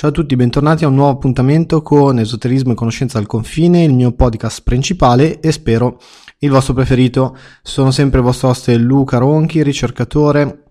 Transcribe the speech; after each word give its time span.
Ciao 0.00 0.08
a 0.08 0.14
tutti, 0.14 0.34
bentornati 0.34 0.84
a 0.84 0.88
un 0.88 0.94
nuovo 0.94 1.10
appuntamento 1.10 1.82
con 1.82 2.18
Esoterismo 2.18 2.72
e 2.72 2.74
Conoscenza 2.74 3.18
al 3.18 3.26
Confine, 3.26 3.84
il 3.84 3.92
mio 3.92 4.12
podcast 4.12 4.62
principale 4.62 5.40
e 5.40 5.52
spero 5.52 6.00
il 6.38 6.48
vostro 6.48 6.72
preferito. 6.72 7.36
Sono 7.60 7.90
sempre 7.90 8.20
il 8.20 8.24
vostro 8.24 8.48
host 8.48 8.68
Luca 8.76 9.18
Ronchi, 9.18 9.62
ricercatore, 9.62 10.62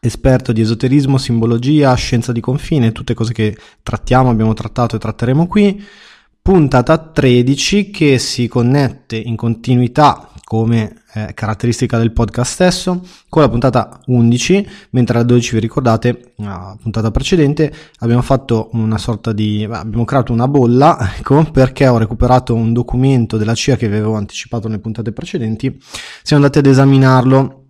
esperto 0.00 0.52
di 0.52 0.62
esoterismo, 0.62 1.18
simbologia, 1.18 1.92
scienza 1.92 2.32
di 2.32 2.40
confine, 2.40 2.92
tutte 2.92 3.12
cose 3.12 3.34
che 3.34 3.54
trattiamo, 3.82 4.30
abbiamo 4.30 4.54
trattato 4.54 4.96
e 4.96 4.98
tratteremo 4.98 5.46
qui. 5.46 5.84
Puntata 6.40 6.96
13 6.96 7.90
che 7.90 8.18
si 8.18 8.48
connette 8.48 9.16
in 9.16 9.36
continuità 9.36 10.30
come 10.42 11.02
eh, 11.14 11.32
caratteristica 11.32 11.96
del 11.96 12.12
podcast 12.12 12.52
stesso, 12.52 13.00
con 13.28 13.42
la 13.42 13.48
puntata 13.48 14.00
11, 14.06 14.68
mentre 14.90 15.18
la 15.18 15.24
12 15.24 15.54
vi 15.54 15.60
ricordate, 15.60 16.32
la 16.36 16.76
puntata 16.80 17.10
precedente, 17.10 17.72
abbiamo 18.00 18.22
fatto 18.22 18.70
una 18.72 18.98
sorta 18.98 19.32
di, 19.32 19.66
abbiamo 19.70 20.04
creato 20.04 20.32
una 20.32 20.48
bolla, 20.48 20.98
ecco, 21.16 21.44
perché 21.52 21.86
ho 21.86 21.98
recuperato 21.98 22.54
un 22.54 22.72
documento 22.72 23.36
della 23.36 23.54
CIA 23.54 23.76
che 23.76 23.88
vi 23.88 23.96
avevo 23.96 24.16
anticipato 24.16 24.66
nelle 24.68 24.80
puntate 24.80 25.12
precedenti, 25.12 25.80
siamo 26.22 26.42
andati 26.42 26.58
ad 26.58 26.66
esaminarlo 26.66 27.60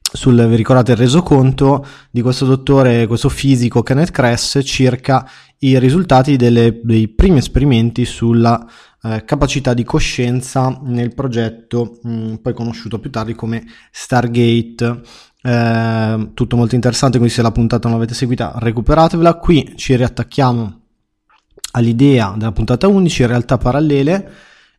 sul, 0.00 0.46
vi 0.46 0.56
ricordate 0.56 0.92
il 0.92 0.98
resoconto 0.98 1.86
di 2.10 2.22
questo 2.22 2.46
dottore, 2.46 3.06
questo 3.06 3.28
fisico 3.28 3.82
Kenneth 3.82 4.10
Kress 4.10 4.60
circa 4.64 5.28
i 5.58 5.78
risultati 5.78 6.36
delle, 6.36 6.80
dei 6.82 7.08
primi 7.08 7.38
esperimenti 7.38 8.04
sulla 8.04 8.64
eh, 9.14 9.24
capacità 9.24 9.74
di 9.74 9.84
coscienza 9.84 10.80
nel 10.82 11.14
progetto 11.14 11.98
mh, 12.02 12.10
mm, 12.10 12.34
poi 12.36 12.54
conosciuto 12.54 12.98
più 12.98 13.10
tardi 13.10 13.34
come 13.34 13.64
Stargate. 13.90 15.00
Eh, 15.42 16.30
tutto 16.34 16.56
molto 16.56 16.74
interessante, 16.74 17.18
quindi 17.18 17.34
se 17.34 17.42
la 17.42 17.52
puntata 17.52 17.88
non 17.88 17.98
l'avete 17.98 18.14
seguita 18.14 18.54
recuperatevela. 18.56 19.34
Qui 19.34 19.74
ci 19.76 19.94
riattacchiamo 19.94 20.80
all'idea 21.72 22.34
della 22.36 22.52
puntata 22.52 22.88
11, 22.88 23.26
realtà 23.26 23.58
parallele 23.58 24.30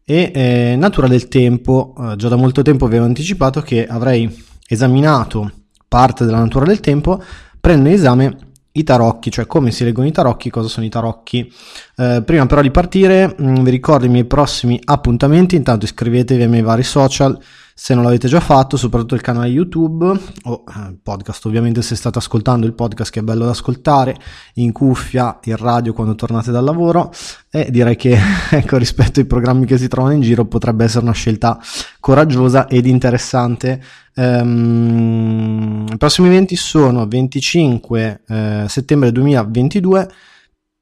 e 0.04 0.32
eh, 0.34 0.76
natura 0.78 1.08
del 1.08 1.28
tempo. 1.28 1.96
Eh, 1.98 2.16
già 2.16 2.28
da 2.28 2.36
molto 2.36 2.62
tempo 2.62 2.86
avevo 2.86 3.06
anticipato 3.06 3.62
che 3.62 3.88
avrei 3.88 4.46
esaminato 4.68 5.52
parte 5.88 6.26
della 6.26 6.40
natura 6.40 6.66
del 6.66 6.80
tempo, 6.80 7.22
prendo 7.60 7.88
in 7.88 7.96
esame 7.96 8.38
i 8.80 8.84
tarocchi, 8.84 9.32
cioè 9.32 9.46
come 9.46 9.72
si 9.72 9.84
leggono 9.84 10.08
i 10.08 10.12
tarocchi, 10.12 10.50
cosa 10.50 10.68
sono 10.68 10.86
i 10.86 10.90
tarocchi. 10.90 11.52
Eh, 11.96 12.22
prima 12.26 12.46
però 12.46 12.62
di 12.62 12.72
partire 12.72 13.36
mh, 13.38 13.50
mm, 13.50 13.64
vi 13.64 13.70
ricordo 13.70 14.06
i 14.06 14.10
miei 14.10 14.26
prossimi 14.26 14.80
appuntamenti, 14.84 15.56
intanto 15.56 15.86
iscrivetevi 15.86 16.44
ai 16.44 16.50
miei 16.50 16.64
vari 16.64 16.84
social 16.84 17.38
se 17.80 17.94
non 17.94 18.04
l'avete 18.04 18.28
già 18.28 18.40
fatto, 18.40 18.76
soprattutto 18.76 19.14
il 19.14 19.22
canale 19.22 19.50
YouTube 19.50 20.08
o 20.46 20.64
eh, 20.68 20.90
il 20.90 21.00
podcast, 21.02 21.46
ovviamente 21.46 21.84
se 21.84 21.96
state 21.96 22.18
ascoltando 22.18 22.66
il 22.66 22.74
podcast 22.74 23.12
che 23.12 23.20
è 23.20 23.22
bello 23.24 23.46
da 23.46 23.52
ascoltare 23.52 24.18
in 24.56 24.72
cuffia, 24.72 25.38
in 25.44 25.58
radio 25.58 25.94
quando 25.94 26.16
tornate 26.16 26.50
dal 26.50 26.64
lavoro 26.64 27.12
e 27.52 27.70
direi 27.70 27.96
che 27.96 28.18
ecco 28.50 28.78
rispetto 28.78 29.20
ai 29.20 29.28
programmi 29.28 29.68
che 29.68 29.78
si 29.78 29.88
trovano 29.88 30.16
in 30.16 30.22
giro 30.22 30.46
potrebbe 30.46 30.86
essere 30.86 31.04
una 31.04 31.14
scelta 31.14 31.60
coraggiosa 32.00 32.68
ed 32.68 32.88
interessante. 32.88 33.80
Um, 34.16 35.86
I 35.88 35.98
prossimi 35.98 36.30
eventi 36.30 36.56
sono 36.56 37.06
25 37.06 38.22
eh, 38.28 38.66
settembre 38.68 39.12
2022 39.12 40.10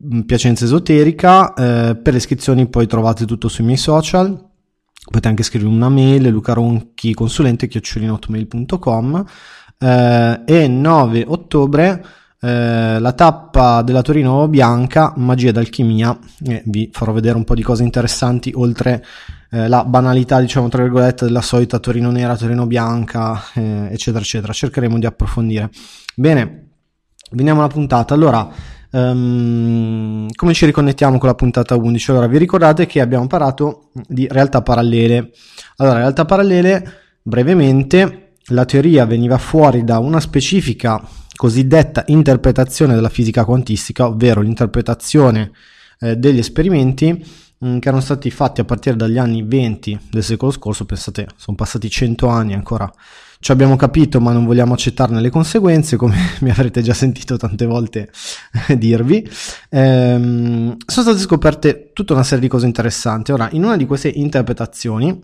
mm, 0.02 0.22
Piacenza 0.22 0.64
Esoterica, 0.64 1.54
eh, 1.56 1.98
per 1.98 2.14
le 2.14 2.20
iscrizioni 2.20 2.70
poi 2.70 2.88
trovate 2.88 3.26
tutto 3.26 3.50
sui 3.50 3.66
miei 3.66 3.78
social 3.78 4.45
potete 5.06 5.28
anche 5.28 5.44
scrivere 5.44 5.72
una 5.72 5.90
mail 5.90 6.28
lucaronchiconsulente 6.28 7.68
chiocciolinohotmail.com 7.68 9.26
eh, 9.80 10.42
e 10.46 10.68
9 10.68 11.26
ottobre 11.28 12.06
eh, 12.42 13.00
la 13.00 13.14
tappa 13.14 13.82
della 13.82 14.02
Torino 14.02 14.48
Bianca 14.48 15.14
Magia 15.16 15.52
d'alchimia 15.52 16.18
e 16.44 16.62
vi 16.66 16.90
farò 16.92 17.12
vedere 17.12 17.38
un 17.38 17.44
po' 17.44 17.56
di 17.56 17.64
cose 17.64 17.84
interessanti 17.84 18.52
oltre 18.56 19.04
eh, 19.50 19.68
la 19.68 19.84
banalità 19.86 20.40
diciamo 20.40 20.68
tra 20.70 20.84
virgolette 20.84 21.26
della 21.26 21.42
solita 21.42 21.80
Torino 21.80 22.12
nera 22.12 22.36
Torino 22.38 22.68
bianca 22.68 23.42
eh, 23.54 23.88
eccetera 23.92 24.24
eccetera. 24.24 24.54
Cercheremo 24.54 25.00
di 25.00 25.06
approfondire. 25.06 25.70
Bene 26.14 26.68
veniamo 27.32 27.62
alla 27.62 27.70
puntata. 27.70 28.14
Allora 28.14 28.48
Um, 28.96 30.30
come 30.36 30.54
ci 30.54 30.66
riconnettiamo 30.66 31.18
con 31.18 31.28
la 31.28 31.36
puntata 31.36 31.76
11? 31.76 32.12
Allora, 32.12 32.28
vi 32.28 32.38
ricordate 32.38 32.86
che 32.86 33.02
abbiamo 33.02 33.28
parlato 33.28 33.90
di 34.08 34.26
realtà 34.32 34.62
parallele. 34.62 35.32
Allora, 35.78 35.98
realtà 35.98 36.24
parallele, 36.24 36.94
brevemente, 37.22 38.36
la 38.50 38.64
teoria 38.64 39.06
veniva 39.06 39.38
fuori 39.38 39.84
da 39.84 40.00
una 40.00 40.22
specifica 40.22 41.06
cosiddetta 41.36 42.06
interpretazione 42.08 42.96
della 42.96 43.10
fisica 43.10 43.44
quantistica, 43.44 44.08
ovvero 44.08 44.40
l'interpretazione 44.40 45.52
eh, 46.00 46.16
degli 46.16 46.38
esperimenti 46.38 47.12
mm, 47.66 47.80
che 47.80 47.88
erano 47.90 48.02
stati 48.02 48.32
fatti 48.32 48.62
a 48.62 48.66
partire 48.66 48.96
dagli 48.96 49.18
anni 49.18 49.44
20 49.44 50.08
del 50.10 50.24
secolo 50.24 50.52
scorso, 50.52 50.86
pensate, 50.86 51.28
sono 51.36 51.58
passati 51.58 51.90
100 51.90 52.28
anni 52.28 52.54
ancora 52.54 52.90
ci 53.46 53.52
abbiamo 53.52 53.76
capito 53.76 54.20
ma 54.20 54.32
non 54.32 54.44
vogliamo 54.44 54.74
accettarne 54.74 55.22
le 55.22 55.30
conseguenze, 55.30 55.98
come 55.98 56.18
mi 56.42 56.50
avrete 56.50 56.82
già 56.82 56.96
sentito 56.96 57.38
tante 57.38 57.68
volte 57.68 58.10
dirvi. 58.76 59.24
Ehm, 59.70 60.76
sono 60.84 61.06
state 61.06 61.20
scoperte 61.20 61.92
tutta 61.94 62.14
una 62.14 62.24
serie 62.24 62.40
di 62.40 62.48
cose 62.48 62.66
interessanti. 62.66 63.32
Ora, 63.32 63.48
in 63.52 63.64
una 63.64 63.78
di 63.78 63.86
queste 63.86 64.08
interpretazioni, 64.08 65.24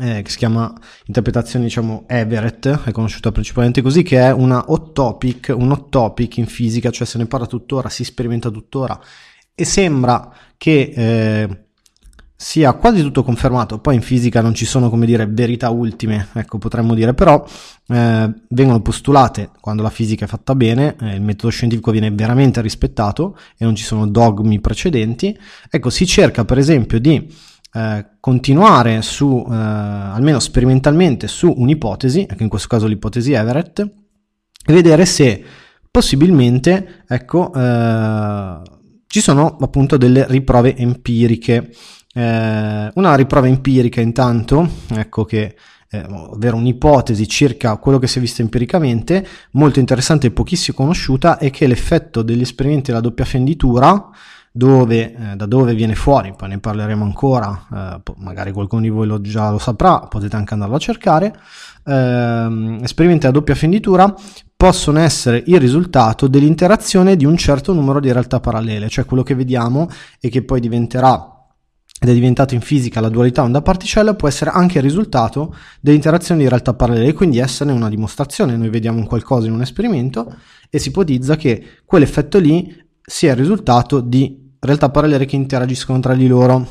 eh, 0.00 0.20
che 0.20 0.30
si 0.30 0.36
chiama 0.36 0.70
interpretazione 1.06 1.64
diciamo 1.64 2.04
Everett, 2.08 2.68
è 2.84 2.92
conosciuta 2.92 3.32
principalmente 3.32 3.80
così, 3.80 4.02
che 4.02 4.18
è 4.18 4.30
una 4.30 4.62
hot 4.66 4.92
topic, 4.92 5.50
un 5.56 5.70
hot 5.70 5.88
topic 5.88 6.36
in 6.36 6.46
fisica, 6.46 6.90
cioè 6.90 7.06
se 7.06 7.16
ne 7.16 7.24
parla 7.24 7.46
tuttora, 7.46 7.88
si 7.88 8.04
sperimenta 8.04 8.50
tuttora 8.50 9.00
e 9.54 9.64
sembra 9.64 10.30
che 10.58 10.92
eh, 10.94 11.63
sia 12.44 12.74
quasi 12.74 13.00
tutto 13.00 13.22
confermato, 13.22 13.78
poi 13.78 13.94
in 13.94 14.02
fisica 14.02 14.42
non 14.42 14.52
ci 14.52 14.66
sono 14.66 14.90
come 14.90 15.06
dire 15.06 15.26
verità 15.26 15.70
ultime, 15.70 16.28
ecco 16.34 16.58
potremmo 16.58 16.92
dire, 16.92 17.14
però 17.14 17.42
eh, 17.86 18.30
vengono 18.50 18.82
postulate 18.82 19.48
quando 19.60 19.82
la 19.82 19.88
fisica 19.88 20.26
è 20.26 20.28
fatta 20.28 20.54
bene, 20.54 20.94
eh, 21.00 21.14
il 21.14 21.22
metodo 21.22 21.50
scientifico 21.50 21.90
viene 21.90 22.10
veramente 22.10 22.60
rispettato 22.60 23.38
e 23.56 23.64
non 23.64 23.74
ci 23.74 23.82
sono 23.82 24.06
dogmi 24.06 24.60
precedenti, 24.60 25.34
ecco 25.70 25.88
si 25.88 26.04
cerca 26.04 26.44
per 26.44 26.58
esempio 26.58 27.00
di 27.00 27.34
eh, 27.72 28.06
continuare 28.20 29.00
su, 29.00 29.42
eh, 29.50 29.54
almeno 29.54 30.38
sperimentalmente, 30.38 31.28
su 31.28 31.50
un'ipotesi, 31.50 32.26
ecco 32.28 32.42
in 32.42 32.50
questo 32.50 32.68
caso 32.68 32.86
l'ipotesi 32.86 33.32
Everett, 33.32 33.78
e 33.78 34.72
vedere 34.72 35.06
se 35.06 35.42
possibilmente, 35.90 37.04
ecco, 37.08 37.54
eh, 37.54 38.60
ci 39.06 39.20
sono 39.22 39.56
appunto 39.60 39.96
delle 39.96 40.26
riprove 40.28 40.76
empiriche 40.76 41.70
eh, 42.14 42.90
una 42.94 43.14
riprova 43.14 43.46
empirica 43.48 44.00
intanto, 44.00 44.68
ecco 44.90 45.24
che 45.24 45.54
eh, 45.90 46.04
ovvero 46.08 46.56
un'ipotesi 46.56 47.28
circa 47.28 47.76
quello 47.76 47.98
che 47.98 48.06
si 48.06 48.18
è 48.18 48.20
visto 48.20 48.42
empiricamente, 48.42 49.26
molto 49.52 49.78
interessante 49.78 50.28
e 50.28 50.30
pochissimo 50.30 50.76
conosciuta, 50.76 51.38
è 51.38 51.50
che 51.50 51.66
l'effetto 51.66 52.22
degli 52.22 52.40
esperimenti 52.40 52.90
della 52.90 53.00
doppia 53.00 53.24
fenditura, 53.24 54.10
dove, 54.50 55.14
eh, 55.14 55.36
da 55.36 55.46
dove 55.46 55.74
viene 55.74 55.96
fuori, 55.96 56.32
poi 56.36 56.50
ne 56.50 56.58
parleremo 56.58 57.04
ancora, 57.04 57.66
eh, 57.72 58.12
magari 58.18 58.52
qualcuno 58.52 58.82
di 58.82 58.88
voi 58.88 59.06
lo, 59.06 59.20
già 59.20 59.50
lo 59.50 59.58
saprà, 59.58 60.00
potete 60.00 60.36
anche 60.36 60.54
andarlo 60.54 60.76
a 60.76 60.78
cercare, 60.78 61.34
ehm, 61.84 62.78
esperimenti 62.82 63.26
a 63.26 63.30
doppia 63.30 63.54
fenditura 63.54 64.14
possono 64.56 65.00
essere 65.00 65.42
il 65.46 65.58
risultato 65.58 66.28
dell'interazione 66.28 67.16
di 67.16 67.24
un 67.24 67.36
certo 67.36 67.72
numero 67.72 68.00
di 68.00 68.10
realtà 68.12 68.40
parallele, 68.40 68.88
cioè 68.88 69.04
quello 69.04 69.22
che 69.24 69.34
vediamo 69.34 69.88
e 70.20 70.28
che 70.28 70.42
poi 70.42 70.60
diventerà 70.60 71.33
ed 72.04 72.10
è 72.10 72.12
diventato 72.12 72.52
in 72.52 72.60
fisica 72.60 73.00
la 73.00 73.08
dualità 73.08 73.42
onda-particella, 73.42 74.14
può 74.14 74.28
essere 74.28 74.50
anche 74.50 74.76
il 74.76 74.84
risultato 74.84 75.56
dell'interazione 75.80 76.42
di 76.42 76.48
realtà 76.48 76.74
parallele 76.74 77.14
quindi 77.14 77.38
esserne 77.38 77.72
una 77.72 77.88
dimostrazione. 77.88 78.58
Noi 78.58 78.68
vediamo 78.68 78.98
un 78.98 79.06
qualcosa 79.06 79.46
in 79.46 79.54
un 79.54 79.62
esperimento 79.62 80.36
e 80.68 80.78
si 80.78 80.88
ipotizza 80.88 81.36
che 81.36 81.80
quell'effetto 81.86 82.38
lì 82.38 82.76
sia 83.00 83.30
il 83.30 83.38
risultato 83.38 84.00
di 84.00 84.52
realtà 84.60 84.90
parallele 84.90 85.24
che 85.24 85.36
interagiscono 85.36 85.98
tra 86.00 86.14
di 86.14 86.26
loro. 86.26 86.68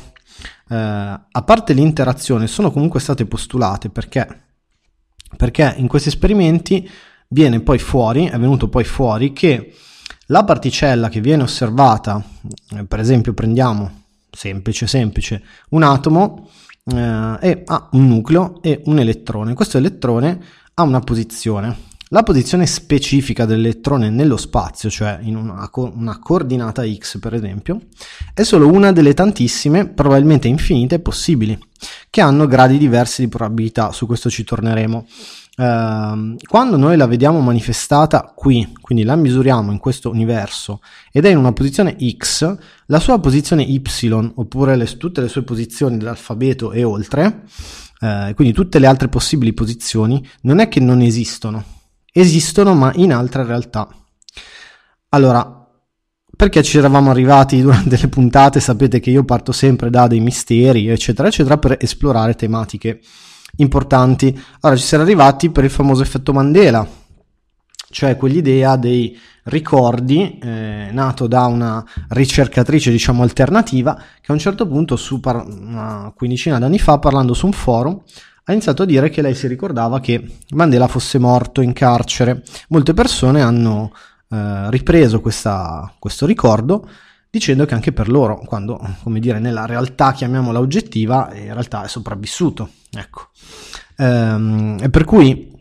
Eh, 0.68 0.76
a 0.76 1.42
parte 1.44 1.72
l'interazione, 1.72 2.46
sono 2.46 2.70
comunque 2.70 3.00
state 3.00 3.26
postulate 3.26 3.90
perché? 3.90 4.42
Perché 5.36 5.74
in 5.78 5.88
questi 5.88 6.10
esperimenti 6.10 6.88
viene 7.26 7.58
poi 7.58 7.80
fuori, 7.80 8.26
è 8.26 8.38
venuto 8.38 8.68
poi 8.68 8.84
fuori 8.84 9.32
che 9.32 9.74
la 10.26 10.44
particella 10.44 11.08
che 11.08 11.20
viene 11.20 11.42
osservata, 11.42 12.22
eh, 12.76 12.84
per 12.84 13.00
esempio 13.00 13.34
prendiamo 13.34 14.02
semplice, 14.34 14.86
semplice, 14.86 15.42
un 15.70 15.82
atomo 15.82 16.50
eh, 16.84 17.38
e 17.40 17.62
ha 17.64 17.88
un 17.92 18.06
nucleo 18.08 18.60
e 18.62 18.82
un 18.86 18.98
elettrone. 18.98 19.54
Questo 19.54 19.78
elettrone 19.78 20.40
ha 20.74 20.82
una 20.82 21.00
posizione. 21.00 21.92
La 22.08 22.22
posizione 22.22 22.66
specifica 22.66 23.44
dell'elettrone 23.44 24.08
nello 24.10 24.36
spazio, 24.36 24.88
cioè 24.88 25.18
in 25.22 25.36
una, 25.36 25.68
co- 25.68 25.92
una, 25.96 26.18
coordinata 26.20 26.84
x 26.86 27.18
per 27.18 27.34
esempio, 27.34 27.80
è 28.34 28.44
solo 28.44 28.70
una 28.70 28.92
delle 28.92 29.14
tantissime, 29.14 29.88
probabilmente 29.88 30.46
infinite, 30.46 31.00
possibili, 31.00 31.58
che 32.10 32.20
hanno 32.20 32.46
gradi 32.46 32.78
diversi 32.78 33.22
di 33.22 33.28
probabilità, 33.28 33.90
su 33.90 34.06
questo 34.06 34.30
ci 34.30 34.44
torneremo. 34.44 35.06
Uh, 35.56 36.34
quando 36.48 36.76
noi 36.76 36.96
la 36.96 37.06
vediamo 37.06 37.38
manifestata 37.40 38.32
qui, 38.34 38.72
quindi 38.80 39.04
la 39.04 39.14
misuriamo 39.14 39.70
in 39.70 39.78
questo 39.78 40.10
universo 40.10 40.80
ed 41.12 41.26
è 41.26 41.28
in 41.28 41.36
una 41.36 41.52
posizione 41.52 41.96
X, 42.16 42.56
la 42.86 42.98
sua 42.98 43.20
posizione 43.20 43.62
Y, 43.62 44.32
oppure 44.34 44.74
le, 44.74 44.84
tutte 44.96 45.20
le 45.20 45.28
sue 45.28 45.44
posizioni 45.44 45.96
dell'alfabeto 45.96 46.72
e 46.72 46.82
oltre, 46.82 47.44
uh, 48.00 48.34
quindi 48.34 48.52
tutte 48.52 48.80
le 48.80 48.88
altre 48.88 49.08
possibili 49.08 49.52
posizioni, 49.52 50.26
non 50.42 50.58
è 50.58 50.66
che 50.66 50.80
non 50.80 51.00
esistono, 51.00 51.62
esistono 52.12 52.74
ma 52.74 52.90
in 52.96 53.12
altre 53.12 53.44
realtà. 53.44 53.88
Allora, 55.10 55.68
perché 56.36 56.64
ci 56.64 56.78
eravamo 56.78 57.12
arrivati 57.12 57.60
durante 57.62 57.96
le 57.96 58.08
puntate, 58.08 58.58
sapete 58.58 58.98
che 58.98 59.10
io 59.10 59.22
parto 59.22 59.52
sempre 59.52 59.88
da 59.88 60.08
dei 60.08 60.18
misteri, 60.18 60.88
eccetera, 60.88 61.28
eccetera, 61.28 61.58
per 61.58 61.76
esplorare 61.78 62.34
tematiche 62.34 63.00
importanti. 63.56 64.38
Allora 64.60 64.78
ci 64.78 64.86
si 64.86 64.94
era 64.94 65.02
arrivati 65.02 65.50
per 65.50 65.64
il 65.64 65.70
famoso 65.70 66.02
effetto 66.02 66.32
Mandela, 66.32 66.86
cioè 67.90 68.16
quell'idea 68.16 68.76
dei 68.76 69.18
ricordi 69.44 70.38
eh, 70.38 70.88
nato 70.92 71.26
da 71.26 71.44
una 71.46 71.84
ricercatrice 72.08 72.90
diciamo 72.90 73.22
alternativa 73.22 73.94
che 73.94 74.30
a 74.30 74.32
un 74.32 74.38
certo 74.38 74.66
punto 74.66 74.96
su 74.96 75.20
par- 75.20 75.44
una 75.46 76.10
quindicina 76.16 76.58
d'anni 76.58 76.78
fa 76.78 76.98
parlando 76.98 77.34
su 77.34 77.44
un 77.44 77.52
forum 77.52 78.00
ha 78.44 78.52
iniziato 78.52 78.82
a 78.82 78.86
dire 78.86 79.10
che 79.10 79.22
lei 79.22 79.34
si 79.34 79.46
ricordava 79.46 80.00
che 80.00 80.38
Mandela 80.50 80.86
fosse 80.86 81.18
morto 81.18 81.62
in 81.62 81.72
carcere. 81.72 82.42
Molte 82.68 82.92
persone 82.92 83.40
hanno 83.40 83.90
eh, 84.28 84.70
ripreso 84.70 85.20
questa, 85.20 85.90
questo 85.98 86.26
ricordo 86.26 86.86
dicendo 87.30 87.64
che 87.64 87.74
anche 87.74 87.92
per 87.92 88.08
loro, 88.08 88.38
quando, 88.44 88.78
come 89.02 89.18
dire, 89.18 89.40
nella 89.40 89.66
realtà 89.66 90.12
chiamiamola 90.12 90.60
oggettiva, 90.60 91.32
in 91.34 91.52
realtà 91.52 91.82
è 91.82 91.88
sopravvissuto. 91.88 92.68
Ecco. 92.96 93.28
Ehm, 93.96 94.90
per 94.90 95.04
cui 95.04 95.52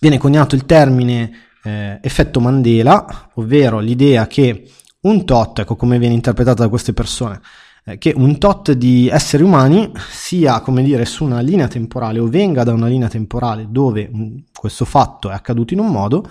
viene 0.00 0.18
coniato 0.18 0.54
il 0.54 0.64
termine 0.64 1.30
eh, 1.64 1.98
effetto 2.02 2.40
Mandela, 2.40 3.30
ovvero 3.34 3.80
l'idea 3.80 4.26
che 4.26 4.70
un 5.00 5.24
tot, 5.24 5.60
ecco 5.60 5.76
come 5.76 5.98
viene 5.98 6.14
interpretato 6.14 6.62
da 6.62 6.68
queste 6.68 6.92
persone, 6.92 7.40
eh, 7.84 7.98
che 7.98 8.12
un 8.16 8.38
tot 8.38 8.72
di 8.72 9.08
esseri 9.08 9.42
umani 9.42 9.90
sia, 10.10 10.60
come 10.60 10.82
dire, 10.82 11.04
su 11.04 11.24
una 11.24 11.40
linea 11.40 11.68
temporale 11.68 12.18
o 12.18 12.26
venga 12.26 12.64
da 12.64 12.72
una 12.72 12.86
linea 12.86 13.08
temporale 13.08 13.66
dove 13.68 14.08
mh, 14.10 14.44
questo 14.52 14.84
fatto 14.84 15.30
è 15.30 15.34
accaduto 15.34 15.74
in 15.74 15.80
un 15.80 15.88
modo 15.88 16.28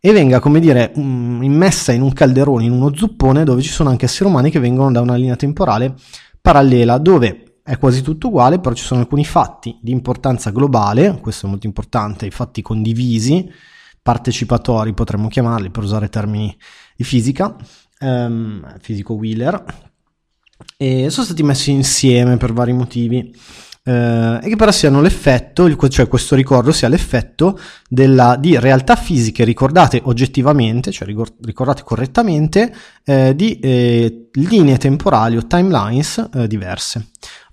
e 0.00 0.12
venga, 0.12 0.38
come 0.38 0.60
dire, 0.60 0.92
um, 0.94 1.40
immessa 1.42 1.92
in 1.92 2.02
un 2.02 2.12
calderone, 2.12 2.64
in 2.64 2.72
uno 2.72 2.94
zuppone 2.94 3.44
dove 3.44 3.62
ci 3.62 3.70
sono 3.70 3.90
anche 3.90 4.04
esseri 4.04 4.28
umani 4.28 4.50
che 4.50 4.60
vengono 4.60 4.92
da 4.92 5.00
una 5.00 5.16
linea 5.16 5.36
temporale 5.36 5.94
parallela, 6.40 6.98
dove 6.98 7.47
è 7.68 7.76
quasi 7.76 8.00
tutto 8.00 8.28
uguale, 8.28 8.60
però 8.60 8.74
ci 8.74 8.82
sono 8.82 9.00
alcuni 9.00 9.26
fatti 9.26 9.78
di 9.82 9.90
importanza 9.90 10.48
globale, 10.50 11.18
questo 11.20 11.44
è 11.44 11.50
molto 11.50 11.66
importante, 11.66 12.24
i 12.24 12.30
fatti 12.30 12.62
condivisi, 12.62 13.46
partecipatori 14.00 14.94
potremmo 14.94 15.28
chiamarli 15.28 15.68
per 15.68 15.82
usare 15.82 16.08
termini 16.08 16.56
di 16.96 17.04
fisica, 17.04 17.54
um, 18.00 18.66
fisico 18.80 19.12
Wheeler, 19.12 19.62
e 20.78 21.10
sono 21.10 21.26
stati 21.26 21.42
messi 21.42 21.70
insieme 21.70 22.38
per 22.38 22.54
vari 22.54 22.72
motivi 22.72 23.34
eh, 23.88 24.38
e 24.42 24.48
che 24.48 24.56
però 24.56 24.70
siano 24.70 25.00
l'effetto, 25.00 25.88
cioè 25.88 26.08
questo 26.08 26.34
ricordo 26.34 26.72
sia 26.72 26.88
l'effetto 26.88 27.58
della, 27.88 28.36
di 28.36 28.58
realtà 28.58 28.96
fisiche 28.96 29.44
ricordate 29.44 30.00
oggettivamente, 30.04 30.90
cioè 30.92 31.08
ricordate 31.08 31.82
correttamente, 31.84 32.70
eh, 33.04 33.34
di 33.34 33.58
eh, 33.60 34.28
linee 34.32 34.76
temporali 34.76 35.38
o 35.38 35.46
timelines 35.46 36.28
eh, 36.34 36.46
diverse. 36.46 37.08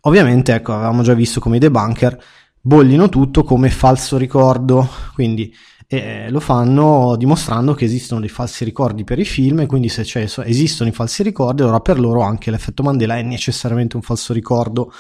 Ovviamente, 0.08 0.54
ecco, 0.54 0.74
avevamo 0.74 1.02
già 1.02 1.14
visto 1.14 1.40
come 1.40 1.58
i 1.58 1.60
debunker 1.60 2.24
bollino 2.62 3.10
tutto 3.10 3.44
come 3.44 3.70
falso 3.70 4.18
ricordo, 4.18 4.88
quindi 5.14 5.54
eh, 5.88 6.30
lo 6.32 6.40
fanno 6.40 7.16
dimostrando 7.16 7.76
che 7.76 7.86
esistono 7.86 8.20
dei 8.20 8.30
falsi 8.30 8.64
ricordi 8.64 9.04
per 9.04 9.20
i 9.20 9.26
film 9.26 9.60
e 9.60 9.66
quindi 9.68 9.88
se 9.88 10.02
esistono 10.02 10.90
i 10.90 10.94
falsi 10.94 11.22
ricordi 11.22 11.62
allora 11.62 11.80
per 11.80 12.00
loro 12.00 12.22
anche 12.22 12.50
l'effetto 12.50 12.82
Mandela 12.82 13.18
è 13.18 13.22
necessariamente 13.22 13.96
un 13.96 14.02
falso 14.02 14.34
ricordo. 14.34 14.92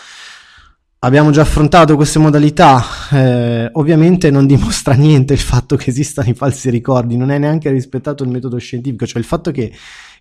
Abbiamo 0.99 1.29
già 1.29 1.41
affrontato 1.41 1.95
queste 1.95 2.17
modalità, 2.17 2.83
eh, 3.11 3.69
ovviamente 3.73 4.31
non 4.31 4.47
dimostra 4.47 4.93
niente 4.93 5.33
il 5.33 5.39
fatto 5.39 5.75
che 5.75 5.91
esistano 5.91 6.29
i 6.29 6.33
falsi 6.33 6.71
ricordi, 6.71 7.15
non 7.15 7.29
è 7.29 7.37
neanche 7.37 7.69
rispettato 7.69 8.23
il 8.23 8.29
metodo 8.29 8.57
scientifico, 8.57 9.05
cioè 9.05 9.19
il 9.19 9.27
fatto 9.27 9.51
che, 9.51 9.71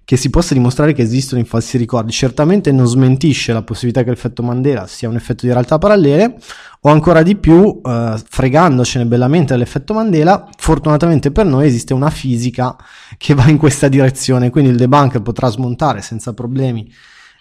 che 0.05 0.17
si 0.17 0.29
possa 0.31 0.55
dimostrare 0.55 0.93
che 0.93 1.03
esistono 1.03 1.41
i 1.41 1.45
falsi 1.45 1.79
ricordi. 1.79 2.13
Certamente 2.13 2.71
non 2.73 2.87
smentisce 2.87 3.53
la 3.53 3.63
possibilità 3.63 4.03
che 4.03 4.11
l'effetto 4.11 4.43
Mandela 4.43 4.87
sia 4.87 5.09
un 5.09 5.17
effetto 5.17 5.47
di 5.47 5.53
realtà 5.53 5.79
parallele 5.79 6.37
o 6.81 6.91
ancora 6.91 7.23
di 7.23 7.37
più, 7.37 7.81
eh, 7.83 8.23
fregandocene 8.29 9.07
bellamente 9.07 9.55
dell'effetto 9.55 9.95
Mandela, 9.95 10.49
fortunatamente 10.59 11.31
per 11.31 11.47
noi 11.47 11.67
esiste 11.67 11.95
una 11.95 12.11
fisica 12.11 12.77
che 13.17 13.35
va 13.35 13.49
in 13.49 13.57
questa 13.57 13.89
direzione, 13.89 14.51
quindi 14.51 14.71
il 14.71 14.77
debunker 14.77 15.23
potrà 15.23 15.49
smontare 15.49 16.03
senza 16.03 16.35
problemi 16.35 16.93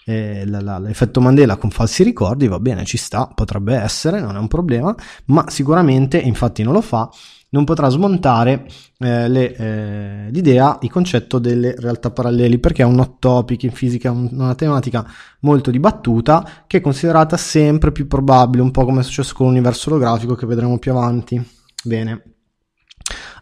eh, 0.05 0.45
la, 0.45 0.61
la, 0.61 0.79
l'effetto 0.79 1.21
Mandela 1.21 1.57
con 1.57 1.69
falsi 1.69 2.03
ricordi, 2.03 2.47
va 2.47 2.59
bene, 2.59 2.85
ci 2.85 2.97
sta, 2.97 3.27
potrebbe 3.27 3.75
essere, 3.75 4.19
non 4.19 4.35
è 4.35 4.39
un 4.39 4.47
problema, 4.47 4.95
ma 5.25 5.49
sicuramente, 5.49 6.17
infatti 6.17 6.63
non 6.63 6.73
lo 6.73 6.81
fa, 6.81 7.09
non 7.53 7.63
potrà 7.65 7.87
smontare 7.89 8.65
eh, 8.97 9.27
le, 9.29 9.55
eh, 9.55 10.31
l'idea, 10.31 10.77
il 10.81 10.89
concetto 10.89 11.39
delle 11.39 11.75
realtà 11.77 12.11
paralleli, 12.11 12.57
perché 12.59 12.81
è 12.81 12.85
un 12.85 12.99
hot 12.99 13.19
topic 13.19 13.63
in 13.63 13.71
fisica, 13.71 14.11
una 14.11 14.55
tematica 14.55 15.05
molto 15.41 15.71
dibattuta, 15.71 16.63
che 16.67 16.77
è 16.77 16.81
considerata 16.81 17.37
sempre 17.37 17.91
più 17.91 18.07
probabile, 18.07 18.63
un 18.63 18.71
po' 18.71 18.85
come 18.85 19.01
è 19.01 19.03
successo 19.03 19.35
con 19.35 19.47
l'universo 19.47 19.89
olografico 19.89 20.35
che 20.35 20.47
vedremo 20.47 20.79
più 20.79 20.91
avanti. 20.91 21.41
Bene. 21.83 22.23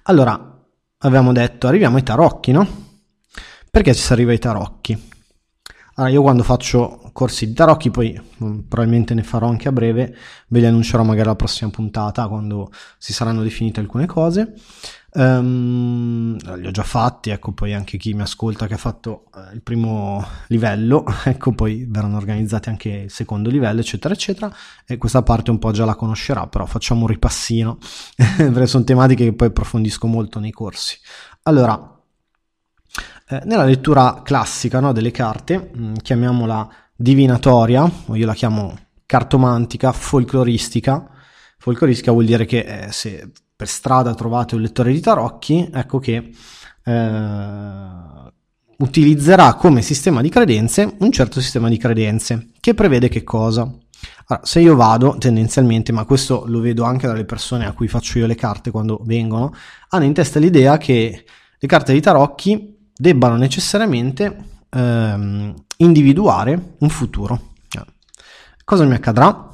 Allora, 0.03 0.59
avevamo 0.99 1.31
detto, 1.31 1.67
arriviamo 1.67 1.95
ai 1.95 2.03
tarocchi, 2.03 2.51
no? 2.51 2.67
Perché 3.69 3.95
ci 3.95 4.01
si 4.01 4.11
arriva 4.11 4.31
ai 4.31 4.39
tarocchi? 4.39 5.09
Allora, 5.95 6.13
io 6.13 6.21
quando 6.21 6.43
faccio 6.43 7.00
corsi 7.11 7.47
di 7.47 7.53
tarocchi, 7.53 7.89
poi 7.91 8.19
mm, 8.43 8.59
probabilmente 8.67 9.13
ne 9.13 9.23
farò 9.23 9.47
anche 9.47 9.67
a 9.67 9.71
breve, 9.71 10.15
ve 10.47 10.59
li 10.59 10.65
annuncerò 10.65 11.03
magari 11.03 11.27
alla 11.27 11.35
prossima 11.35 11.69
puntata 11.69 12.27
quando 12.27 12.71
si 12.97 13.13
saranno 13.13 13.43
definite 13.43 13.79
alcune 13.79 14.05
cose. 14.05 14.53
Um, 15.13 16.37
li 16.57 16.67
ho 16.67 16.71
già 16.71 16.83
fatti, 16.83 17.31
ecco 17.31 17.51
poi 17.51 17.73
anche 17.73 17.97
chi 17.97 18.13
mi 18.13 18.21
ascolta 18.21 18.65
che 18.65 18.75
ha 18.75 18.77
fatto 18.77 19.25
eh, 19.35 19.53
il 19.53 19.61
primo 19.61 20.25
livello, 20.47 21.03
ecco 21.25 21.51
poi 21.51 21.85
verranno 21.85 22.15
organizzati 22.15 22.69
anche 22.69 22.89
il 22.89 23.11
secondo 23.11 23.49
livello, 23.49 23.81
eccetera, 23.81 24.13
eccetera. 24.13 24.53
E 24.85 24.97
questa 24.97 25.21
parte 25.21 25.51
un 25.51 25.59
po' 25.59 25.71
già 25.71 25.83
la 25.83 25.95
conoscerà, 25.95 26.47
però 26.47 26.65
facciamo 26.65 27.01
un 27.01 27.07
ripassino, 27.07 27.77
perché 28.37 28.67
sono 28.67 28.85
tematiche 28.85 29.25
che 29.25 29.33
poi 29.33 29.49
approfondisco 29.49 30.07
molto 30.07 30.39
nei 30.39 30.51
corsi. 30.51 30.97
Allora, 31.43 31.99
eh, 33.27 33.41
nella 33.45 33.63
lettura 33.63 34.21
classica 34.23 34.79
no, 34.79 34.91
delle 34.91 35.11
carte, 35.11 35.71
mh, 35.73 35.83
mm, 35.83 35.93
chiamiamola 35.95 36.69
divinatoria, 37.01 37.89
o 38.05 38.15
io 38.15 38.25
la 38.25 38.33
chiamo 38.33 38.77
cartomantica, 39.05 39.91
folcloristica. 39.91 41.09
Folcloristica 41.57 42.11
vuol 42.11 42.25
dire 42.25 42.45
che 42.45 42.59
eh, 42.59 42.91
se 42.91 43.31
per 43.55 43.67
strada 43.67 44.13
trovate 44.13 44.55
un 44.55 44.61
lettore 44.61 44.91
di 44.91 44.99
tarocchi, 44.99 45.69
ecco 45.73 45.99
che 45.99 46.31
eh, 46.83 48.31
utilizzerà 48.77 49.53
come 49.55 49.81
sistema 49.81 50.21
di 50.21 50.29
credenze 50.29 50.95
un 50.99 51.11
certo 51.11 51.41
sistema 51.41 51.69
di 51.69 51.77
credenze, 51.77 52.49
che 52.59 52.73
prevede 52.73 53.09
che 53.09 53.23
cosa? 53.23 53.61
Allora, 53.61 54.45
se 54.45 54.59
io 54.59 54.75
vado 54.75 55.17
tendenzialmente, 55.19 55.91
ma 55.91 56.05
questo 56.05 56.43
lo 56.47 56.59
vedo 56.59 56.83
anche 56.83 57.05
dalle 57.05 57.25
persone 57.25 57.65
a 57.65 57.73
cui 57.73 57.87
faccio 57.87 58.17
io 58.17 58.25
le 58.27 58.35
carte 58.35 58.71
quando 58.71 59.01
vengono, 59.03 59.53
hanno 59.89 60.05
in 60.05 60.13
testa 60.13 60.39
l'idea 60.39 60.77
che 60.77 61.25
le 61.59 61.67
carte 61.67 61.93
di 61.93 62.01
tarocchi 62.01 62.77
debbano 62.95 63.35
necessariamente 63.35 64.50
ehm, 64.71 65.53
individuare 65.77 66.75
un 66.79 66.89
futuro. 66.89 67.49
Cosa 68.63 68.85
mi 68.85 68.93
accadrà? 68.93 69.49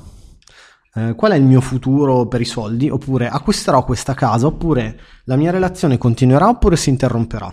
Eh, 0.93 1.15
qual 1.15 1.31
è 1.31 1.35
il 1.35 1.43
mio 1.43 1.59
futuro 1.61 2.27
per 2.27 2.41
i 2.41 2.45
soldi? 2.45 2.89
Oppure 2.89 3.27
acquisterò 3.27 3.83
questa 3.83 4.13
casa? 4.13 4.45
Oppure 4.45 4.99
la 5.23 5.35
mia 5.35 5.49
relazione 5.49 5.97
continuerà? 5.97 6.49
Oppure 6.49 6.75
si 6.75 6.89
interromperà? 6.89 7.51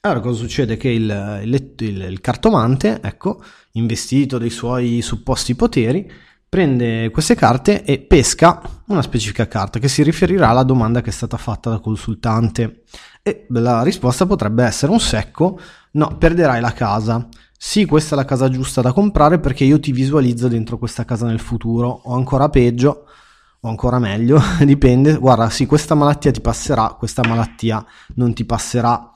Allora 0.00 0.20
cosa 0.20 0.38
succede? 0.40 0.76
Che 0.76 0.90
il, 0.90 1.40
il, 1.44 1.74
il, 1.78 2.02
il 2.02 2.20
cartomante, 2.20 3.00
ecco, 3.00 3.42
investito 3.72 4.36
dei 4.36 4.50
suoi 4.50 5.00
supposti 5.00 5.54
poteri, 5.54 6.10
prende 6.46 7.10
queste 7.10 7.34
carte 7.34 7.82
e 7.82 7.98
pesca 8.00 8.60
una 8.88 9.00
specifica 9.00 9.48
carta 9.48 9.78
che 9.78 9.88
si 9.88 10.02
riferirà 10.02 10.50
alla 10.50 10.62
domanda 10.64 11.00
che 11.00 11.08
è 11.08 11.12
stata 11.12 11.38
fatta 11.38 11.70
dal 11.70 11.80
consultante. 11.80 12.82
E 13.22 13.46
la 13.48 13.82
risposta 13.82 14.26
potrebbe 14.26 14.64
essere 14.64 14.92
un 14.92 15.00
secco, 15.00 15.58
no, 15.94 16.16
perderai 16.16 16.60
la 16.60 16.72
casa. 16.72 17.26
Sì, 17.56 17.84
questa 17.86 18.14
è 18.14 18.18
la 18.18 18.24
casa 18.24 18.48
giusta 18.48 18.80
da 18.80 18.92
comprare 18.92 19.40
perché 19.40 19.64
io 19.64 19.80
ti 19.80 19.92
visualizzo 19.92 20.48
dentro 20.48 20.78
questa 20.78 21.04
casa 21.04 21.26
nel 21.26 21.40
futuro, 21.40 21.88
o 22.04 22.14
ancora 22.14 22.48
peggio, 22.48 23.06
o 23.60 23.68
ancora 23.68 23.98
meglio, 23.98 24.40
dipende. 24.64 25.16
Guarda, 25.16 25.50
sì, 25.50 25.66
questa 25.66 25.94
malattia 25.94 26.30
ti 26.30 26.40
passerà, 26.40 26.94
questa 26.98 27.26
malattia 27.26 27.84
non 28.14 28.32
ti 28.34 28.44
passerà 28.44 29.10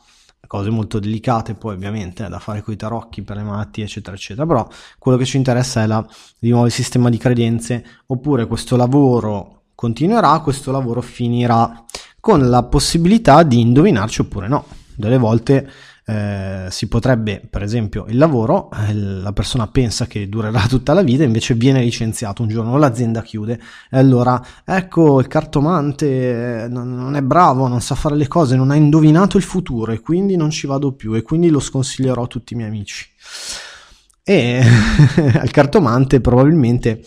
cose 0.47 0.71
molto 0.71 0.99
delicate 0.99 1.55
poi 1.55 1.75
ovviamente 1.75 2.25
eh, 2.25 2.29
da 2.31 2.39
fare 2.39 2.63
con 2.63 2.73
i 2.73 2.77
tarocchi 2.77 3.21
per 3.21 3.37
le 3.37 3.43
malattie 3.43 3.85
eccetera 3.85 4.17
eccetera 4.17 4.47
però 4.47 4.67
quello 4.99 5.19
che 5.19 5.27
ci 5.27 5.37
interessa 5.37 5.83
è 5.83 5.87
la, 5.87 6.03
di 6.39 6.49
nuovo 6.49 6.65
il 6.65 6.73
sistema 6.73 7.11
di 7.11 7.19
credenze 7.19 7.85
oppure 8.07 8.47
questo 8.47 8.75
lavoro 8.75 9.59
continuerà, 9.79 10.41
questo 10.41 10.73
lavoro 10.73 11.01
finirà, 11.01 11.85
con 12.19 12.51
la 12.51 12.65
possibilità 12.65 13.45
di 13.45 13.61
indovinarci 13.61 14.23
oppure 14.23 14.49
no. 14.49 14.65
Delle 14.97 15.19
volte 15.19 15.71
eh, 16.09 16.69
si 16.71 16.89
potrebbe, 16.89 17.47
per 17.51 17.63
esempio, 17.63 18.07
il 18.09 18.17
lavoro, 18.17 18.71
eh, 18.73 18.95
la 18.95 19.35
persona 19.35 19.67
pensa 19.67 20.07
che 20.07 20.27
durerà 20.27 20.65
tutta 20.67 20.95
la 20.95 21.03
vita, 21.03 21.23
invece 21.23 21.53
viene 21.53 21.83
licenziato 21.83 22.41
un 22.41 22.49
giorno, 22.49 22.79
l'azienda 22.79 23.21
chiude 23.21 23.61
e 23.91 23.99
allora 23.99 24.43
ecco 24.65 25.21
il 25.21 25.27
cartomante 25.27 26.65
eh, 26.65 26.69
non 26.69 27.15
è 27.15 27.21
bravo, 27.21 27.69
non 27.69 27.83
sa 27.83 27.95
fare 27.95 28.17
le 28.17 28.27
cose, 28.27 28.57
non 28.57 28.71
ha 28.71 28.75
indovinato 28.75 29.37
il 29.37 29.43
futuro 29.43 29.93
e 29.93 30.01
quindi 30.01 30.37
non 30.37 30.49
ci 30.49 30.67
vado 30.67 30.93
più 30.93 31.13
e 31.13 31.21
quindi 31.21 31.51
lo 31.51 31.61
sconsiglierò 31.61 32.23
a 32.23 32.27
tutti 32.27 32.55
i 32.55 32.57
miei 32.57 32.69
amici. 32.71 33.07
E 34.25 34.63
al 35.39 35.51
cartomante 35.51 36.23
probabilmente 36.23 37.03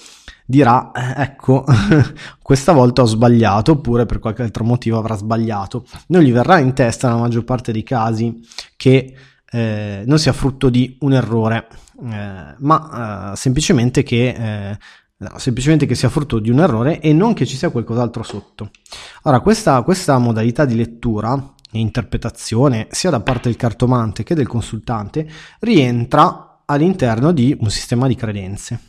dirà 0.51 0.91
eh, 0.91 1.23
ecco 1.23 1.63
questa 2.43 2.73
volta 2.73 3.01
ho 3.01 3.05
sbagliato 3.05 3.71
oppure 3.71 4.05
per 4.05 4.19
qualche 4.19 4.43
altro 4.43 4.63
motivo 4.63 4.99
avrà 4.99 5.15
sbagliato 5.15 5.85
non 6.07 6.21
gli 6.21 6.31
verrà 6.31 6.59
in 6.59 6.73
testa 6.73 7.07
nella 7.07 7.21
maggior 7.21 7.43
parte 7.43 7.71
dei 7.71 7.81
casi 7.81 8.39
che 8.75 9.15
eh, 9.49 10.03
non 10.05 10.19
sia 10.19 10.33
frutto 10.33 10.69
di 10.69 10.97
un 10.99 11.13
errore 11.13 11.67
eh, 12.03 12.55
ma 12.57 13.31
eh, 13.31 13.35
semplicemente 13.35 14.03
che 14.03 14.27
eh, 14.27 14.77
No, 15.21 15.37
semplicemente 15.37 15.85
che 15.85 15.93
sia 15.93 16.09
frutto 16.09 16.39
di 16.39 16.49
un 16.49 16.61
errore 16.61 16.99
e 16.99 17.13
non 17.13 17.33
che 17.33 17.45
ci 17.45 17.55
sia 17.55 17.69
qualcos'altro 17.69 18.23
sotto. 18.23 18.71
Ora, 19.21 19.39
questa, 19.39 19.79
questa 19.83 20.17
modalità 20.17 20.65
di 20.65 20.75
lettura 20.75 21.53
e 21.71 21.77
interpretazione, 21.77 22.87
sia 22.89 23.11
da 23.11 23.19
parte 23.19 23.47
del 23.47 23.55
cartomante 23.55 24.23
che 24.23 24.33
del 24.33 24.47
consultante, 24.47 25.29
rientra 25.59 26.63
all'interno 26.65 27.31
di 27.33 27.55
un 27.59 27.69
sistema 27.69 28.07
di 28.07 28.15
credenze. 28.15 28.79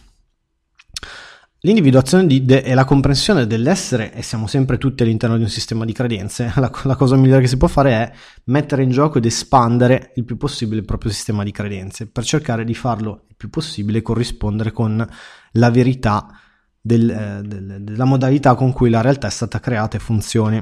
L'individuazione 1.64 2.26
di 2.26 2.44
de- 2.44 2.62
e 2.62 2.74
la 2.74 2.84
comprensione 2.84 3.46
dell'essere, 3.46 4.12
e 4.12 4.22
siamo 4.22 4.48
sempre 4.48 4.78
tutti 4.78 5.04
all'interno 5.04 5.36
di 5.36 5.44
un 5.44 5.48
sistema 5.48 5.84
di 5.84 5.92
credenze, 5.92 6.52
la, 6.58 6.72
la, 6.82 6.96
cosa 6.96 7.14
migliore 7.14 7.42
che 7.42 7.46
si 7.46 7.56
può 7.56 7.68
fare 7.68 7.92
è 7.92 8.12
mettere 8.46 8.82
in 8.82 8.90
gioco 8.90 9.18
ed 9.18 9.26
espandere 9.26 10.10
il 10.16 10.24
più 10.24 10.36
possibile 10.36 10.80
il 10.80 10.84
proprio 10.84 11.12
sistema 11.12 11.44
di 11.44 11.52
credenze, 11.52 12.08
per 12.08 12.24
cercare 12.24 12.64
di 12.64 12.74
farlo 12.74 13.26
il 13.28 13.36
più 13.36 13.48
possibile 13.48 14.02
corrispondere 14.02 14.72
con 14.72 15.08
la 15.52 15.70
verità 15.70 16.36
del, 16.80 17.08
eh, 17.08 17.42
del, 17.44 17.76
della 17.82 18.06
modalità 18.06 18.56
con 18.56 18.72
cui 18.72 18.90
la 18.90 19.00
realtà 19.00 19.28
è 19.28 19.30
stata 19.30 19.60
creata 19.60 19.96
e 19.96 20.00
funzioni. 20.00 20.60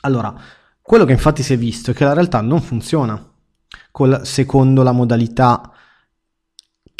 Allora, 0.00 0.34
quello 0.80 1.04
che 1.04 1.12
infatti 1.12 1.42
si 1.42 1.52
è 1.52 1.58
visto 1.58 1.90
è 1.90 1.94
che 1.94 2.04
la 2.04 2.14
realtà 2.14 2.40
non 2.40 2.62
funziona 2.62 3.30
col, 3.90 4.22
secondo 4.24 4.82
la 4.82 4.92
modalità 4.92 5.71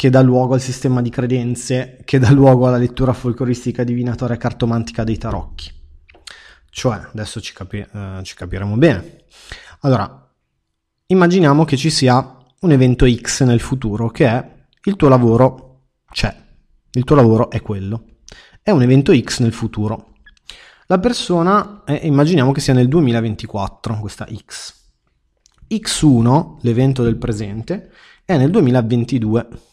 che 0.03 0.09
dà 0.09 0.19
luogo 0.19 0.53
al 0.53 0.59
sistema 0.59 1.01
di 1.01 1.09
credenze, 1.09 2.01
che 2.03 2.19
dà 2.19 2.29
luogo 2.29 2.67
alla 2.67 2.75
lettura 2.75 3.13
folcloristica 3.13 3.85
divinatoria 3.85 4.35
cartomantica 4.35 5.05
dei 5.05 5.17
tarocchi. 5.17 5.71
Cioè, 6.69 7.07
adesso 7.13 7.39
ci, 7.39 7.53
capi- 7.53 7.87
eh, 7.89 8.19
ci 8.23 8.35
capiremo 8.35 8.75
bene. 8.75 9.23
Allora, 9.79 10.29
immaginiamo 11.05 11.63
che 11.63 11.77
ci 11.77 11.89
sia 11.89 12.37
un 12.59 12.71
evento 12.73 13.09
X 13.09 13.43
nel 13.43 13.61
futuro 13.61 14.09
che 14.09 14.27
è 14.27 14.65
il 14.83 14.97
tuo 14.97 15.07
lavoro 15.07 15.83
c'è, 16.11 16.35
il 16.91 17.05
tuo 17.05 17.15
lavoro 17.15 17.49
è 17.49 17.61
quello. 17.61 18.17
È 18.61 18.71
un 18.71 18.81
evento 18.81 19.17
X 19.17 19.39
nel 19.39 19.53
futuro. 19.53 20.15
La 20.87 20.99
persona, 20.99 21.83
eh, 21.85 22.01
immaginiamo 22.05 22.51
che 22.51 22.59
sia 22.59 22.73
nel 22.73 22.89
2024, 22.89 23.99
questa 24.01 24.27
X. 24.45 24.73
X1, 25.69 26.57
l'evento 26.59 27.03
del 27.03 27.15
presente, 27.15 27.89
è 28.25 28.35
nel 28.35 28.51
2022 28.51 29.71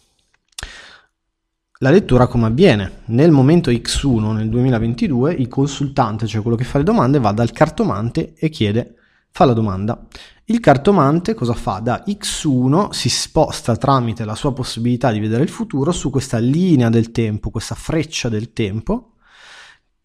la 1.82 1.90
lettura 1.90 2.26
come 2.26 2.46
avviene? 2.46 3.02
Nel 3.06 3.30
momento 3.30 3.70
X1 3.70 4.34
nel 4.34 4.50
2022 4.50 5.32
il 5.32 5.49
consultante, 5.49 6.26
cioè 6.26 6.42
quello 6.42 6.56
che 6.56 6.64
fa 6.64 6.76
le 6.76 6.84
domande, 6.84 7.18
va 7.18 7.32
dal 7.32 7.52
cartomante 7.52 8.34
e 8.34 8.50
chiede, 8.50 8.96
fa 9.30 9.46
la 9.46 9.54
domanda. 9.54 10.06
Il 10.44 10.60
cartomante 10.60 11.32
cosa 11.32 11.54
fa? 11.54 11.78
Da 11.78 12.04
X1 12.06 12.90
si 12.90 13.08
sposta 13.08 13.76
tramite 13.76 14.26
la 14.26 14.34
sua 14.34 14.52
possibilità 14.52 15.10
di 15.10 15.20
vedere 15.20 15.42
il 15.42 15.49
futuro 15.49 15.90
su 15.90 16.10
questa 16.10 16.37
linea 16.37 16.90
del 16.90 17.12
tempo, 17.12 17.49
questa 17.49 17.75
freccia 17.75 18.28
del 18.28 18.52
tempo, 18.52 19.14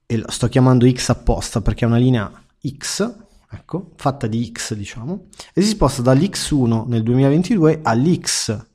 e 0.06 0.18
la 0.18 0.32
sto 0.32 0.48
chiamando 0.48 0.90
X 0.90 1.10
apposta 1.10 1.60
perché 1.60 1.84
è 1.84 1.88
una 1.90 1.98
linea 1.98 2.32
X, 2.66 3.16
ecco, 3.52 3.92
fatta 3.98 4.28
di 4.28 4.50
X 4.50 4.76
diciamo, 4.76 5.28
e 5.54 5.62
si 5.62 5.70
sposta 5.70 6.02
dall'X1 6.02 6.88
nel 6.88 7.04
2022 7.04 7.82
all'X 7.84 8.66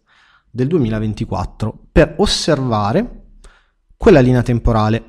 del 0.50 0.66
2024 0.66 1.79
per 1.92 2.14
osservare 2.18 3.24
quella 3.96 4.20
linea 4.20 4.42
temporale, 4.42 5.04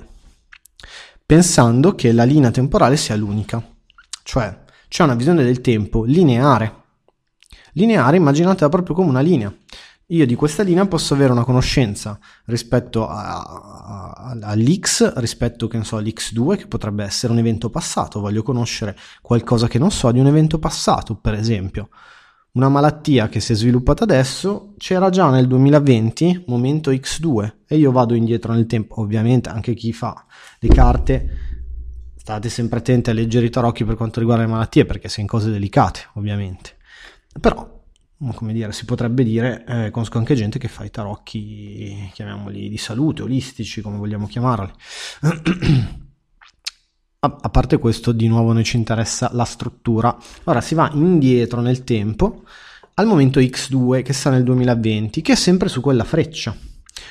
pensando 1.26 1.96
che 1.96 2.12
la 2.12 2.24
linea 2.24 2.52
temporale 2.52 2.98
sia 2.98 3.16
l'unica, 3.16 3.64
cioè 4.24 4.64
c'è 4.88 5.04
una 5.04 5.16
visione 5.16 5.44
del 5.44 5.62
tempo 5.62 6.04
lineare. 6.04 6.80
Lineare 7.74 8.18
immaginatela 8.18 8.68
proprio 8.68 8.96
come 8.96 9.10
una 9.10 9.22
linea. 9.22 9.54
Io 10.08 10.26
di 10.26 10.36
questa 10.36 10.64
linea 10.64 10.86
posso 10.88 11.14
avere 11.14 11.32
una 11.32 11.46
conoscenza 11.46 12.20
rispetto 12.46 13.08
a, 13.08 13.40
a, 13.40 14.38
all'X, 14.42 15.14
rispetto 15.16 15.68
che 15.68 15.82
so, 15.86 15.96
all'X2, 15.96 16.58
che 16.58 16.68
potrebbe 16.68 17.06
essere 17.06 17.32
un 17.32 17.40
evento 17.40 17.70
passato. 17.70 18.20
Voglio 18.20 18.44
conoscere 18.44 18.98
qualcosa 19.22 19.70
che 19.70 19.80
non 19.80 19.90
so 19.90 20.12
di 20.12 20.20
un 20.20 20.28
evento 20.28 20.60
passato, 20.60 21.16
per 21.16 21.36
esempio 21.36 21.88
una 22.53 22.67
malattia 22.67 23.29
che 23.29 23.39
si 23.39 23.53
è 23.53 23.55
sviluppata 23.55 24.03
adesso 24.03 24.74
c'era 24.77 25.10
già 25.10 25.29
nel 25.29 25.48
2020, 25.48 26.46
momento 26.48 26.91
X2, 26.91 27.53
e 27.67 27.77
io 27.77 27.91
vado 27.91 28.13
indietro 28.13 28.53
nel 28.53 28.65
tempo. 28.65 29.00
Ovviamente 29.00 29.50
anche 29.50 29.74
chi 29.74 29.93
fa 29.93 30.25
le 30.60 30.67
carte, 30.67 31.29
state 32.15 32.50
sempre 32.50 32.79
attenti 32.79 33.10
a 33.10 33.13
leggere 33.13 33.46
i 33.46 33.50
tarocchi 33.50 33.86
per 33.86 33.96
quanto 33.96 34.20
riguarda 34.20 34.43
le 34.43 34.50
malattie, 34.50 34.86
perché 34.86 35.10
in 35.22 35.27
cose 35.27 35.50
delicate, 35.50 36.01
ovviamente. 36.15 36.75
Però, 37.39 37.84
come 38.34 38.53
dire, 38.53 38.74
si 38.74 38.84
potrebbe 38.84 39.24
dire, 39.24 39.63
eh, 39.65 39.89
conosco 39.89 40.17
anche 40.17 40.36
gente 40.36 40.60
che 40.60 40.67
fa 40.67 40.84
i 40.84 40.91
tarocchi, 40.91 42.10
chiamiamoli 42.13 42.67
di 42.67 42.77
salute, 42.77 43.22
olistici, 43.22 43.81
come 43.81 43.98
vogliamo 43.98 44.27
chiamarli. 44.27 44.72
A 47.24 47.50
parte 47.50 47.78
questo, 47.78 48.13
di 48.13 48.28
nuovo 48.28 48.51
noi 48.51 48.63
ci 48.63 48.78
interessa 48.78 49.30
la 49.34 49.44
struttura. 49.44 50.18
Ora 50.46 50.60
si 50.60 50.74
va 50.74 50.90
indietro 50.92 51.62
nel 51.62 51.84
tempo 51.84 52.42
al 52.96 53.06
momento 53.06 53.40
X2 53.40 54.01
che 54.01 54.12
sta 54.12 54.32
nel 54.32 54.42
2020, 54.42 55.22
che 55.22 55.34
è 55.34 55.36
sempre 55.36 55.70
su 55.70 55.82
quella 55.82 56.04
freccia. 56.04 56.58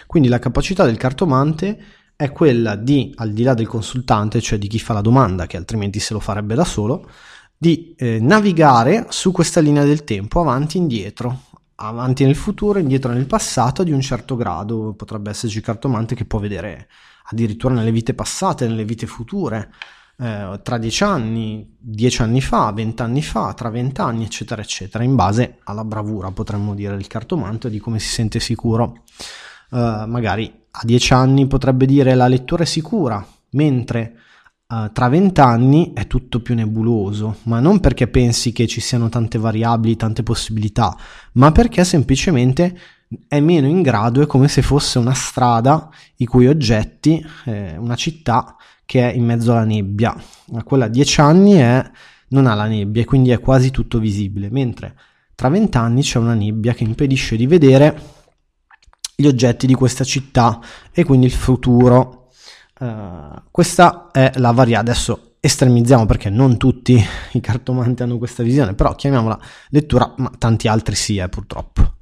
Quindi 0.08 0.28
la 0.28 0.40
capacità 0.40 0.84
del 0.84 0.96
cartomante 0.96 1.78
è 2.16 2.32
quella 2.32 2.74
di, 2.74 3.12
al 3.18 3.30
di 3.30 3.44
là 3.44 3.54
del 3.54 3.68
consultante, 3.68 4.40
cioè 4.40 4.58
di 4.58 4.66
chi 4.66 4.80
fa 4.80 4.94
la 4.94 5.00
domanda, 5.00 5.46
che 5.46 5.56
altrimenti 5.56 6.00
se 6.00 6.12
lo 6.12 6.18
farebbe 6.18 6.56
da 6.56 6.64
solo, 6.64 7.08
di 7.56 7.94
eh, 7.96 8.18
navigare 8.20 9.06
su 9.10 9.30
questa 9.30 9.60
linea 9.60 9.84
del 9.84 10.02
tempo 10.02 10.40
avanti 10.40 10.76
e 10.76 10.80
indietro, 10.80 11.42
avanti 11.76 12.24
nel 12.24 12.34
futuro, 12.34 12.80
indietro 12.80 13.12
nel 13.12 13.26
passato 13.26 13.84
di 13.84 13.92
un 13.92 14.00
certo 14.00 14.34
grado. 14.34 14.92
Potrebbe 14.92 15.30
esserci 15.30 15.58
il 15.58 15.62
cartomante 15.62 16.16
che 16.16 16.24
può 16.24 16.40
vedere 16.40 16.88
addirittura 17.26 17.74
nelle 17.74 17.92
vite 17.92 18.12
passate, 18.12 18.66
nelle 18.66 18.84
vite 18.84 19.06
future 19.06 19.70
eh, 20.20 20.60
tra 20.62 20.78
dieci 20.78 21.02
anni, 21.02 21.76
dieci 21.78 22.20
anni 22.22 22.40
fa, 22.40 22.70
vent'anni 22.72 23.22
fa, 23.22 23.54
tra 23.54 23.70
vent'anni, 23.70 24.24
eccetera, 24.24 24.60
eccetera, 24.60 25.02
in 25.02 25.14
base 25.14 25.58
alla 25.64 25.84
bravura, 25.84 26.30
potremmo 26.30 26.74
dire, 26.74 26.94
del 26.94 27.06
cartomante 27.06 27.70
di 27.70 27.78
come 27.78 27.98
si 27.98 28.08
sente 28.08 28.38
sicuro. 28.38 29.02
Eh, 29.70 30.04
magari 30.06 30.52
a 30.72 30.80
dieci 30.84 31.12
anni 31.12 31.46
potrebbe 31.46 31.86
dire 31.86 32.14
la 32.14 32.28
lettura 32.28 32.62
è 32.62 32.66
sicura, 32.66 33.26
mentre 33.50 34.14
Uh, 34.70 34.92
tra 34.92 35.08
vent'anni 35.08 35.92
è 35.92 36.06
tutto 36.06 36.40
più 36.42 36.54
nebuloso, 36.54 37.38
ma 37.46 37.58
non 37.58 37.80
perché 37.80 38.06
pensi 38.06 38.52
che 38.52 38.68
ci 38.68 38.80
siano 38.80 39.08
tante 39.08 39.36
variabili, 39.36 39.96
tante 39.96 40.22
possibilità, 40.22 40.96
ma 41.32 41.50
perché 41.50 41.82
semplicemente 41.82 42.78
è 43.26 43.40
meno 43.40 43.66
in 43.66 43.82
grado, 43.82 44.22
è 44.22 44.26
come 44.26 44.46
se 44.46 44.62
fosse 44.62 45.00
una 45.00 45.12
strada 45.12 45.90
i 46.18 46.24
cui 46.24 46.46
oggetti, 46.46 47.20
eh, 47.46 47.76
una 47.78 47.96
città 47.96 48.54
che 48.90 49.08
è 49.08 49.14
in 49.14 49.24
mezzo 49.24 49.52
alla 49.52 49.62
nebbia. 49.62 50.12
Quella 50.64 50.86
a 50.86 50.88
10 50.88 51.20
anni 51.20 51.52
è, 51.52 51.88
non 52.30 52.48
ha 52.48 52.54
la 52.54 52.66
nebbia 52.66 53.02
e 53.02 53.04
quindi 53.04 53.30
è 53.30 53.38
quasi 53.38 53.70
tutto 53.70 54.00
visibile, 54.00 54.50
mentre 54.50 54.96
tra 55.36 55.48
20 55.48 55.76
anni 55.76 56.02
c'è 56.02 56.18
una 56.18 56.34
nebbia 56.34 56.74
che 56.74 56.82
impedisce 56.82 57.36
di 57.36 57.46
vedere 57.46 58.02
gli 59.14 59.28
oggetti 59.28 59.68
di 59.68 59.74
questa 59.74 60.02
città 60.02 60.58
e 60.90 61.04
quindi 61.04 61.26
il 61.26 61.32
futuro. 61.32 62.30
Uh, 62.80 63.40
questa 63.52 64.08
è 64.10 64.32
la 64.34 64.50
variabile. 64.50 64.90
Adesso 64.90 65.34
estremizziamo 65.38 66.04
perché 66.04 66.28
non 66.28 66.56
tutti 66.56 67.00
i 67.34 67.40
cartomanti 67.40 68.02
hanno 68.02 68.18
questa 68.18 68.42
visione, 68.42 68.74
però 68.74 68.96
chiamiamola 68.96 69.38
lettura, 69.68 70.12
ma 70.16 70.32
tanti 70.36 70.66
altri 70.66 70.96
sì, 70.96 71.18
eh, 71.18 71.28
purtroppo. 71.28 71.94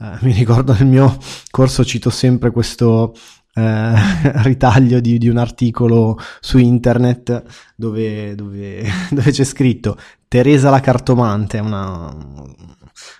Uh, 0.00 0.16
mi 0.22 0.32
ricordo 0.32 0.72
nel 0.72 0.86
mio 0.86 1.16
corso 1.52 1.84
cito 1.84 2.10
sempre 2.10 2.50
questo 2.50 3.14
eh, 3.54 3.94
ritaglio 4.42 5.00
di, 5.00 5.18
di, 5.18 5.28
un 5.28 5.36
articolo 5.36 6.18
su 6.40 6.58
internet 6.58 7.42
dove, 7.76 8.34
dove, 8.34 8.84
dove 9.10 9.30
c'è 9.30 9.44
scritto 9.44 9.96
Teresa 10.26 10.70
la 10.70 10.80
cartomante, 10.80 11.58
una, 11.58 12.10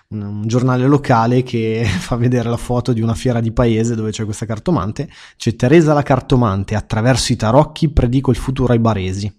un 0.09 0.41
giornale 0.47 0.87
locale 0.87 1.43
che 1.43 1.83
fa 1.85 2.15
vedere 2.15 2.49
la 2.49 2.57
foto 2.57 2.93
di 2.93 3.01
una 3.01 3.13
fiera 3.13 3.39
di 3.39 3.51
paese 3.51 3.95
dove 3.95 4.11
c'è 4.11 4.25
questa 4.25 4.45
cartomante. 4.45 5.09
C'è 5.37 5.55
Teresa 5.55 5.93
la 5.93 6.03
cartomante, 6.03 6.75
attraverso 6.75 7.31
i 7.31 7.35
tarocchi 7.35 7.89
predico 7.89 8.31
il 8.31 8.37
futuro 8.37 8.73
ai 8.73 8.79
baresi. 8.79 9.31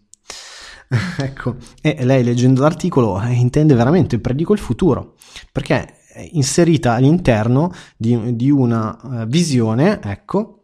ecco, 1.18 1.56
e 1.80 2.04
lei 2.04 2.22
leggendo 2.22 2.60
l'articolo 2.60 3.20
eh, 3.20 3.32
intende 3.32 3.74
veramente 3.74 4.20
predico 4.20 4.52
il 4.52 4.58
futuro, 4.58 5.14
perché 5.50 6.02
è 6.12 6.28
inserita 6.32 6.94
all'interno 6.94 7.72
di, 7.96 8.36
di 8.36 8.50
una 8.50 8.96
uh, 9.02 9.26
visione, 9.26 10.00
ecco, 10.00 10.63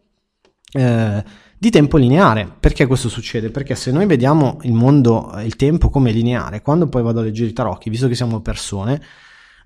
eh, 0.73 1.25
di 1.59 1.71
tempo 1.71 1.97
lineare. 1.97 2.51
Perché 2.59 2.87
questo 2.87 3.09
succede? 3.09 3.51
Perché 3.51 3.75
se 3.75 3.91
noi 3.91 4.07
vediamo 4.07 4.59
il 4.63 4.73
mondo, 4.73 5.33
il 5.43 5.57
tempo 5.57 5.91
come 5.91 6.11
lineare, 6.11 6.63
quando 6.63 6.89
poi 6.89 7.03
vado 7.03 7.21
a 7.21 7.23
leggere 7.23 7.51
i 7.51 7.53
tarocchi, 7.53 7.91
visto 7.91 8.09
che 8.09 8.15
siamo 8.15 8.41
persone, 8.41 9.01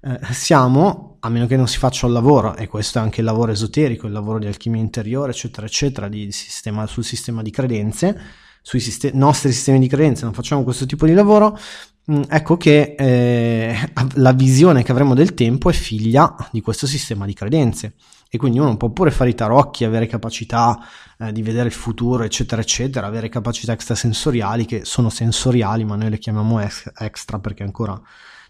eh, 0.02 0.18
siamo, 0.32 1.16
a 1.20 1.28
meno 1.28 1.46
che 1.46 1.56
non 1.56 1.66
si 1.66 1.78
faccia 1.78 2.06
un 2.06 2.12
lavoro, 2.12 2.56
e 2.56 2.66
questo 2.66 2.98
è 2.98 3.00
anche 3.00 3.20
il 3.20 3.26
lavoro 3.26 3.52
esoterico, 3.52 4.06
il 4.06 4.12
lavoro 4.12 4.38
di 4.38 4.46
alchimia 4.46 4.80
interiore, 4.80 5.30
eccetera, 5.30 5.66
eccetera, 5.66 6.08
di 6.08 6.30
sistema, 6.32 6.86
sul 6.86 7.04
sistema 7.04 7.42
di 7.42 7.50
credenze, 7.50 8.20
sui 8.60 8.80
sistemi, 8.80 9.16
nostri 9.16 9.52
sistemi 9.52 9.78
di 9.78 9.88
credenze, 9.88 10.24
non 10.24 10.34
facciamo 10.34 10.62
questo 10.64 10.86
tipo 10.86 11.06
di 11.06 11.12
lavoro, 11.14 11.58
mh, 12.06 12.16
mm, 12.16 12.22
ecco 12.28 12.56
che 12.56 12.94
eh, 12.98 13.90
la 14.14 14.32
visione 14.32 14.82
che 14.82 14.92
avremo 14.92 15.14
del 15.14 15.34
tempo 15.34 15.70
è 15.70 15.72
figlia 15.72 16.34
di 16.50 16.60
questo 16.60 16.86
sistema 16.86 17.24
di 17.24 17.34
credenze. 17.34 17.94
E 18.34 18.36
quindi 18.36 18.58
uno 18.58 18.76
può 18.76 18.90
pure 18.90 19.12
fare 19.12 19.30
i 19.30 19.34
tarocchi, 19.36 19.84
avere 19.84 20.08
capacità 20.08 20.84
eh, 21.18 21.30
di 21.30 21.40
vedere 21.40 21.68
il 21.68 21.72
futuro, 21.72 22.24
eccetera, 22.24 22.60
eccetera, 22.60 23.06
avere 23.06 23.28
capacità 23.28 23.72
extrasensoriali 23.72 24.64
che 24.64 24.84
sono 24.84 25.08
sensoriali, 25.08 25.84
ma 25.84 25.94
noi 25.94 26.10
le 26.10 26.18
chiamiamo 26.18 26.58
extra 26.60 27.38
perché 27.38 27.62
ancora 27.62 27.96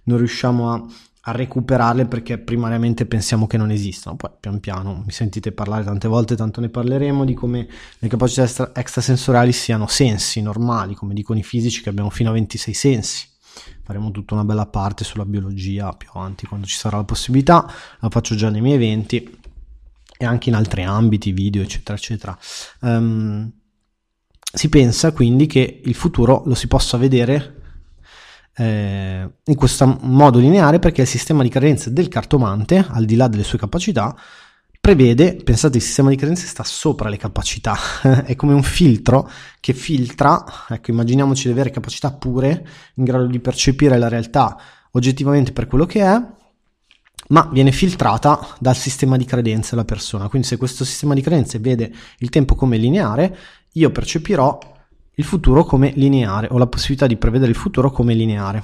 non 0.05 0.17
riusciamo 0.17 0.73
a 0.73 0.87
a 1.27 1.33
recuperarle 1.33 2.05
perché 2.05 2.37
primariamente 2.37 3.07
pensiamo 3.07 3.47
che 3.47 3.57
non 3.57 3.71
esistano. 3.71 4.17
Poi 4.17 4.31
pian 4.41 4.61
piano 4.61 5.03
mi 5.05 5.13
sentite 5.13 5.53
parlare 5.53 5.85
tante 5.85 6.09
volte, 6.09 6.37
tanto 6.37 6.61
ne 6.61 6.69
parleremo 6.69 7.25
di 7.25 7.33
come 7.33 7.67
le 7.99 8.09
capacità 8.09 8.43
extra- 8.43 8.75
extrasensoriali 8.75 9.53
siano 9.53 9.87
sensi 9.87 10.43
normali, 10.43 10.95
come 10.95 11.15
dicono 11.15 11.39
i 11.39 11.43
fisici 11.43 11.83
che 11.83 11.89
abbiamo 11.89 12.11
fino 12.11 12.29
a 12.29 12.35
26 12.35 12.75
sensi. 12.75 13.27
Faremo 13.83 14.11
tutta 14.11 14.35
una 14.35 14.45
bella 14.45 14.67
parte 14.67 15.05
sulla 15.05 15.25
biologia 15.25 15.93
più 15.93 16.09
avanti 16.13 16.47
quando 16.47 16.67
ci 16.67 16.77
sarà 16.77 16.99
la 16.99 17.05
possibilità, 17.05 17.71
la 18.01 18.11
faccio 18.11 18.35
già 18.35 18.51
nei 18.51 18.61
miei 18.61 18.75
eventi 18.75 19.43
e 20.17 20.25
anche 20.25 20.49
in 20.49 20.55
altri 20.55 20.83
ambiti, 20.83 21.33
video, 21.33 21.63
eccetera, 21.63 21.97
eccetera. 21.97 22.39
Um, 22.81 23.53
si 24.55 24.69
pensa 24.69 25.13
quindi 25.13 25.47
che 25.47 25.81
il 25.85 25.95
futuro 25.95 26.43
lo 26.47 26.55
si 26.55 26.69
possa 26.69 26.97
vedere 26.97 27.63
eh, 28.57 29.29
in 29.43 29.55
questo 29.57 29.99
modo 30.03 30.39
lineare 30.39 30.79
perché 30.79 31.03
il 31.03 31.09
sistema 31.09 31.43
di 31.43 31.49
credenze 31.49 31.93
del 31.93 32.09
cartomante, 32.09 32.85
al 32.89 33.05
di 33.05 33.17
là 33.17 33.27
delle 33.27 33.43
sue 33.43 33.59
capacità, 33.59 34.17
prevede, 34.81 35.37
pensate, 35.37 35.79
il 35.79 35.83
sistema 35.83 36.11
di 36.11 36.17
credenze 36.17 36.47
sta 36.47 36.63
sopra 36.63 37.09
le 37.09 37.17
capacità, 37.17 37.75
è 38.25 38.37
come 38.37 38.53
un 38.53 38.63
filtro 38.63 39.29
che 39.59 39.73
filtra, 39.73 40.45
ecco, 40.69 40.91
immaginiamoci 40.91 41.47
di 41.47 41.53
avere 41.53 41.71
capacità 41.71 42.13
pure, 42.13 42.67
in 42.97 43.05
grado 43.05 43.27
di 43.27 43.41
percepire 43.41 43.99
la 43.99 44.09
realtà 44.09 44.57
oggettivamente 44.93 45.53
per 45.53 45.67
quello 45.67 45.87
che 45.87 46.03
è, 46.03 46.23
ma 47.29 47.49
viene 47.53 47.73
filtrata 47.73 48.57
dal 48.59 48.77
sistema 48.77 49.17
di 49.17 49.25
credenze 49.25 49.77
la 49.77 49.85
persona. 49.85 50.29
Quindi 50.29 50.47
se 50.47 50.57
questo 50.57 50.85
sistema 50.85 51.15
di 51.15 51.23
credenze 51.23 51.59
vede 51.59 51.93
il 52.19 52.29
tempo 52.29 52.55
come 52.55 52.77
lineare, 52.77 53.37
io 53.73 53.91
percepirò 53.91 54.59
il 55.17 55.25
futuro 55.25 55.65
come 55.65 55.93
lineare 55.95 56.49
o 56.51 56.59
la 56.59 56.67
possibilità 56.67 57.07
di 57.07 57.17
prevedere 57.17 57.51
il 57.51 57.57
futuro 57.57 57.91
come 57.91 58.15
lineare. 58.15 58.63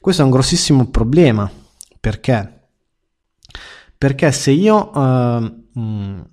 Questo 0.00 0.22
è 0.22 0.24
un 0.24 0.30
grossissimo 0.30 0.86
problema 0.86 1.50
perché? 1.98 2.68
Perché 3.96 4.32
se 4.32 4.50
io 4.50 4.90
mh, 4.90 6.24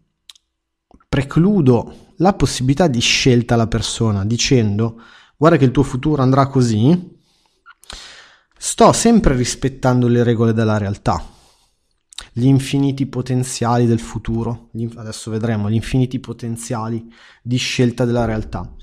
precludo 1.10 2.14
la 2.18 2.34
possibilità 2.34 2.88
di 2.88 3.00
scelta 3.00 3.56
alla 3.56 3.68
persona 3.68 4.26
dicendo 4.26 5.02
guarda 5.36 5.58
che 5.58 5.66
il 5.66 5.72
tuo 5.72 5.84
futuro 5.84 6.22
andrà 6.22 6.48
così, 6.48 7.17
sto 8.58 8.92
sempre 8.94 9.36
rispettando 9.36 10.08
le 10.08 10.24
regole 10.24 10.54
della 10.54 10.78
realtà. 10.78 11.24
Gli 12.32 12.46
infiniti 12.46 13.06
potenziali 13.06 13.86
del 13.86 14.00
futuro, 14.00 14.70
adesso 14.96 15.32
vedremo 15.32 15.70
gli 15.70 15.76
infiniti 15.76 16.20
potenziali 16.20 17.12
di 17.42 17.58
scelta 17.58 18.06
della 18.06 18.26
realtà. 18.26 18.74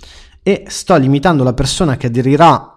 E 0.42 0.64
sto 0.68 0.96
limitando 0.96 1.42
la 1.42 1.54
persona 1.54 1.96
che 1.96 2.06
aderirà 2.06 2.70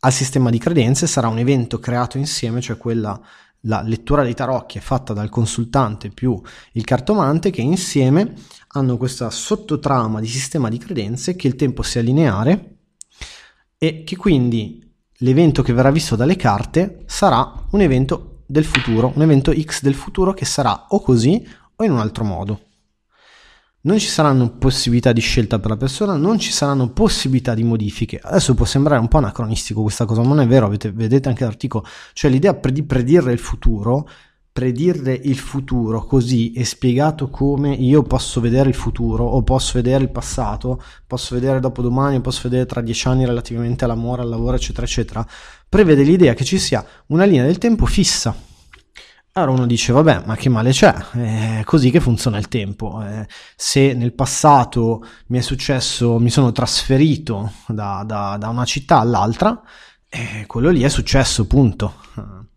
al 0.00 0.12
sistema 0.12 0.50
di 0.50 0.58
credenze, 0.58 1.06
sarà 1.06 1.28
un 1.28 1.38
evento 1.38 1.78
creato 1.78 2.18
insieme, 2.18 2.60
cioè 2.60 2.76
quella 2.76 3.20
la 3.62 3.82
lettura 3.82 4.22
dei 4.22 4.34
tarocchi 4.34 4.78
è 4.78 4.80
fatta 4.80 5.12
dal 5.12 5.28
consultante 5.28 6.10
più 6.10 6.40
il 6.72 6.84
cartomante 6.84 7.50
che 7.50 7.60
insieme 7.60 8.34
hanno 8.68 8.96
questa 8.96 9.30
sottotrama 9.30 10.20
di 10.20 10.28
sistema 10.28 10.68
di 10.68 10.78
credenze 10.78 11.34
che 11.34 11.48
il 11.48 11.56
tempo 11.56 11.82
sia 11.82 12.00
lineare 12.00 12.76
e 13.76 14.04
che 14.04 14.16
quindi 14.16 14.87
l'evento 15.18 15.62
che 15.62 15.72
verrà 15.72 15.90
visto 15.90 16.16
dalle 16.16 16.36
carte 16.36 17.02
sarà 17.06 17.66
un 17.70 17.80
evento 17.80 18.42
del 18.46 18.64
futuro, 18.64 19.12
un 19.14 19.22
evento 19.22 19.52
X 19.52 19.82
del 19.82 19.94
futuro 19.94 20.32
che 20.32 20.44
sarà 20.44 20.86
o 20.88 21.00
così 21.00 21.46
o 21.76 21.84
in 21.84 21.92
un 21.92 21.98
altro 21.98 22.24
modo. 22.24 22.60
Non 23.80 23.98
ci 23.98 24.08
saranno 24.08 24.50
possibilità 24.50 25.12
di 25.12 25.20
scelta 25.20 25.58
per 25.58 25.70
la 25.70 25.76
persona, 25.76 26.16
non 26.16 26.38
ci 26.38 26.50
saranno 26.50 26.90
possibilità 26.90 27.54
di 27.54 27.62
modifiche. 27.62 28.18
Adesso 28.20 28.54
può 28.54 28.64
sembrare 28.64 29.00
un 29.00 29.08
po' 29.08 29.18
anacronistico 29.18 29.82
questa 29.82 30.04
cosa, 30.04 30.22
ma 30.22 30.28
non 30.28 30.40
è 30.40 30.46
vero, 30.46 30.66
avete, 30.66 30.90
vedete 30.90 31.28
anche 31.28 31.44
l'articolo, 31.44 31.86
cioè 32.12 32.30
l'idea 32.30 32.52
di 32.52 32.82
predire 32.82 33.32
il 33.32 33.38
futuro 33.38 34.08
predire 34.58 35.12
il 35.12 35.38
futuro 35.38 36.04
così 36.04 36.50
è 36.50 36.64
spiegato 36.64 37.28
come 37.30 37.72
io 37.74 38.02
posso 38.02 38.40
vedere 38.40 38.68
il 38.68 38.74
futuro 38.74 39.22
o 39.22 39.40
posso 39.44 39.74
vedere 39.74 40.02
il 40.02 40.10
passato, 40.10 40.82
posso 41.06 41.36
vedere 41.36 41.60
dopodomani, 41.60 42.20
posso 42.20 42.40
vedere 42.48 42.66
tra 42.66 42.80
dieci 42.80 43.06
anni 43.06 43.24
relativamente 43.24 43.84
all'amore, 43.84 44.22
al 44.22 44.28
lavoro, 44.28 44.56
eccetera, 44.56 44.84
eccetera, 44.84 45.24
prevede 45.68 46.02
l'idea 46.02 46.34
che 46.34 46.42
ci 46.42 46.58
sia 46.58 46.84
una 47.06 47.22
linea 47.22 47.44
del 47.44 47.58
tempo 47.58 47.86
fissa. 47.86 48.34
Allora 49.34 49.52
uno 49.52 49.66
dice, 49.66 49.92
vabbè, 49.92 50.24
ma 50.26 50.34
che 50.34 50.48
male 50.48 50.72
c'è? 50.72 50.92
È 50.92 51.62
così 51.62 51.92
che 51.92 52.00
funziona 52.00 52.38
il 52.38 52.48
tempo. 52.48 53.00
Eh, 53.04 53.28
se 53.54 53.94
nel 53.94 54.12
passato 54.12 55.04
mi 55.28 55.38
è 55.38 55.40
successo, 55.40 56.18
mi 56.18 56.30
sono 56.30 56.50
trasferito 56.50 57.52
da, 57.68 58.02
da, 58.04 58.36
da 58.36 58.48
una 58.48 58.64
città 58.64 58.98
all'altra, 58.98 59.62
eh, 60.08 60.46
quello 60.48 60.70
lì 60.70 60.82
è 60.82 60.88
successo, 60.88 61.46
punto 61.46 62.47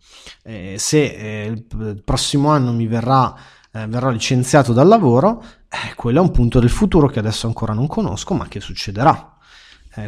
eh, 0.44 0.76
se 0.78 1.04
eh, 1.04 1.46
il 1.48 2.02
prossimo 2.04 2.50
anno 2.50 2.72
mi 2.74 2.88
verrà, 2.88 3.34
eh, 3.72 3.88
verrò 3.88 4.10
licenziato 4.10 4.74
dal 4.74 4.88
lavoro, 4.88 5.44
eh, 5.70 5.96
quello 5.96 6.20
è 6.20 6.22
un 6.22 6.32
punto 6.32 6.60
del 6.60 6.70
futuro 6.70 7.08
che 7.08 7.20
adesso 7.20 7.48
ancora 7.48 7.74
non 7.74 7.88
conosco, 7.88 8.34
ma 8.34 8.48
che 8.48 8.60
succederà. 8.60 9.28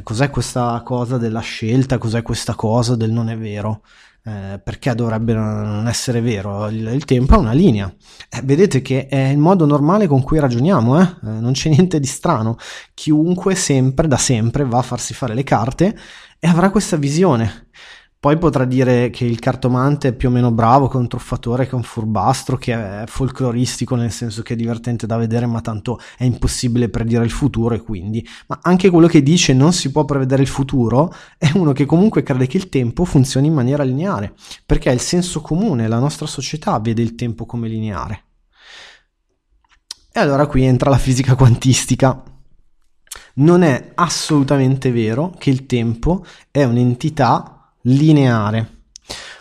Cos'è 0.02 0.30
questa 0.30 0.82
cosa 0.82 1.17
della 1.17 1.41
scelta? 1.41 1.98
Cos'è 1.98 2.22
questa 2.22 2.56
cosa 2.56 2.96
del 2.96 3.12
non 3.12 3.30
è 3.30 3.38
vero? 3.38 3.82
Eh, 4.26 4.58
perché 4.63 4.96
dovrebbe 4.96 5.34
non 5.34 5.86
essere 5.89 6.22
vero? 6.22 6.69
Il, 6.69 6.88
il 6.88 7.04
tempo 7.04 7.36
è 7.36 7.38
una 7.38 7.52
linea. 7.52 7.93
Eh, 8.30 8.41
vedete 8.43 8.82
che 8.82 9.08
è 9.08 9.28
il 9.28 9.38
modo 9.38 9.65
normale 9.65 10.08
con 10.08 10.24
cui 10.24 10.39
ragioniamo, 10.39 11.02
eh? 11.02 11.15
non 11.24 11.52
c'è 11.52 11.69
niente 11.69 12.00
di 12.00 12.08
strano. 12.08 12.56
Chiunque 12.93 13.56
sempre, 13.56 14.08
da 14.08 14.17
sempre, 14.17 14.63
va 14.63 14.78
a 14.78 14.82
farsi 14.84 15.13
fare 15.13 15.34
le 15.34 15.43
carte 15.43 15.98
e 16.39 16.48
avrà 16.48 16.69
questa 16.69 16.96
visione. 16.96 17.67
Poi 18.24 18.38
potrà 18.38 18.64
dire 18.64 19.10
che 19.10 19.26
il 19.26 19.38
cartomante 19.38 20.08
è 20.08 20.14
più 20.14 20.30
o 20.30 20.32
meno 20.32 20.50
bravo, 20.50 20.88
che 20.88 20.96
è 20.96 21.00
un 21.02 21.10
truffatore, 21.10 21.66
che 21.66 21.72
è 21.72 21.76
un 21.76 21.84
furbastro, 21.84 22.56
che 22.56 22.72
è 22.74 23.04
folcloristico 23.06 23.96
nel 23.96 24.14
senso 24.14 24.44
che 24.44 24.54
è 24.54 24.56
divertente 24.56 25.06
da 25.06 25.18
vedere, 25.18 25.46
ma 25.46 25.60
tanto 25.60 26.00
è 26.18 26.24
impossibile 26.24 26.88
predire 26.88 27.26
il 27.26 27.32
futuro 27.32 27.76
e 27.76 27.82
quindi. 27.82 28.26
Ma 28.48 28.60
anche 28.62 28.90
quello 28.90 29.08
che 29.08 29.22
dice 29.22 29.52
non 29.52 29.74
si 29.74 29.92
può 29.92 30.06
prevedere 30.06 30.42
il 30.42 30.48
futuro 30.48 31.14
è 31.38 31.52
uno 31.56 31.74
che 31.74 31.84
comunque 31.84 32.24
crede 32.24 32.48
che 32.48 32.56
il 32.56 32.70
tempo 32.70 33.04
funzioni 33.04 33.48
in 33.48 33.54
maniera 33.54 33.84
lineare, 33.84 34.34
perché 34.66 34.90
è 34.90 34.94
il 34.94 35.02
senso 35.02 35.42
comune, 35.42 35.90
la 35.90 36.00
nostra 36.00 36.26
società 36.26 36.80
vede 36.80 37.02
il 37.02 37.16
tempo 37.16 37.46
come 37.46 37.68
lineare. 37.68 38.24
E 40.14 40.20
allora 40.22 40.48
qui 40.48 40.64
entra 40.64 40.90
la 40.90 40.98
fisica 40.98 41.36
quantistica. 41.36 42.24
Non 43.34 43.64
è 43.64 43.92
assolutamente 43.96 44.94
vero 44.94 45.36
che 45.38 45.50
il 45.50 45.66
tempo 45.66 46.24
è 46.52 46.64
un'entità 46.64 47.58
lineare. 47.84 48.82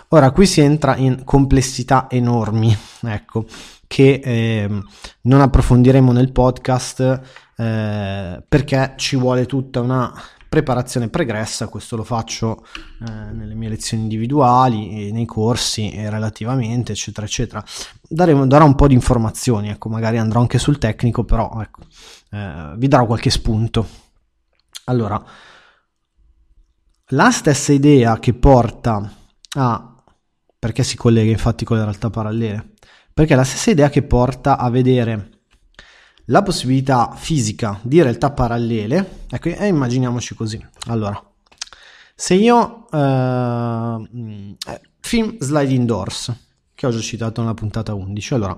Ora 0.08 0.30
qui 0.30 0.46
si 0.46 0.60
entra 0.60 0.96
in 0.96 1.24
complessità 1.24 2.06
enormi, 2.10 2.76
ecco, 3.02 3.46
che 3.86 4.20
eh, 4.22 4.68
non 5.22 5.40
approfondiremo 5.40 6.12
nel 6.12 6.32
podcast 6.32 7.20
eh, 7.56 8.42
perché 8.46 8.94
ci 8.96 9.16
vuole 9.16 9.46
tutta 9.46 9.80
una 9.80 10.12
preparazione 10.52 11.08
pregressa, 11.08 11.68
questo 11.68 11.96
lo 11.96 12.04
faccio 12.04 12.66
eh, 13.06 13.10
nelle 13.10 13.54
mie 13.54 13.70
lezioni 13.70 14.02
individuali, 14.02 15.10
nei 15.10 15.24
corsi 15.24 15.90
e 15.90 16.10
relativamente, 16.10 16.92
eccetera, 16.92 17.26
eccetera. 17.26 17.64
Daremo, 18.06 18.46
darò 18.46 18.66
un 18.66 18.74
po' 18.74 18.86
di 18.86 18.92
informazioni, 18.92 19.70
ecco, 19.70 19.88
magari 19.88 20.18
andrò 20.18 20.40
anche 20.40 20.58
sul 20.58 20.76
tecnico, 20.76 21.24
però 21.24 21.58
ecco, 21.62 21.80
eh, 22.32 22.74
vi 22.76 22.86
darò 22.86 23.06
qualche 23.06 23.30
spunto. 23.30 23.86
Allora, 24.84 25.24
la 27.12 27.30
stessa 27.30 27.72
idea 27.72 28.18
che 28.18 28.34
porta 28.34 29.10
a... 29.56 29.94
perché 30.58 30.82
si 30.82 30.96
collega 30.96 31.30
infatti 31.30 31.64
con 31.64 31.76
le 31.76 31.82
realtà 31.82 32.10
parallele? 32.10 32.72
Perché 33.12 33.34
è 33.34 33.36
la 33.36 33.44
stessa 33.44 33.70
idea 33.70 33.90
che 33.90 34.02
porta 34.02 34.58
a 34.58 34.70
vedere 34.70 35.30
la 36.26 36.42
possibilità 36.42 37.12
fisica 37.14 37.78
di 37.82 38.00
realtà 38.00 38.30
parallele, 38.30 39.24
ecco, 39.28 39.48
e 39.48 39.66
immaginiamoci 39.66 40.34
così. 40.34 40.64
Allora, 40.86 41.20
se 42.14 42.34
io 42.34 42.86
eh, 42.90 44.56
film 45.00 45.36
Sliding 45.38 45.84
Doors, 45.84 46.32
che 46.74 46.86
ho 46.86 46.90
già 46.90 47.00
citato 47.00 47.40
nella 47.40 47.54
puntata 47.54 47.92
11, 47.92 48.34
allora 48.34 48.56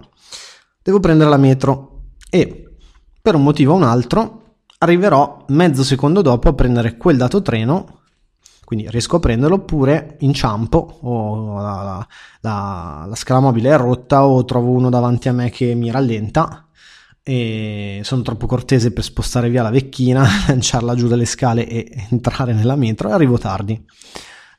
devo 0.81 1.01
prendere 1.01 1.31
la 1.31 1.37
metro 1.39 2.03
e 2.31 2.77
per 3.21 3.35
un 3.35 3.43
motivo 3.43 3.73
o 3.73 3.77
un 3.77 3.83
altro 3.83 4.59
arriverò 4.79 5.47
mezzo 5.49 5.83
secondo 5.83 6.21
dopo 6.21 6.51
a 6.51 6.55
prendere 6.55 6.97
quel 6.97 7.17
dato 7.17 7.43
treno 7.43 8.03
quindi 8.65 8.89
riesco 8.89 9.17
a 9.17 9.21
prenderlo 9.21 9.57
oppure 9.57 10.17
inciampo 10.21 10.99
o 11.03 11.57
la, 11.61 11.83
la, 11.83 12.09
la, 12.41 13.07
la 13.09 13.15
scala 13.15 13.41
mobile 13.41 13.71
è 13.71 13.77
rotta 13.77 14.27
o 14.27 14.45
trovo 14.45 14.71
uno 14.71 14.91
davanti 14.91 15.29
a 15.29 15.33
me 15.33 15.51
che 15.51 15.75
mi 15.75 15.91
rallenta 15.91 16.65
e 17.27 18.01
sono 18.05 18.21
troppo 18.21 18.47
cortese 18.47 18.93
per 18.93 19.03
spostare 19.03 19.49
via 19.49 19.63
la 19.63 19.71
vecchina, 19.71 20.27
lanciarla 20.47 20.95
giù 20.95 21.09
dalle 21.09 21.25
scale 21.25 21.67
e 21.67 22.07
entrare 22.11 22.53
nella 22.53 22.77
metro 22.77 23.09
e 23.09 23.13
arrivo 23.13 23.39
tardi. 23.39 23.83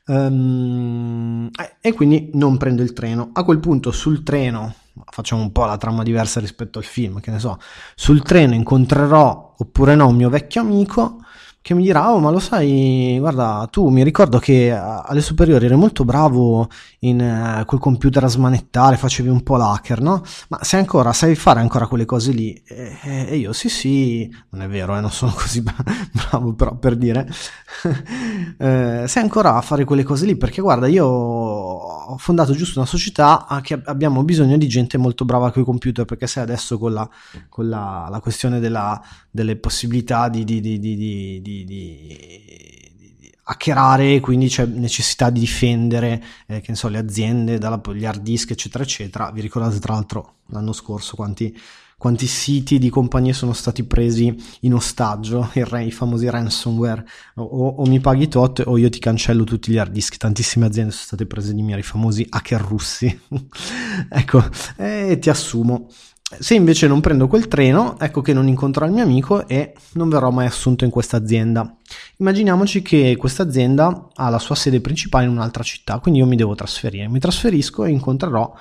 Um, 0.08 1.48
e 1.80 1.92
quindi 1.92 2.30
non 2.34 2.56
prendo 2.56 2.82
il 2.82 2.92
treno. 2.92 3.30
A 3.32 3.44
quel 3.44 3.60
punto 3.60 3.92
sul 3.92 4.24
treno, 4.24 4.74
facciamo 5.04 5.42
un 5.42 5.52
po' 5.52 5.64
la 5.64 5.76
trama 5.76 6.02
diversa 6.02 6.40
rispetto 6.40 6.78
al 6.78 6.84
film, 6.84 7.20
che 7.20 7.30
ne 7.30 7.38
so, 7.38 7.58
sul 7.94 8.22
treno 8.22 8.54
incontrerò 8.54 9.54
oppure 9.56 9.94
no 9.94 10.08
un 10.08 10.16
mio 10.16 10.28
vecchio 10.28 10.60
amico 10.60 11.18
che 11.66 11.74
mi 11.74 11.82
dirà, 11.82 12.12
oh 12.12 12.20
ma 12.20 12.30
lo 12.30 12.38
sai, 12.38 13.16
guarda, 13.18 13.66
tu 13.68 13.88
mi 13.88 14.04
ricordo 14.04 14.38
che 14.38 14.70
alle 14.70 15.20
superiori 15.20 15.64
eri 15.64 15.74
molto 15.74 16.04
bravo 16.04 16.68
in 17.00 17.18
uh, 17.20 17.64
col 17.64 17.80
computer 17.80 18.22
a 18.22 18.28
smanettare, 18.28 18.96
facevi 18.96 19.28
un 19.28 19.42
po' 19.42 19.56
l'hacker, 19.56 20.00
no? 20.00 20.22
Ma 20.46 20.62
sai 20.62 20.78
ancora, 20.78 21.12
sai 21.12 21.34
fare 21.34 21.58
ancora 21.58 21.88
quelle 21.88 22.04
cose 22.04 22.30
lì? 22.30 22.52
E, 22.64 22.96
e 23.02 23.36
io, 23.36 23.52
sì 23.52 23.68
sì, 23.68 24.32
non 24.50 24.62
è 24.62 24.68
vero, 24.68 24.96
eh, 24.96 25.00
non 25.00 25.10
sono 25.10 25.32
così 25.36 25.60
bravo 25.60 26.54
però 26.54 26.76
per 26.76 26.94
dire, 26.94 27.26
eh, 28.58 29.04
sai 29.08 29.22
ancora 29.24 29.56
a 29.56 29.60
fare 29.60 29.82
quelle 29.82 30.04
cose 30.04 30.24
lì? 30.24 30.36
Perché 30.36 30.62
guarda, 30.62 30.86
io 30.86 31.04
ho 31.04 32.16
fondato 32.16 32.52
giusto 32.52 32.78
una 32.78 32.86
società 32.86 33.44
che 33.62 33.82
abbiamo 33.86 34.22
bisogno 34.22 34.56
di 34.56 34.68
gente 34.68 34.98
molto 34.98 35.24
brava 35.24 35.50
con 35.50 35.62
i 35.62 35.64
computer, 35.64 36.04
perché 36.04 36.28
sai 36.28 36.44
adesso 36.44 36.78
con 36.78 36.92
la, 36.92 37.10
con 37.48 37.68
la, 37.68 38.06
la 38.08 38.20
questione 38.20 38.60
della, 38.60 39.02
delle 39.32 39.56
possibilità 39.56 40.28
di, 40.28 40.44
di, 40.44 40.60
di, 40.60 40.78
di 40.78 41.40
di, 41.64 42.94
di 43.06 43.32
hackerare, 43.48 44.20
quindi 44.20 44.48
c'è 44.48 44.66
necessità 44.66 45.30
di 45.30 45.40
difendere 45.40 46.22
eh, 46.46 46.60
che 46.60 46.70
ne 46.70 46.76
so, 46.76 46.88
le 46.88 46.98
aziende 46.98 47.58
dagli 47.58 48.04
hard 48.04 48.22
disk, 48.22 48.50
eccetera, 48.50 48.82
eccetera. 48.82 49.30
Vi 49.30 49.40
ricordate 49.40 49.78
tra 49.78 49.94
l'altro 49.94 50.36
l'anno 50.46 50.72
scorso 50.72 51.14
quanti, 51.14 51.56
quanti 51.96 52.26
siti 52.26 52.78
di 52.78 52.88
compagnie 52.88 53.32
sono 53.32 53.52
stati 53.52 53.84
presi 53.84 54.34
in 54.60 54.74
ostaggio, 54.74 55.50
i 55.54 55.90
famosi 55.92 56.28
ransomware, 56.28 57.06
o, 57.36 57.44
o, 57.44 57.86
mi 57.86 58.00
paghi 58.00 58.26
tot 58.26 58.62
o 58.66 58.76
io 58.76 58.88
ti 58.88 58.98
cancello 58.98 59.44
tutti 59.44 59.70
gli 59.70 59.78
hard 59.78 59.92
disk. 59.92 60.16
Tantissime 60.16 60.66
aziende 60.66 60.90
sono 60.90 61.04
state 61.04 61.26
prese 61.26 61.54
di 61.54 61.62
mira, 61.62 61.78
i 61.78 61.84
famosi 61.84 62.26
hacker 62.28 62.60
russi. 62.60 63.20
ecco, 64.10 64.42
e 64.76 65.18
ti 65.20 65.30
assumo. 65.30 65.88
Se 66.28 66.54
invece 66.54 66.88
non 66.88 67.00
prendo 67.00 67.28
quel 67.28 67.46
treno, 67.46 67.96
ecco 68.00 68.20
che 68.20 68.32
non 68.32 68.48
incontrerò 68.48 68.86
il 68.86 68.92
mio 68.92 69.04
amico 69.04 69.46
e 69.46 69.74
non 69.92 70.08
verrò 70.08 70.30
mai 70.30 70.46
assunto 70.46 70.84
in 70.84 70.90
questa 70.90 71.16
azienda. 71.16 71.76
Immaginiamoci 72.16 72.82
che 72.82 73.14
questa 73.16 73.44
azienda 73.44 74.08
ha 74.12 74.28
la 74.28 74.40
sua 74.40 74.56
sede 74.56 74.80
principale 74.80 75.26
in 75.26 75.30
un'altra 75.30 75.62
città, 75.62 76.00
quindi 76.00 76.18
io 76.18 76.26
mi 76.26 76.34
devo 76.34 76.56
trasferire. 76.56 77.06
Mi 77.06 77.20
trasferisco 77.20 77.84
e 77.84 77.90
incontrerò 77.90 78.52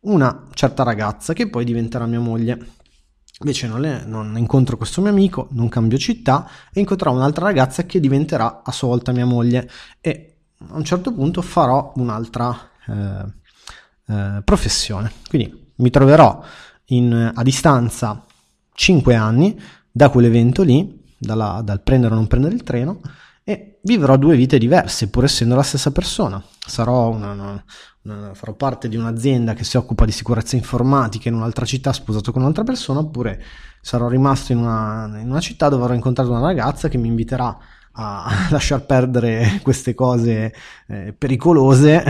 una 0.00 0.46
certa 0.54 0.84
ragazza 0.84 1.34
che 1.34 1.50
poi 1.50 1.66
diventerà 1.66 2.06
mia 2.06 2.18
moglie. 2.18 2.58
Invece 3.40 3.66
non, 3.66 3.82
le, 3.82 4.04
non, 4.06 4.34
incontro 4.38 4.78
questo 4.78 5.02
mio 5.02 5.10
amico, 5.10 5.48
non 5.50 5.68
cambio 5.68 5.98
città 5.98 6.48
e 6.72 6.80
incontrerò 6.80 7.14
un'altra 7.14 7.44
ragazza 7.44 7.84
che 7.84 8.00
diventerà 8.00 8.62
a 8.64 8.72
sua 8.72 8.88
volta 8.88 9.12
mia 9.12 9.26
moglie 9.26 9.68
e 10.00 10.36
a 10.66 10.76
un 10.76 10.84
certo 10.84 11.12
punto 11.12 11.42
farò 11.42 11.92
un'altra 11.96 12.70
eh, 12.88 13.24
eh, 14.06 14.42
professione. 14.42 15.12
Quindi 15.28 15.72
mi 15.76 15.90
troverò 15.90 16.42
in, 16.94 17.32
a 17.34 17.42
distanza 17.42 18.24
5 18.74 19.14
anni 19.14 19.60
da 19.90 20.08
quell'evento 20.08 20.62
lì, 20.62 21.02
dalla, 21.18 21.60
dal 21.62 21.82
prendere 21.82 22.14
o 22.14 22.16
non 22.16 22.26
prendere 22.26 22.54
il 22.54 22.62
treno, 22.62 23.00
e 23.44 23.80
vivrò 23.82 24.16
due 24.16 24.36
vite 24.36 24.58
diverse, 24.58 25.08
pur 25.08 25.24
essendo 25.24 25.54
la 25.54 25.62
stessa 25.62 25.90
persona. 25.90 26.42
Sarò 26.64 27.10
una, 27.10 27.32
una, 27.32 27.64
una, 28.02 28.34
farò 28.34 28.54
parte 28.54 28.88
di 28.88 28.96
un'azienda 28.96 29.54
che 29.54 29.64
si 29.64 29.76
occupa 29.76 30.04
di 30.04 30.12
sicurezza 30.12 30.56
informatica 30.56 31.28
in 31.28 31.34
un'altra 31.34 31.64
città 31.64 31.92
sposato 31.92 32.32
con 32.32 32.42
un'altra 32.42 32.64
persona, 32.64 33.00
oppure 33.00 33.42
sarò 33.80 34.08
rimasto 34.08 34.52
in 34.52 34.58
una, 34.58 35.18
in 35.20 35.28
una 35.28 35.40
città 35.40 35.68
dove 35.68 35.82
avrò 35.82 35.94
incontrato 35.94 36.30
una 36.30 36.40
ragazza 36.40 36.88
che 36.88 36.98
mi 36.98 37.08
inviterà 37.08 37.56
a 37.92 38.48
lasciar 38.50 38.86
perdere 38.86 39.60
queste 39.62 39.94
cose 39.94 40.54
eh, 40.86 41.14
pericolose 41.16 42.04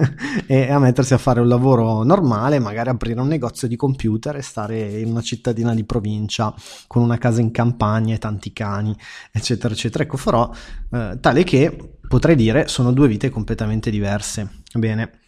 e 0.46 0.70
a 0.70 0.78
mettersi 0.78 1.14
a 1.14 1.18
fare 1.18 1.40
un 1.40 1.48
lavoro 1.48 2.02
normale, 2.02 2.58
magari 2.58 2.88
aprire 2.88 3.20
un 3.20 3.28
negozio 3.28 3.68
di 3.68 3.76
computer 3.76 4.36
e 4.36 4.42
stare 4.42 5.00
in 5.00 5.10
una 5.10 5.20
cittadina 5.20 5.74
di 5.74 5.84
provincia 5.84 6.54
con 6.86 7.02
una 7.02 7.18
casa 7.18 7.40
in 7.40 7.50
campagna 7.50 8.14
e 8.14 8.18
tanti 8.18 8.52
cani, 8.52 8.96
eccetera, 9.30 9.74
eccetera. 9.74 10.04
Ecco, 10.04 10.16
farò 10.16 10.50
eh, 10.92 11.18
tale 11.20 11.44
che 11.44 11.96
potrei 12.08 12.36
dire 12.36 12.68
sono 12.68 12.92
due 12.92 13.08
vite 13.08 13.28
completamente 13.28 13.90
diverse. 13.90 14.62
Bene, 14.72 15.20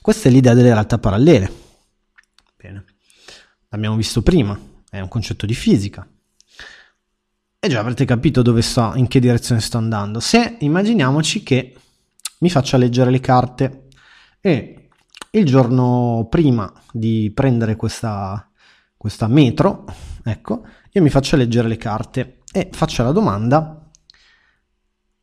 questa 0.00 0.28
è 0.28 0.32
l'idea 0.32 0.54
delle 0.54 0.72
realtà 0.72 0.98
parallele. 0.98 1.66
Bene, 2.56 2.84
l'abbiamo 3.68 3.96
visto 3.96 4.22
prima, 4.22 4.58
è 4.90 4.98
un 5.00 5.08
concetto 5.08 5.46
di 5.46 5.54
fisica 5.54 6.06
e 7.60 7.68
già 7.68 7.80
avrete 7.80 8.04
capito 8.04 8.42
dove 8.42 8.62
sto, 8.62 8.92
in 8.94 9.08
che 9.08 9.20
direzione 9.20 9.60
sto 9.60 9.78
andando. 9.78 10.20
Se 10.20 10.56
immaginiamoci 10.60 11.42
che 11.42 11.76
mi 12.40 12.50
faccia 12.50 12.76
leggere 12.76 13.10
le 13.10 13.20
carte 13.20 13.88
e 14.40 14.88
il 15.30 15.44
giorno 15.44 16.26
prima 16.30 16.72
di 16.92 17.30
prendere 17.34 17.76
questa, 17.76 18.48
questa 18.96 19.26
metro, 19.26 19.84
ecco, 20.24 20.64
io 20.92 21.02
mi 21.02 21.10
faccio 21.10 21.36
leggere 21.36 21.68
le 21.68 21.76
carte 21.76 22.40
e 22.52 22.68
faccio 22.72 23.02
la 23.02 23.12
domanda 23.12 23.78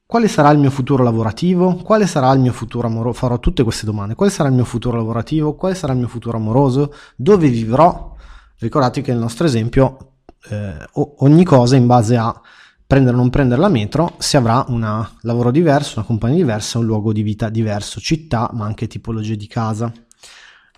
quale 0.08 0.28
sarà 0.28 0.52
il 0.52 0.60
mio 0.60 0.70
futuro 0.70 1.04
lavorativo? 1.04 1.78
Quale 1.78 2.06
sarà 2.06 2.32
il 2.32 2.40
mio 2.40 2.54
futuro 2.54 2.88
amoroso? 2.88 3.18
Farò 3.18 3.40
tutte 3.40 3.64
queste 3.64 3.88
domande. 3.88 4.14
Quale 4.14 4.32
sarà 4.32 4.50
il 4.50 4.56
mio 4.56 4.64
futuro 4.64 4.98
lavorativo? 4.98 5.56
Quale 5.56 5.74
sarà 5.74 5.94
il 5.94 6.00
mio 6.00 6.08
futuro 6.08 6.38
amoroso? 6.38 6.94
Dove 7.16 7.50
vivrò? 7.50 8.16
Ricordate 8.60 9.02
che 9.02 9.12
nel 9.12 9.20
nostro 9.20 9.48
esempio 9.48 10.15
eh, 10.50 10.88
ogni 10.94 11.44
cosa 11.44 11.76
in 11.76 11.86
base 11.86 12.18
a 12.18 12.42
prendere 12.88 13.16
o 13.16 13.20
non 13.20 13.30
prendere 13.30 13.60
la 13.60 13.70
metro 13.70 14.16
si 14.20 14.38
avrà 14.38 14.64
un 14.68 15.08
lavoro 15.22 15.52
diverso, 15.52 15.98
una 15.98 16.08
compagnia 16.08 16.38
diversa, 16.38 16.78
un 16.78 16.86
luogo 16.86 17.12
di 17.12 17.24
vita 17.24 17.50
diverso, 17.50 18.00
città, 18.00 18.50
ma 18.54 18.66
anche 18.66 18.88
tipologie 18.88 19.36
di 19.36 19.48
casa. 19.48 19.92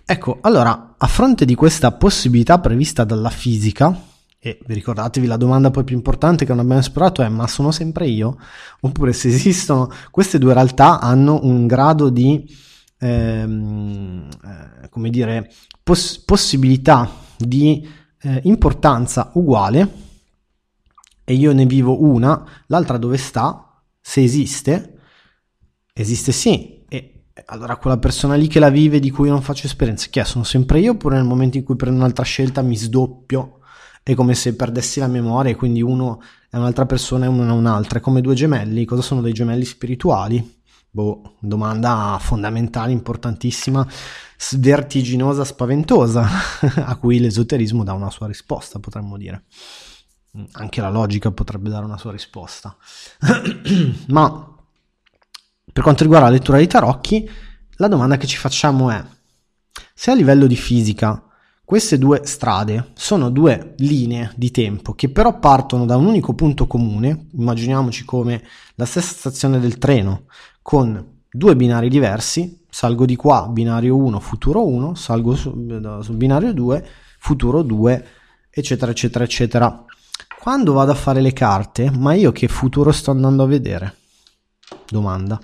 Ecco, 0.04 0.38
allora, 0.40 0.94
a 0.96 1.06
fronte 1.06 1.44
di 1.44 1.54
questa 1.54 1.92
possibilità 1.92 2.58
prevista 2.60 3.04
dalla 3.04 3.28
fisica, 3.28 4.06
e 4.40 4.58
vi 4.66 4.74
ricordatevi 4.74 5.26
la 5.26 5.36
domanda 5.36 5.70
poi 5.70 5.84
più 5.84 5.96
importante 5.96 6.44
che 6.44 6.52
non 6.52 6.60
abbiamo 6.60 6.80
esplorato 6.80 7.22
è 7.22 7.28
ma 7.28 7.46
sono 7.46 7.72
sempre 7.72 8.06
io? 8.06 8.38
Oppure 8.80 9.12
se 9.12 9.28
esistono 9.28 9.90
queste 10.10 10.38
due 10.38 10.54
realtà 10.54 11.00
hanno 11.00 11.40
un 11.42 11.66
grado 11.66 12.08
di, 12.08 12.46
ehm, 13.00 14.28
eh, 14.44 14.88
come 14.88 15.10
dire, 15.10 15.52
poss- 15.82 16.18
possibilità 16.24 17.10
di 17.36 17.86
eh, 18.20 18.40
importanza 18.44 19.30
uguale 19.34 20.06
e 21.24 21.34
io 21.34 21.52
ne 21.52 21.66
vivo 21.66 22.02
una, 22.02 22.42
l'altra 22.66 22.96
dove 22.96 23.16
sta, 23.18 23.82
se 24.00 24.22
esiste, 24.22 24.98
esiste 25.92 26.32
sì. 26.32 26.84
E 26.88 27.24
allora 27.46 27.76
quella 27.76 27.98
persona 27.98 28.34
lì 28.34 28.46
che 28.46 28.58
la 28.58 28.70
vive, 28.70 28.98
di 28.98 29.10
cui 29.10 29.28
non 29.28 29.42
faccio 29.42 29.66
esperienza, 29.66 30.08
chi 30.08 30.20
è? 30.20 30.24
Sono 30.24 30.44
sempre 30.44 30.80
io 30.80 30.92
oppure 30.92 31.16
nel 31.16 31.26
momento 31.26 31.58
in 31.58 31.64
cui 31.64 31.76
prendo 31.76 31.98
un'altra 31.98 32.24
scelta 32.24 32.62
mi 32.62 32.76
sdoppio? 32.76 33.58
È 34.02 34.14
come 34.14 34.34
se 34.34 34.56
perdessi 34.56 35.00
la 35.00 35.06
memoria 35.06 35.52
e 35.52 35.56
quindi 35.56 35.82
uno 35.82 36.22
è 36.48 36.56
un'altra 36.56 36.86
persona 36.86 37.26
e 37.26 37.28
uno 37.28 37.46
è 37.46 37.52
un'altra. 37.52 37.98
È 37.98 38.02
come 38.02 38.22
due 38.22 38.34
gemelli. 38.34 38.86
Cosa 38.86 39.02
sono 39.02 39.20
dei 39.20 39.34
gemelli 39.34 39.66
spirituali? 39.66 40.57
Boh, 40.98 41.36
domanda 41.38 42.18
fondamentale, 42.20 42.90
importantissima 42.90 43.86
vertiginosa, 44.56 45.44
spaventosa, 45.44 46.26
a 46.86 46.96
cui 46.96 47.20
l'esoterismo 47.20 47.84
dà 47.84 47.92
una 47.92 48.10
sua 48.10 48.26
risposta, 48.26 48.80
potremmo 48.80 49.16
dire. 49.16 49.44
Anche 50.54 50.80
la 50.80 50.90
logica 50.90 51.30
potrebbe 51.30 51.68
dare 51.68 51.84
una 51.84 51.98
sua 51.98 52.10
risposta. 52.10 52.76
Ma 54.08 54.56
per 55.72 55.82
quanto 55.84 56.02
riguarda 56.02 56.26
la 56.26 56.32
lettura 56.32 56.56
dei 56.56 56.66
tarocchi, 56.66 57.30
la 57.74 57.86
domanda 57.86 58.16
che 58.16 58.26
ci 58.26 58.36
facciamo 58.36 58.90
è: 58.90 59.00
se 59.94 60.10
a 60.10 60.14
livello 60.14 60.48
di 60.48 60.56
fisica 60.56 61.28
Queste 61.68 61.98
due 61.98 62.22
strade 62.24 62.92
sono 62.94 63.28
due 63.28 63.74
linee 63.76 64.32
di 64.36 64.50
tempo 64.50 64.94
che 64.94 65.10
però 65.10 65.38
partono 65.38 65.84
da 65.84 65.96
un 65.96 66.06
unico 66.06 66.32
punto 66.32 66.66
comune, 66.66 67.26
immaginiamoci 67.32 68.06
come 68.06 68.42
la 68.76 68.86
stessa 68.86 69.12
stazione 69.12 69.60
del 69.60 69.76
treno 69.76 70.24
con 70.68 71.22
due 71.30 71.56
binari 71.56 71.88
diversi, 71.88 72.66
salgo 72.68 73.06
di 73.06 73.16
qua, 73.16 73.48
binario 73.48 73.96
1, 73.96 74.20
futuro 74.20 74.66
1, 74.66 74.94
salgo 74.96 75.34
su, 75.34 75.50
sul 76.02 76.16
binario 76.16 76.52
2, 76.52 76.86
futuro 77.18 77.62
2, 77.62 78.06
eccetera, 78.50 78.90
eccetera, 78.90 79.24
eccetera. 79.24 79.84
Quando 80.38 80.74
vado 80.74 80.92
a 80.92 80.94
fare 80.94 81.22
le 81.22 81.32
carte, 81.32 81.90
ma 81.90 82.12
io 82.12 82.32
che 82.32 82.48
futuro 82.48 82.92
sto 82.92 83.10
andando 83.10 83.44
a 83.44 83.46
vedere? 83.46 83.94
Domanda 84.90 85.40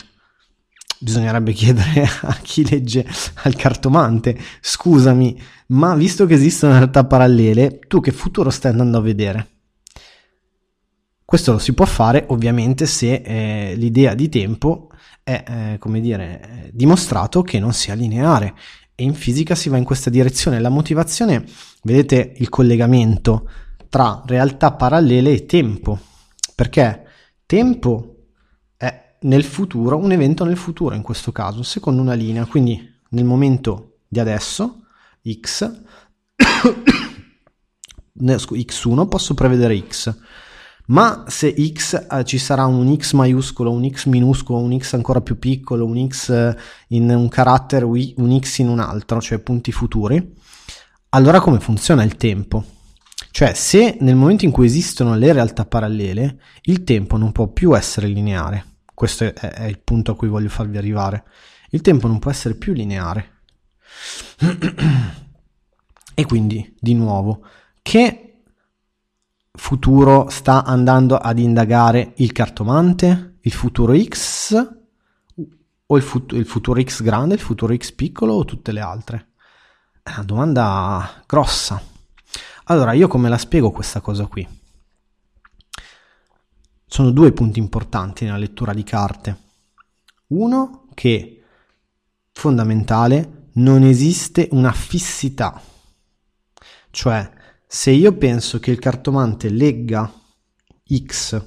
bisognerebbe 0.98 1.52
chiedere 1.52 2.02
a 2.20 2.34
chi 2.42 2.68
legge 2.68 3.06
al 3.44 3.56
cartomante, 3.56 4.38
scusami, 4.60 5.40
ma 5.68 5.94
visto 5.94 6.26
che 6.26 6.34
esistono 6.34 6.74
realtà 6.74 7.02
parallele, 7.04 7.78
tu 7.88 8.00
che 8.00 8.12
futuro 8.12 8.50
stai 8.50 8.72
andando 8.72 8.98
a 8.98 9.00
vedere? 9.00 9.48
Questo 11.24 11.52
lo 11.52 11.58
si 11.58 11.72
può 11.72 11.86
fare 11.86 12.26
ovviamente 12.28 12.84
se 12.84 13.22
eh, 13.24 13.74
l'idea 13.74 14.12
di 14.12 14.28
tempo 14.28 14.90
è, 15.24 15.44
eh, 15.46 15.78
come 15.78 16.00
dire, 16.00 16.70
dimostrato 16.72 17.42
che 17.42 17.58
non 17.58 17.72
sia 17.72 17.94
lineare. 17.94 18.54
E 18.94 19.02
in 19.02 19.14
fisica 19.14 19.56
si 19.56 19.68
va 19.68 19.76
in 19.76 19.84
questa 19.84 20.10
direzione. 20.10 20.60
La 20.60 20.68
motivazione, 20.68 21.44
vedete 21.82 22.34
il 22.36 22.48
collegamento 22.48 23.48
tra 23.88 24.22
realtà 24.24 24.72
parallele 24.72 25.32
e 25.32 25.46
tempo, 25.46 25.98
perché 26.54 27.02
tempo 27.44 28.14
nel 29.24 29.44
futuro, 29.44 29.96
un 29.96 30.12
evento 30.12 30.44
nel 30.44 30.56
futuro 30.56 30.94
in 30.94 31.02
questo 31.02 31.32
caso, 31.32 31.62
secondo 31.62 32.00
una 32.02 32.14
linea, 32.14 32.46
quindi 32.46 32.92
nel 33.10 33.24
momento 33.24 33.98
di 34.08 34.20
adesso, 34.20 34.86
x, 35.40 35.82
x1 38.18 39.08
posso 39.08 39.34
prevedere 39.34 39.82
x, 39.86 40.16
ma 40.86 41.24
se 41.28 41.54
x 41.72 42.06
eh, 42.10 42.24
ci 42.24 42.38
sarà 42.38 42.66
un 42.66 42.96
x 42.96 43.12
maiuscolo, 43.12 43.70
un 43.70 43.88
x 43.90 44.06
minuscolo, 44.06 44.58
un 44.58 44.78
x 44.78 44.94
ancora 44.94 45.20
più 45.20 45.38
piccolo, 45.38 45.84
un 45.86 46.08
x 46.08 46.28
eh, 46.30 46.56
in 46.88 47.08
un 47.10 47.28
carattere, 47.28 47.84
un 47.84 48.38
x 48.40 48.58
in 48.58 48.68
un 48.68 48.80
altro, 48.80 49.20
cioè 49.20 49.38
punti 49.38 49.72
futuri, 49.72 50.34
allora 51.10 51.40
come 51.40 51.60
funziona 51.60 52.02
il 52.02 52.16
tempo? 52.16 52.64
Cioè 53.30 53.54
se 53.54 53.96
nel 54.00 54.16
momento 54.16 54.44
in 54.44 54.50
cui 54.50 54.66
esistono 54.66 55.16
le 55.16 55.32
realtà 55.32 55.64
parallele, 55.64 56.38
il 56.62 56.84
tempo 56.84 57.16
non 57.16 57.32
può 57.32 57.48
più 57.48 57.76
essere 57.76 58.06
lineare 58.06 58.72
questo 58.94 59.24
è, 59.24 59.32
è 59.32 59.64
il 59.64 59.80
punto 59.80 60.12
a 60.12 60.16
cui 60.16 60.28
voglio 60.28 60.48
farvi 60.48 60.78
arrivare. 60.78 61.24
Il 61.70 61.80
tempo 61.80 62.06
non 62.06 62.20
può 62.20 62.30
essere 62.30 62.54
più 62.54 62.72
lineare. 62.72 63.40
e 66.14 66.24
quindi, 66.24 66.74
di 66.78 66.94
nuovo, 66.94 67.44
che 67.82 68.23
futuro 69.56 70.28
sta 70.30 70.64
andando 70.64 71.16
ad 71.16 71.38
indagare 71.38 72.12
il 72.16 72.32
cartomante? 72.32 73.38
Il 73.40 73.52
futuro 73.52 73.94
X 73.96 74.74
o 75.86 75.96
il, 75.96 76.02
fut- 76.02 76.32
il, 76.32 76.46
futuro 76.46 76.82
X 76.82 77.02
grande, 77.02 77.34
il 77.34 77.40
futuro 77.40 77.74
X 77.76 77.92
piccolo 77.92 78.34
o 78.34 78.44
tutte 78.44 78.72
le 78.72 78.80
altre? 78.80 79.28
È 80.02 80.10
una 80.10 80.24
domanda 80.24 81.22
grossa. 81.26 81.80
Allora, 82.64 82.92
io 82.92 83.08
come 83.08 83.28
la 83.28 83.38
spiego 83.38 83.70
questa 83.70 84.00
cosa 84.00 84.26
qui? 84.26 84.62
sono 86.94 87.10
due 87.10 87.32
punti 87.32 87.58
importanti 87.58 88.24
nella 88.24 88.36
lettura 88.36 88.72
di 88.72 88.84
carte. 88.84 89.38
Uno 90.28 90.86
che 90.94 91.42
fondamentale 92.30 93.48
non 93.54 93.82
esiste 93.82 94.46
una 94.52 94.70
fissità. 94.70 95.60
Cioè, 96.90 97.32
se 97.74 97.90
io 97.90 98.16
penso 98.16 98.60
che 98.60 98.70
il 98.70 98.78
cartomante 98.78 99.48
legga 99.48 100.08
X 100.88 101.44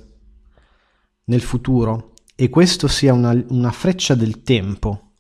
nel 1.24 1.42
futuro 1.42 2.12
e 2.36 2.50
questo 2.50 2.90
sia 2.90 3.14
una, 3.14 3.34
una 3.48 3.72
freccia 3.72 4.14
del 4.14 4.44
tempo, 4.44 5.14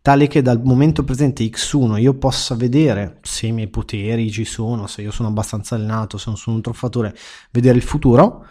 tale 0.00 0.28
che 0.28 0.42
dal 0.42 0.62
momento 0.62 1.02
presente 1.02 1.42
X1 1.42 1.98
io 1.98 2.14
possa 2.14 2.54
vedere 2.54 3.18
se 3.22 3.48
i 3.48 3.52
miei 3.52 3.66
poteri 3.66 4.30
ci 4.30 4.44
sono, 4.44 4.86
se 4.86 5.02
io 5.02 5.10
sono 5.10 5.26
abbastanza 5.26 5.74
allenato, 5.74 6.18
se 6.18 6.26
non 6.28 6.38
sono 6.38 6.54
un 6.54 6.62
truffatore, 6.62 7.16
vedere 7.50 7.76
il 7.76 7.82
futuro, 7.82 8.46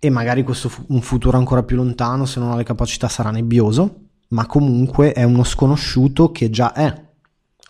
e 0.00 0.10
magari 0.10 0.42
questo 0.42 0.68
fu- 0.68 0.84
un 0.88 1.00
futuro 1.00 1.38
ancora 1.38 1.62
più 1.62 1.76
lontano, 1.76 2.26
se 2.26 2.40
non 2.40 2.50
ha 2.50 2.56
le 2.56 2.64
capacità, 2.64 3.06
sarà 3.06 3.30
nebbioso, 3.30 4.08
ma 4.30 4.46
comunque 4.46 5.12
è 5.12 5.22
uno 5.22 5.44
sconosciuto 5.44 6.32
che 6.32 6.50
già 6.50 6.72
è, 6.72 7.09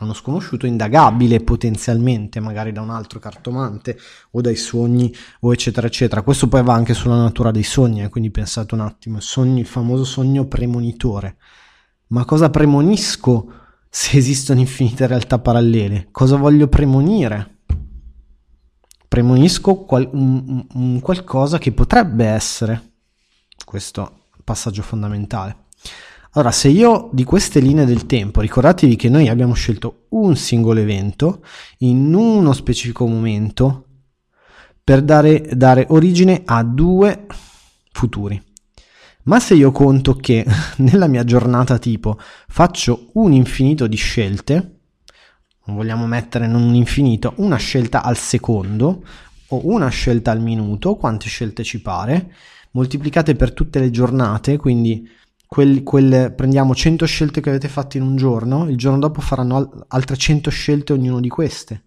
è 0.01 0.05
uno 0.05 0.15
sconosciuto 0.15 0.65
indagabile 0.65 1.41
potenzialmente, 1.41 2.41
magari 2.41 2.73
da 2.73 2.81
un 2.81 2.89
altro 2.89 3.19
cartomante 3.19 3.99
o 4.31 4.41
dai 4.41 4.57
sogni 4.57 5.15
o 5.41 5.53
eccetera 5.53 5.87
eccetera. 5.87 6.23
Questo 6.23 6.49
poi 6.49 6.63
va 6.63 6.73
anche 6.73 6.95
sulla 6.95 7.17
natura 7.17 7.51
dei 7.51 7.63
sogni, 7.63 8.03
eh, 8.03 8.09
quindi 8.09 8.31
pensate 8.31 8.75
un 8.75 8.81
attimo, 8.81 9.21
sogni, 9.21 9.61
il 9.61 9.67
famoso 9.67 10.05
sogno 10.05 10.47
premonitore. 10.47 11.37
Ma 12.09 12.25
cosa 12.25 12.49
premonisco 12.49 13.53
se 13.91 14.17
esistono 14.17 14.61
infinite 14.61 15.07
realtà 15.07 15.39
parallele? 15.39 16.09
Cosa 16.11 16.37
voglio 16.37 16.67
premonire? 16.67 17.59
premonisco 19.11 19.75
qual- 19.87 20.09
un, 20.13 20.65
un 20.73 21.01
qualcosa 21.01 21.59
che 21.59 21.73
potrebbe 21.73 22.27
essere 22.27 22.93
questo 23.65 24.29
passaggio 24.45 24.83
fondamentale. 24.83 25.65
Allora, 26.33 26.53
se 26.53 26.69
io 26.69 27.11
di 27.13 27.25
queste 27.25 27.59
linee 27.59 27.85
del 27.85 28.07
tempo, 28.07 28.41
ricordatevi 28.41 28.95
che 28.95 29.09
noi 29.09 29.29
abbiamo 29.29 29.55
scelto 29.55 30.07
un 30.11 30.37
singolo 30.37 30.79
evento 30.79 31.45
in 31.79 32.15
uno 32.15 32.53
specifico 32.53 33.05
momento 33.05 33.87
per 34.85 35.03
dare, 35.03 35.51
dare 35.55 35.87
origine 35.89 36.43
a 36.45 36.63
due 36.63 37.27
futuri. 37.91 38.41
Ma 39.25 39.41
se 39.41 39.55
io 39.55 39.73
conto 39.73 40.15
che 40.15 40.47
nella 40.79 41.09
mia 41.09 41.25
giornata 41.25 41.79
tipo 41.79 42.17
faccio 42.47 43.11
un 43.15 43.33
infinito 43.33 43.89
di 43.89 43.97
scelte, 43.97 44.79
non 45.65 45.75
vogliamo 45.75 46.07
mettere 46.07 46.45
in 46.45 46.55
un 46.55 46.75
infinito, 46.77 47.35
una 47.39 47.57
scelta 47.57 48.05
al 48.05 48.17
secondo 48.17 49.03
o 49.49 49.61
una 49.65 49.89
scelta 49.89 50.31
al 50.31 50.41
minuto, 50.41 50.95
quante 50.95 51.27
scelte 51.27 51.65
ci 51.65 51.83
pare, 51.83 52.33
moltiplicate 52.71 53.35
per 53.35 53.53
tutte 53.53 53.81
le 53.81 53.91
giornate, 53.91 54.57
quindi 54.57 55.19
quel, 55.51 55.83
quel, 55.83 56.33
prendiamo 56.33 56.77
100 56.77 57.07
scelte 57.07 57.41
che 57.41 57.49
avete 57.49 57.67
fatto 57.67 57.97
in 57.97 58.05
un 58.05 58.15
giorno, 58.15 58.69
il 58.69 58.77
giorno 58.77 59.01
dopo 59.01 59.21
faranno 59.21 59.85
altre 59.89 60.17
100 60.17 60.49
scelte 60.49 60.93
ognuno 60.93 61.19
di 61.19 61.29
queste 61.29 61.83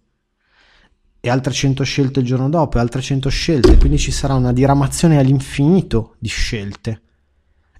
e 1.18 1.30
altre 1.30 1.54
100 1.54 1.82
scelte 1.82 2.20
il 2.20 2.26
giorno 2.26 2.50
dopo 2.50 2.76
e 2.76 2.80
altre 2.82 3.00
100 3.00 3.30
scelte, 3.30 3.78
quindi 3.78 3.96
ci 3.96 4.12
sarà 4.12 4.34
una 4.34 4.52
diramazione 4.52 5.18
all'infinito 5.18 6.16
di 6.18 6.28
scelte. 6.28 7.00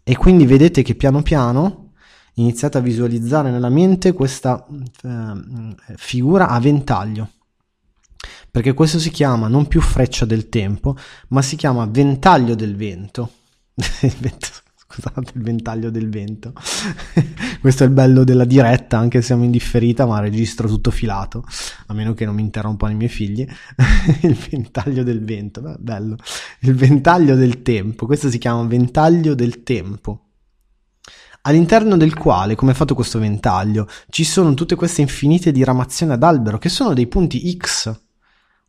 E 0.03 0.17
quindi 0.17 0.47
vedete 0.47 0.81
che 0.81 0.95
piano 0.95 1.21
piano 1.21 1.91
iniziate 2.37 2.79
a 2.79 2.81
visualizzare 2.81 3.51
nella 3.51 3.69
mente 3.69 4.15
questa 4.15 4.67
eh, 5.03 5.33
figura 5.97 6.49
a 6.49 6.59
ventaglio. 6.61 7.31
Perché 8.51 8.73
questo 8.73 8.99
si 8.99 9.11
chiama 9.11 9.49
non 9.49 9.67
più 9.67 9.83
freccia 9.83 10.25
del 10.25 10.49
tempo, 10.49 10.97
ma 11.29 11.43
si 11.43 11.57
chiama 11.57 11.85
ventaglio 11.85 12.55
del 12.55 12.75
vento. 12.75 13.31
Scusate, 14.95 15.33
il 15.35 15.43
ventaglio 15.43 15.91
del 15.91 16.09
vento. 16.09 16.53
Questo 17.61 17.83
è 17.83 17.87
il 17.87 17.93
bello 17.93 18.23
della 18.23 18.45
diretta, 18.45 18.97
anche 18.97 19.21
se 19.21 19.27
siamo 19.27 19.43
in 19.43 19.51
differita, 19.51 20.07
ma 20.07 20.21
registro 20.21 20.69
tutto 20.69 20.93
filato, 20.93 21.45
a 21.87 21.95
meno 21.95 22.15
che 22.15 22.25
non 22.25 22.37
mi 22.37 22.43
interrompano 22.43 22.93
i 22.93 22.97
miei 22.97 23.09
figli. 23.09 23.45
il 24.23 24.39
ventaglio 24.51 25.03
del 25.03 25.25
vento, 25.25 25.61
Beh, 25.63 25.77
bello. 25.81 26.17
Il 26.61 26.77
ventaglio 26.77 27.35
del 27.35 27.63
tempo, 27.63 28.07
questo 28.07 28.31
si 28.31 28.39
chiama 28.39 28.63
ventaglio 28.69 29.35
del 29.35 29.65
tempo 29.65 30.21
all'interno 31.47 31.97
del 31.99 32.15
quale, 32.15 32.55
come 32.55 32.71
è 32.73 32.75
fatto 32.75 32.95
questo 32.95 33.19
ventaglio, 33.19 33.87
ci 34.09 34.25
sono 34.25 34.55
tutte 34.55 34.77
queste 34.77 35.03
infinite 35.03 35.53
diramazioni 35.53 36.13
ad 36.13 36.23
albero 36.23 36.57
che 36.57 36.71
sono 36.71 36.95
dei 36.95 37.07
punti 37.07 37.55
X, 37.59 37.93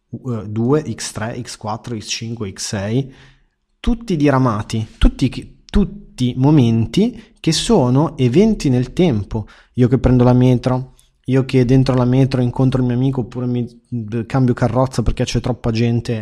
2, 0.09 0.83
X3, 0.83 1.39
X4, 1.39 1.95
X5, 1.95 2.51
X6, 2.51 3.13
tutti 3.79 4.17
diramati, 4.17 4.95
tutti, 4.97 5.63
tutti 5.65 6.04
momenti 6.37 7.33
che 7.39 7.51
sono 7.51 8.17
eventi 8.17 8.69
nel 8.69 8.93
tempo. 8.93 9.47
Io 9.73 9.87
che 9.87 9.97
prendo 9.97 10.23
la 10.23 10.33
metro, 10.33 10.95
io 11.25 11.45
che 11.45 11.65
dentro 11.65 11.95
la 11.95 12.05
metro 12.05 12.41
incontro 12.41 12.81
il 12.81 12.87
mio 12.87 12.95
amico 12.95 13.21
oppure 13.21 13.45
mi 13.47 13.81
cambio 14.25 14.53
carrozza 14.53 15.01
perché 15.01 15.23
c'è 15.23 15.39
troppa 15.39 15.71
gente 15.71 16.19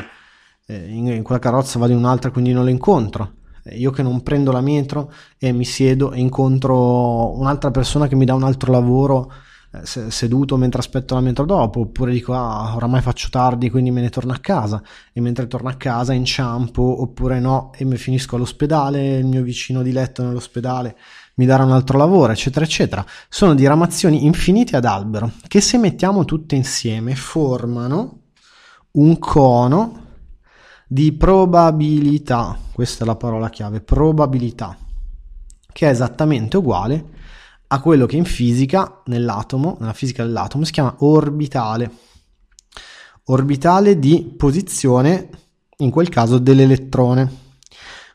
eh, 0.65 0.87
in 0.89 1.23
quella 1.23 1.41
carrozza 1.41 1.77
vado 1.77 1.91
in 1.91 1.97
un'altra 1.97 2.31
quindi 2.31 2.53
non 2.53 2.63
lo 2.63 2.69
incontro 2.69 3.33
io 3.71 3.91
che 3.91 4.03
non 4.03 4.21
prendo 4.23 4.51
la 4.51 4.61
metro 4.61 5.11
e 5.37 5.51
mi 5.51 5.65
siedo 5.65 6.11
e 6.11 6.19
incontro 6.19 7.37
un'altra 7.37 7.71
persona 7.71 8.07
che 8.07 8.15
mi 8.15 8.25
dà 8.25 8.33
un 8.33 8.43
altro 8.43 8.71
lavoro 8.71 9.31
eh, 9.73 10.11
seduto 10.11 10.55
mentre 10.55 10.81
aspetto 10.81 11.15
la 11.15 11.21
metro 11.21 11.45
dopo, 11.45 11.79
oppure 11.79 12.11
dico 12.11 12.33
ah, 12.33 12.75
oramai 12.75 13.01
faccio 13.01 13.29
tardi 13.31 13.71
quindi 13.71 13.89
me 13.89 14.01
ne 14.01 14.09
torno 14.09 14.31
a 14.31 14.37
casa 14.37 14.79
e 15.11 15.19
mentre 15.19 15.47
torno 15.47 15.69
a 15.69 15.73
casa 15.73 16.13
inciampo, 16.13 17.01
oppure 17.01 17.39
no 17.39 17.71
e 17.75 17.83
mi 17.83 17.97
finisco 17.97 18.35
all'ospedale, 18.35 19.17
il 19.17 19.25
mio 19.25 19.41
vicino 19.41 19.81
di 19.81 19.91
letto 19.91 20.21
nell'ospedale 20.23 20.95
mi 21.35 21.45
darà 21.47 21.63
un 21.63 21.71
altro 21.71 21.97
lavoro, 21.97 22.31
eccetera, 22.31 22.63
eccetera. 22.63 23.03
Sono 23.27 23.55
diramazioni 23.55 24.25
infinite 24.25 24.75
ad 24.75 24.85
albero 24.85 25.31
che 25.47 25.61
se 25.61 25.79
mettiamo 25.79 26.25
tutte 26.25 26.53
insieme 26.55 27.15
formano 27.15 28.19
un 28.91 29.17
cono 29.17 30.01
di 30.87 31.11
probabilità, 31.13 32.55
questa 32.71 33.03
è 33.03 33.07
la 33.07 33.15
parola 33.15 33.49
chiave, 33.49 33.81
probabilità, 33.81 34.77
che 35.71 35.87
è 35.87 35.89
esattamente 35.89 36.57
uguale 36.57 37.21
a 37.73 37.79
quello 37.79 38.05
che 38.05 38.17
in 38.17 38.25
fisica, 38.25 39.01
nell'atomo, 39.05 39.77
nella 39.79 39.93
fisica 39.93 40.23
dell'atomo, 40.23 40.63
si 40.63 40.71
chiama 40.71 40.95
orbitale. 40.99 41.91
Orbitale 43.25 43.97
di 43.97 44.31
posizione, 44.37 45.29
in 45.77 45.89
quel 45.89 46.09
caso, 46.09 46.37
dell'elettrone. 46.37 47.41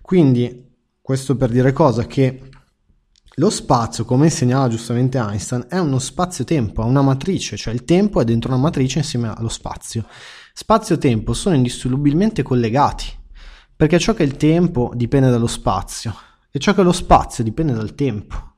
Quindi, 0.01 0.77
questo 1.01 1.37
per 1.37 1.51
dire 1.51 1.73
cosa? 1.73 2.07
Che 2.07 2.51
lo 3.35 3.51
spazio, 3.51 4.05
come 4.05 4.27
insegnava 4.27 4.69
giustamente 4.69 5.19
Einstein, 5.19 5.67
è 5.69 5.79
uno 5.79 5.99
spazio-tempo, 5.99 6.83
è 6.83 6.87
una 6.87 7.03
matrice, 7.03 7.57
cioè 7.57 7.75
il 7.75 7.85
tempo 7.85 8.21
è 8.21 8.25
dentro 8.25 8.53
una 8.53 8.61
matrice 8.61 8.99
insieme 8.99 9.33
allo 9.35 9.49
spazio. 9.49 10.07
Spazio-tempo 10.53 11.33
sono 11.33 11.57
indissolubilmente 11.57 12.43
collegati, 12.43 13.07
perché 13.75 13.99
ciò 13.99 14.15
che 14.15 14.23
è 14.23 14.27
il 14.27 14.37
tempo 14.37 14.93
dipende 14.95 15.31
dallo 15.31 15.47
spazio 15.49 16.15
e 16.51 16.61
ciò 16.61 16.75
che 16.75 16.81
è 16.81 16.85
lo 16.85 16.93
spazio 16.93 17.43
dipende 17.43 17.73
dal 17.73 17.95
tempo 17.97 18.49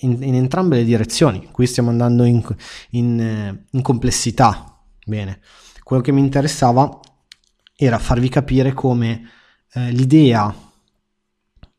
in, 0.00 0.22
in 0.22 0.34
entrambe 0.34 0.76
le 0.76 0.84
direzioni. 0.84 1.48
Qui 1.50 1.66
stiamo 1.66 1.90
andando 1.90 2.24
in, 2.24 2.42
in, 2.90 3.20
eh, 3.20 3.64
in 3.70 3.82
complessità. 3.82 4.78
Bene, 5.04 5.40
quello 5.82 6.02
che 6.02 6.12
mi 6.12 6.20
interessava 6.20 7.00
era 7.76 7.98
farvi 7.98 8.28
capire 8.28 8.72
come 8.72 9.28
eh, 9.72 9.90
l'idea 9.92 10.54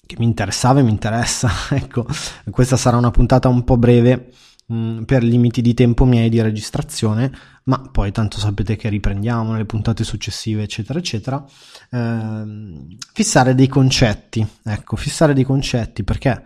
che 0.08 0.16
mi 0.18 0.26
interessava 0.26 0.80
e 0.80 0.84
mi 0.84 0.90
interessa, 0.90 1.52
ecco, 1.72 2.06
questa 2.50 2.78
sarà 2.78 2.98
una 2.98 3.12
puntata 3.12 3.50
un 3.50 3.64
po' 3.64 3.78
breve 3.78 4.32
mh, 4.68 4.76
mm, 4.76 5.04
per 5.04 5.24
limiti 5.24 5.62
di 5.62 5.74
tempo 5.74 6.06
miei 6.06 6.30
di 6.30 6.42
registrazione, 6.42 7.32
ma 7.64 7.80
poi 7.92 8.12
tanto 8.12 8.40
sapete 8.40 8.76
che 8.76 8.90
riprendiamo 8.90 9.52
nelle 9.52 9.66
puntate 9.66 10.04
successive, 10.04 10.64
eccetera, 10.64 10.98
eccetera. 10.98 11.46
Eh, 11.92 12.88
fissare 13.14 13.54
dei 13.54 13.68
concetti, 13.68 14.48
ecco, 14.64 14.96
fissare 14.96 15.34
dei 15.34 15.44
concetti 15.44 16.04
perché 16.04 16.44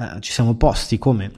eh, 0.00 0.20
ci 0.20 0.32
siamo 0.32 0.56
posti 0.56 0.98
come 0.98 1.30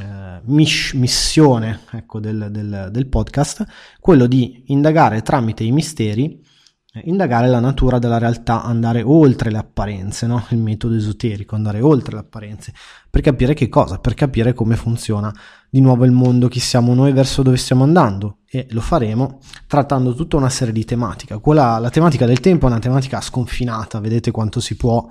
eh, 0.00 0.40
missione 0.44 1.80
ecco, 1.92 2.20
del, 2.20 2.48
del, 2.50 2.88
del, 2.90 3.06
podcast 3.06 3.64
quello 4.00 4.26
di 4.26 4.64
indagare 4.66 5.22
tramite 5.22 5.64
i 5.64 5.72
misteri, 5.72 6.40
eh, 6.92 7.02
indagare 7.04 7.48
la 7.48 7.60
natura 7.60 7.98
della 7.98 8.18
realtà, 8.18 8.62
andare 8.62 9.02
oltre 9.02 9.50
le 9.50 9.58
apparenze, 9.58 10.26
no? 10.26 10.44
il 10.50 10.58
metodo 10.58 10.94
esoterico, 10.94 11.54
andare 11.54 11.80
oltre 11.80 12.14
le 12.14 12.20
apparenze, 12.20 12.72
per 13.08 13.20
capire 13.20 13.54
che 13.54 13.68
cosa, 13.68 13.98
per 13.98 14.14
capire 14.14 14.52
come 14.52 14.76
funziona 14.76 15.32
di 15.68 15.80
nuovo 15.80 16.04
il 16.04 16.12
mondo, 16.12 16.48
chi 16.48 16.60
siamo 16.60 16.94
noi, 16.94 17.12
verso 17.12 17.42
dove 17.42 17.56
stiamo 17.56 17.84
andando 17.84 18.38
e 18.46 18.66
lo 18.70 18.80
faremo 18.80 19.38
trattando 19.66 20.14
tutta 20.14 20.36
una 20.36 20.50
serie 20.50 20.72
di 20.72 20.84
tematiche. 20.84 21.40
Quella, 21.40 21.78
la 21.78 21.90
tematica 21.90 22.26
del 22.26 22.40
tempo 22.40 22.66
è 22.66 22.70
una 22.70 22.78
tematica 22.78 23.20
sconfinata, 23.20 24.00
vedete 24.00 24.30
quanto 24.30 24.60
si 24.60 24.76
può, 24.76 25.06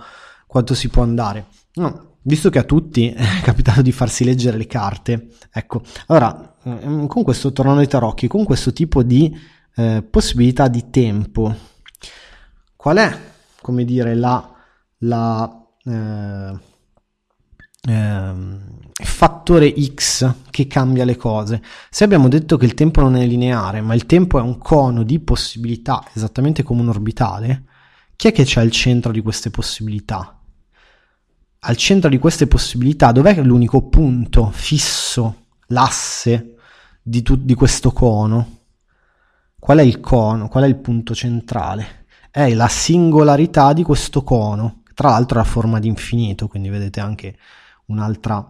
quanto 0.45 0.73
si 0.75 0.89
può 0.89 1.04
andare. 1.04 1.45
No, 1.73 2.11
visto 2.23 2.49
che 2.49 2.60
a 2.60 2.63
tutti 2.63 3.10
è 3.13 3.41
capitato 3.41 3.81
di 3.81 3.91
farsi 3.91 4.23
leggere 4.23 4.57
le 4.57 4.67
carte, 4.67 5.29
ecco, 5.51 5.81
allora 6.07 6.55
mm, 6.67 7.05
con 7.05 7.23
questo 7.23 7.51
tornando 7.51 7.81
ai 7.81 7.88
tarocchi, 7.88 8.27
con 8.27 8.43
questo 8.43 8.73
tipo 8.73 9.03
di 9.03 9.36
eh, 9.75 10.03
possibilità 10.07 10.67
di 10.67 10.89
tempo, 10.89 11.55
qual 12.75 12.97
è, 12.97 13.19
come 13.62 13.86
dire, 13.86 14.15
la, 14.15 14.53
la 14.99 15.65
eh, 15.84 16.60
eh, 17.84 18.34
fattore 19.03 19.73
X 19.93 20.34
che 20.49 20.67
cambia 20.67 21.05
le 21.05 21.15
cose? 21.15 21.62
Se 21.89 22.03
abbiamo 22.03 22.27
detto 22.27 22.57
che 22.57 22.65
il 22.65 22.73
tempo 22.73 23.01
non 23.01 23.15
è 23.15 23.25
lineare, 23.25 23.81
ma 23.81 23.93
il 23.93 24.05
tempo 24.05 24.39
è 24.39 24.41
un 24.41 24.57
cono 24.57 25.03
di 25.03 25.19
possibilità, 25.19 26.03
esattamente 26.13 26.63
come 26.63 26.81
un 26.81 26.89
orbitale, 26.89 27.65
chi 28.15 28.27
è 28.27 28.31
che 28.31 28.43
c'è 28.43 28.62
al 28.62 28.71
centro 28.71 29.12
di 29.12 29.21
queste 29.21 29.49
possibilità? 29.49 30.40
Al 31.63 31.78
centro 31.78 32.10
di 32.10 32.17
queste 32.17 32.47
possibilità, 32.47 33.12
dov'è 33.12 33.39
l'unico 33.43 33.84
punto 33.88 34.50
fisso, 34.52 35.45
l'asse 35.67 36.56
di, 37.02 37.21
tu- 37.21 37.38
di 37.38 37.54
questo 37.54 37.91
cono? 37.91 38.60
Qual 39.60 39.78
è 39.78 39.84
il 39.84 40.00
cono? 40.00 40.47
Qual 40.47 40.63
è 40.63 40.67
il 40.67 40.78
punto 40.78 41.13
centrale? 41.13 42.06
È 42.32 42.52
la 42.54 42.67
singolarità 42.67 43.74
di 43.74 43.84
questo 43.84 44.24
cono, 44.24 44.82
tra 44.95 45.10
l'altro 45.10 45.39
ha 45.39 45.43
forma 45.43 45.80
di 45.80 45.88
infinito, 45.88 46.47
quindi 46.47 46.69
vedete 46.69 47.00
anche 47.00 47.38
un'altra, 47.88 48.43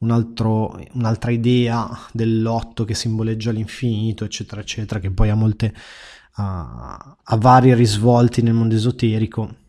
un 0.00 0.10
altro, 0.10 0.78
un'altra 0.92 1.30
idea 1.30 1.88
dell'otto 2.12 2.84
che 2.84 2.94
simboleggia 2.94 3.52
l'infinito, 3.52 4.24
eccetera, 4.24 4.60
eccetera, 4.60 5.00
che 5.00 5.10
poi 5.10 5.30
ha 5.30 5.34
molte, 5.34 5.72
uh, 6.36 6.42
ha 6.42 7.36
vari 7.38 7.72
risvolti 7.72 8.42
nel 8.42 8.52
mondo 8.52 8.74
esoterico 8.74 9.59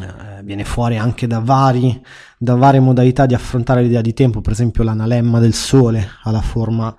eh, 0.00 0.42
viene 0.42 0.64
fuori 0.64 0.98
anche 0.98 1.26
da, 1.26 1.40
vari, 1.40 2.00
da, 2.36 2.54
varie 2.56 2.80
modalità 2.80 3.26
di 3.26 3.34
affrontare 3.34 3.82
l'idea 3.82 4.02
di 4.02 4.12
tempo, 4.12 4.40
per 4.40 4.52
esempio 4.52 4.84
l'analemma 4.84 5.40
del 5.40 5.54
Sole 5.54 6.08
ha 6.22 6.30
la 6.30 6.42
forma 6.42 6.94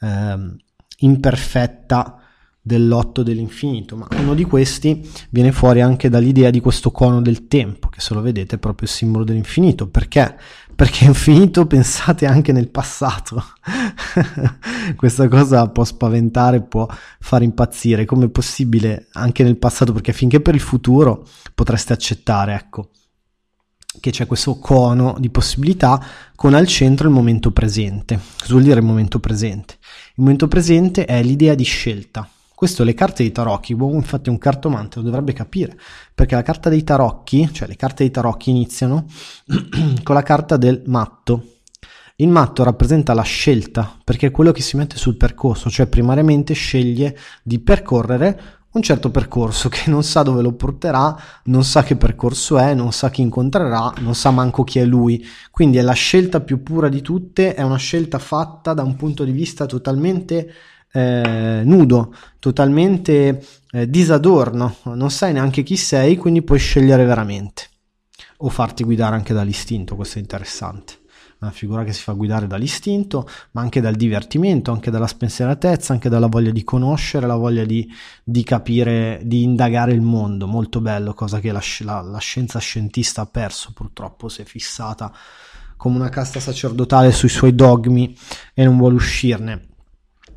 eh, 0.00 0.56
imperfetta 0.98 2.16
dell'otto 2.64 3.24
dell'infinito, 3.24 3.96
ma 3.96 4.06
uno 4.18 4.34
di 4.34 4.44
questi 4.44 5.08
viene 5.30 5.50
fuori 5.50 5.80
anche 5.80 6.08
dall'idea 6.08 6.50
di 6.50 6.60
questo 6.60 6.92
cono 6.92 7.20
del 7.20 7.48
tempo, 7.48 7.88
che 7.88 8.00
se 8.00 8.14
lo 8.14 8.20
vedete 8.20 8.54
è 8.54 8.58
proprio 8.58 8.86
il 8.86 8.94
simbolo 8.94 9.24
dell'infinito. 9.24 9.88
Perché? 9.88 10.36
Perché 10.74 11.04
infinito 11.04 11.66
pensate 11.66 12.26
anche 12.26 12.52
nel 12.52 12.68
passato. 12.68 13.42
Questa 14.96 15.28
cosa 15.28 15.68
può 15.68 15.84
spaventare, 15.84 16.62
può 16.62 16.86
far 17.20 17.42
impazzire. 17.42 18.04
Come 18.04 18.26
è 18.26 18.30
possibile 18.30 19.08
anche 19.12 19.42
nel 19.42 19.58
passato? 19.58 19.92
Perché 19.92 20.12
finché 20.12 20.40
per 20.40 20.54
il 20.54 20.60
futuro 20.60 21.26
potreste 21.54 21.92
accettare, 21.92 22.54
ecco, 22.54 22.90
che 24.00 24.10
c'è 24.10 24.26
questo 24.26 24.58
cono 24.58 25.16
di 25.18 25.30
possibilità 25.30 26.02
con 26.34 26.54
al 26.54 26.66
centro 26.66 27.06
il 27.06 27.14
momento 27.14 27.50
presente. 27.50 28.18
Cosa 28.38 28.52
vuol 28.52 28.64
dire 28.64 28.80
il 28.80 28.86
momento 28.86 29.20
presente? 29.20 29.74
Il 30.14 30.22
momento 30.22 30.48
presente 30.48 31.04
è 31.04 31.22
l'idea 31.22 31.54
di 31.54 31.64
scelta 31.64 32.28
questo 32.62 32.84
le 32.84 32.94
carte 32.94 33.24
dei 33.24 33.32
tarocchi, 33.32 33.72
infatti 33.72 34.30
un 34.30 34.38
cartomante 34.38 35.00
lo 35.00 35.06
dovrebbe 35.06 35.32
capire, 35.32 35.76
perché 36.14 36.36
la 36.36 36.42
carta 36.42 36.68
dei 36.68 36.84
tarocchi, 36.84 37.52
cioè 37.52 37.66
le 37.66 37.74
carte 37.74 38.04
dei 38.04 38.12
tarocchi 38.12 38.50
iniziano 38.50 39.06
con 40.04 40.14
la 40.14 40.22
carta 40.22 40.56
del 40.56 40.80
matto. 40.86 41.56
Il 42.14 42.28
matto 42.28 42.62
rappresenta 42.62 43.14
la 43.14 43.22
scelta, 43.22 43.98
perché 44.04 44.28
è 44.28 44.30
quello 44.30 44.52
che 44.52 44.62
si 44.62 44.76
mette 44.76 44.96
sul 44.96 45.16
percorso, 45.16 45.70
cioè 45.70 45.88
primariamente 45.88 46.54
sceglie 46.54 47.18
di 47.42 47.58
percorrere 47.58 48.60
un 48.74 48.82
certo 48.82 49.10
percorso 49.10 49.68
che 49.68 49.90
non 49.90 50.04
sa 50.04 50.22
dove 50.22 50.40
lo 50.40 50.52
porterà, 50.52 51.16
non 51.46 51.64
sa 51.64 51.82
che 51.82 51.96
percorso 51.96 52.58
è, 52.58 52.74
non 52.74 52.92
sa 52.92 53.10
chi 53.10 53.22
incontrerà, 53.22 53.92
non 53.98 54.14
sa 54.14 54.30
manco 54.30 54.62
chi 54.62 54.78
è 54.78 54.84
lui. 54.84 55.26
Quindi 55.50 55.78
è 55.78 55.82
la 55.82 55.94
scelta 55.94 56.40
più 56.40 56.62
pura 56.62 56.88
di 56.88 57.00
tutte, 57.02 57.54
è 57.54 57.62
una 57.62 57.76
scelta 57.76 58.20
fatta 58.20 58.72
da 58.72 58.84
un 58.84 58.94
punto 58.94 59.24
di 59.24 59.32
vista 59.32 59.66
totalmente 59.66 60.48
eh, 60.92 61.62
nudo, 61.64 62.14
totalmente 62.38 63.44
eh, 63.72 63.88
disadorno, 63.88 64.76
non 64.84 65.10
sai 65.10 65.32
neanche 65.32 65.62
chi 65.62 65.76
sei, 65.76 66.16
quindi 66.16 66.42
puoi 66.42 66.58
scegliere 66.58 67.04
veramente 67.04 67.70
o 68.44 68.48
farti 68.48 68.84
guidare 68.84 69.14
anche 69.14 69.34
dall'istinto, 69.34 69.96
questo 69.96 70.18
è 70.18 70.20
interessante. 70.20 71.00
Una 71.40 71.50
figura 71.50 71.82
che 71.82 71.92
si 71.92 72.02
fa 72.02 72.12
guidare 72.12 72.46
dall'istinto, 72.46 73.28
ma 73.52 73.62
anche 73.62 73.80
dal 73.80 73.96
divertimento, 73.96 74.70
anche 74.70 74.92
dalla 74.92 75.08
spensieratezza, 75.08 75.92
anche 75.92 76.08
dalla 76.08 76.28
voglia 76.28 76.52
di 76.52 76.62
conoscere, 76.62 77.26
la 77.26 77.34
voglia 77.34 77.64
di, 77.64 77.88
di 78.22 78.44
capire, 78.44 79.20
di 79.24 79.42
indagare 79.42 79.92
il 79.92 80.02
mondo. 80.02 80.46
Molto 80.46 80.80
bello, 80.80 81.14
cosa 81.14 81.40
che 81.40 81.50
la, 81.50 81.60
la, 81.80 82.00
la 82.00 82.18
scienza 82.18 82.60
scientista 82.60 83.22
ha 83.22 83.26
perso 83.26 83.72
purtroppo, 83.74 84.28
si 84.28 84.42
è 84.42 84.44
fissata 84.44 85.12
come 85.76 85.96
una 85.96 86.10
casta 86.10 86.38
sacerdotale 86.38 87.10
sui 87.10 87.28
suoi 87.28 87.56
dogmi 87.56 88.16
e 88.54 88.64
non 88.64 88.76
vuole 88.76 88.94
uscirne. 88.94 89.70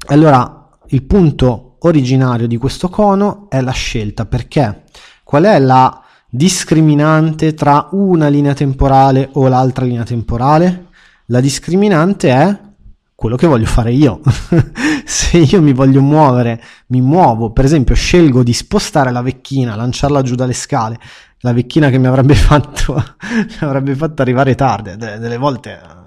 Allora, 0.08 0.70
il 0.90 1.04
punto 1.04 1.78
originario 1.80 2.48
di 2.48 2.58
questo 2.58 2.90
cono 2.90 3.48
è 3.50 3.60
la 3.62 3.72
scelta, 3.72 4.26
perché 4.26 4.84
qual 5.24 5.46
è 5.46 5.58
la 5.58 6.04
discriminante 6.30 7.56
tra 7.56 7.90
una 7.92 8.28
linea 8.28 8.54
temporale 8.54 9.30
o 9.34 9.48
l'altra 9.48 9.86
linea 9.86 10.04
temporale? 10.04 10.90
La 11.28 11.40
discriminante 11.40 12.30
è 12.30 12.60
quello 13.16 13.36
che 13.36 13.48
voglio 13.48 13.66
fare 13.66 13.94
io. 13.94 14.22
Se 15.06 15.38
io 15.40 15.60
mi 15.60 15.74
voglio 15.74 16.02
muovere, 16.02 16.62
mi 16.88 17.02
muovo, 17.02 17.52
per 17.52 17.66
esempio, 17.66 17.96
scelgo 17.96 18.44
di 18.44 18.54
spostare 18.54 19.12
la 19.12 19.24
vecchina, 19.24 19.76
lanciarla 19.76 20.22
giù 20.22 20.36
dalle 20.36 20.54
scale, 20.54 21.00
la 21.40 21.52
vecchina 21.52 21.90
che 21.90 21.98
mi 21.98 22.06
avrebbe 22.06 22.36
fatto, 22.36 22.94
mi 22.94 23.58
avrebbe 23.62 23.96
fatto 23.96 24.22
arrivare 24.22 24.54
tardi, 24.54 24.96
delle, 24.98 25.18
delle 25.18 25.38
volte 25.38 26.04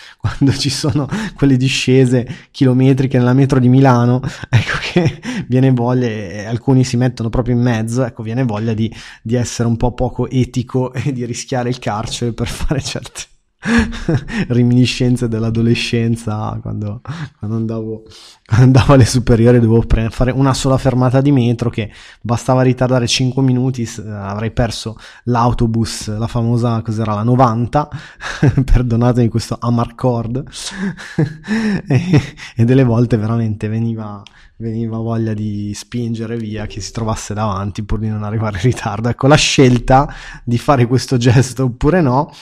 quando 0.18 0.52
ci 0.52 0.70
sono 0.70 1.08
quelle 1.34 1.56
discese 1.56 2.48
chilometriche 2.50 3.18
nella 3.18 3.34
metro 3.34 3.58
di 3.58 3.68
Milano, 3.68 4.20
ecco 4.48 4.78
che 4.92 5.20
viene 5.46 5.70
voglia, 5.70 6.06
e 6.06 6.44
alcuni 6.44 6.84
si 6.84 6.96
mettono 6.96 7.28
proprio 7.28 7.54
in 7.54 7.62
mezzo, 7.62 8.04
ecco, 8.04 8.22
viene 8.22 8.44
voglia 8.44 8.72
di, 8.72 8.92
di 9.22 9.34
essere 9.34 9.68
un 9.68 9.76
po' 9.76 9.92
poco 9.92 10.28
etico 10.28 10.92
e 10.92 11.12
di 11.12 11.24
rischiare 11.24 11.68
il 11.68 11.78
carcere 11.78 12.32
per 12.32 12.48
fare 12.48 12.80
certe 12.80 13.31
reminiscenze 14.48 15.28
dell'adolescenza 15.28 16.58
quando, 16.60 17.00
quando, 17.38 17.56
andavo, 17.56 18.02
quando 18.44 18.64
andavo 18.64 18.94
alle 18.94 19.04
superiori 19.04 19.60
dovevo 19.60 19.86
pre- 19.86 20.10
fare 20.10 20.32
una 20.32 20.52
sola 20.52 20.78
fermata 20.78 21.20
di 21.20 21.30
metro 21.30 21.70
che 21.70 21.90
bastava 22.20 22.62
ritardare 22.62 23.06
5 23.06 23.40
minuti 23.42 23.88
avrei 24.04 24.50
perso 24.50 24.96
l'autobus 25.24 26.16
la 26.16 26.26
famosa 26.26 26.82
cos'era 26.82 27.14
la 27.14 27.22
90 27.22 27.88
perdonatemi 28.64 29.28
questo 29.28 29.56
Amarcord 29.60 30.42
e, 31.86 32.20
e 32.56 32.64
delle 32.64 32.84
volte 32.84 33.16
veramente 33.16 33.68
veniva 33.68 34.22
veniva 34.56 34.96
voglia 34.98 35.34
di 35.34 35.72
spingere 35.74 36.36
via 36.36 36.66
chi 36.66 36.80
si 36.80 36.92
trovasse 36.92 37.34
davanti 37.34 37.82
pur 37.82 37.98
di 37.98 38.08
non 38.08 38.22
arrivare 38.22 38.58
in 38.58 38.62
ritardo. 38.62 39.08
Ecco, 39.08 39.26
la 39.26 39.34
scelta 39.34 40.08
di 40.44 40.56
fare 40.56 40.86
questo 40.86 41.16
gesto 41.16 41.64
oppure 41.64 42.00
no 42.00 42.32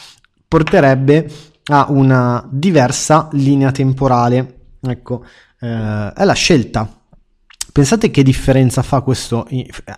porterebbe 0.51 1.31
a 1.67 1.87
una 1.91 2.45
diversa 2.51 3.29
linea 3.35 3.71
temporale. 3.71 4.63
Ecco, 4.81 5.25
eh, 5.61 6.13
è 6.13 6.25
la 6.25 6.33
scelta. 6.33 6.93
Pensate 7.73 8.11
che 8.11 8.25
differenza 8.25 8.83
fa 8.83 9.01
questo 9.01 9.47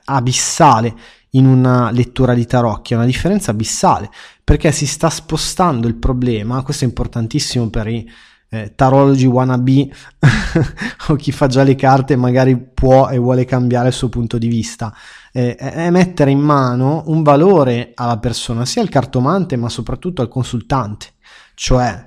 abissale 0.04 0.94
in 1.30 1.46
una 1.46 1.90
lettura 1.90 2.34
di 2.34 2.44
tarocchi? 2.44 2.92
È 2.92 2.96
una 2.96 3.06
differenza 3.06 3.50
abissale 3.50 4.10
perché 4.44 4.72
si 4.72 4.86
sta 4.86 5.08
spostando 5.08 5.88
il 5.88 5.94
problema. 5.94 6.62
Questo 6.62 6.84
è 6.84 6.88
importantissimo 6.88 7.70
per 7.70 7.86
i 7.86 8.06
eh, 8.54 8.74
tarologi 8.74 9.24
wannabe 9.24 9.90
o 11.08 11.16
chi 11.16 11.32
fa 11.32 11.46
già 11.46 11.62
le 11.62 11.74
carte 11.74 12.16
magari 12.16 12.54
può 12.58 13.08
e 13.08 13.16
vuole 13.16 13.46
cambiare 13.46 13.88
il 13.88 13.94
suo 13.94 14.10
punto 14.10 14.36
di 14.36 14.48
vista 14.48 14.94
eh, 15.32 15.56
è 15.56 15.88
mettere 15.88 16.30
in 16.30 16.38
mano 16.38 17.02
un 17.06 17.22
valore 17.22 17.92
alla 17.94 18.18
persona, 18.18 18.66
sia 18.66 18.82
al 18.82 18.90
cartomante 18.90 19.56
ma 19.56 19.68
soprattutto 19.70 20.20
al 20.20 20.28
consultante. 20.28 21.14
Cioè, 21.54 22.06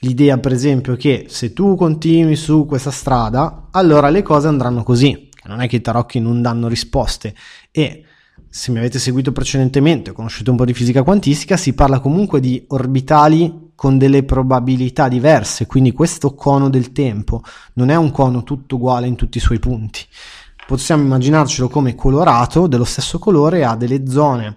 l'idea 0.00 0.38
per 0.38 0.52
esempio 0.52 0.96
che 0.96 1.26
se 1.28 1.52
tu 1.52 1.76
continui 1.76 2.34
su 2.34 2.64
questa 2.64 2.90
strada, 2.90 3.68
allora 3.70 4.08
le 4.08 4.22
cose 4.22 4.48
andranno 4.48 4.82
così. 4.82 5.28
Non 5.44 5.60
è 5.60 5.68
che 5.68 5.76
i 5.76 5.80
tarocchi 5.80 6.18
non 6.18 6.42
danno 6.42 6.66
risposte 6.66 7.34
e 7.70 8.04
se 8.48 8.72
mi 8.72 8.78
avete 8.78 8.98
seguito 8.98 9.32
precedentemente, 9.32 10.12
conoscete 10.12 10.50
un 10.50 10.56
po' 10.56 10.64
di 10.64 10.74
fisica 10.74 11.02
quantistica, 11.02 11.56
si 11.56 11.74
parla 11.74 12.00
comunque 12.00 12.40
di 12.40 12.64
orbitali 12.68 13.65
con 13.76 13.98
delle 13.98 14.24
probabilità 14.24 15.06
diverse, 15.06 15.66
quindi 15.66 15.92
questo 15.92 16.34
cono 16.34 16.68
del 16.68 16.90
tempo 16.90 17.42
non 17.74 17.90
è 17.90 17.94
un 17.94 18.10
cono 18.10 18.42
tutto 18.42 18.74
uguale 18.74 19.06
in 19.06 19.14
tutti 19.14 19.36
i 19.36 19.40
suoi 19.40 19.60
punti. 19.60 20.00
Possiamo 20.66 21.04
immaginarcelo 21.04 21.68
come 21.68 21.94
colorato 21.94 22.66
dello 22.66 22.84
stesso 22.84 23.20
colore 23.20 23.64
ha 23.64 23.76
delle 23.76 24.08
zone 24.08 24.56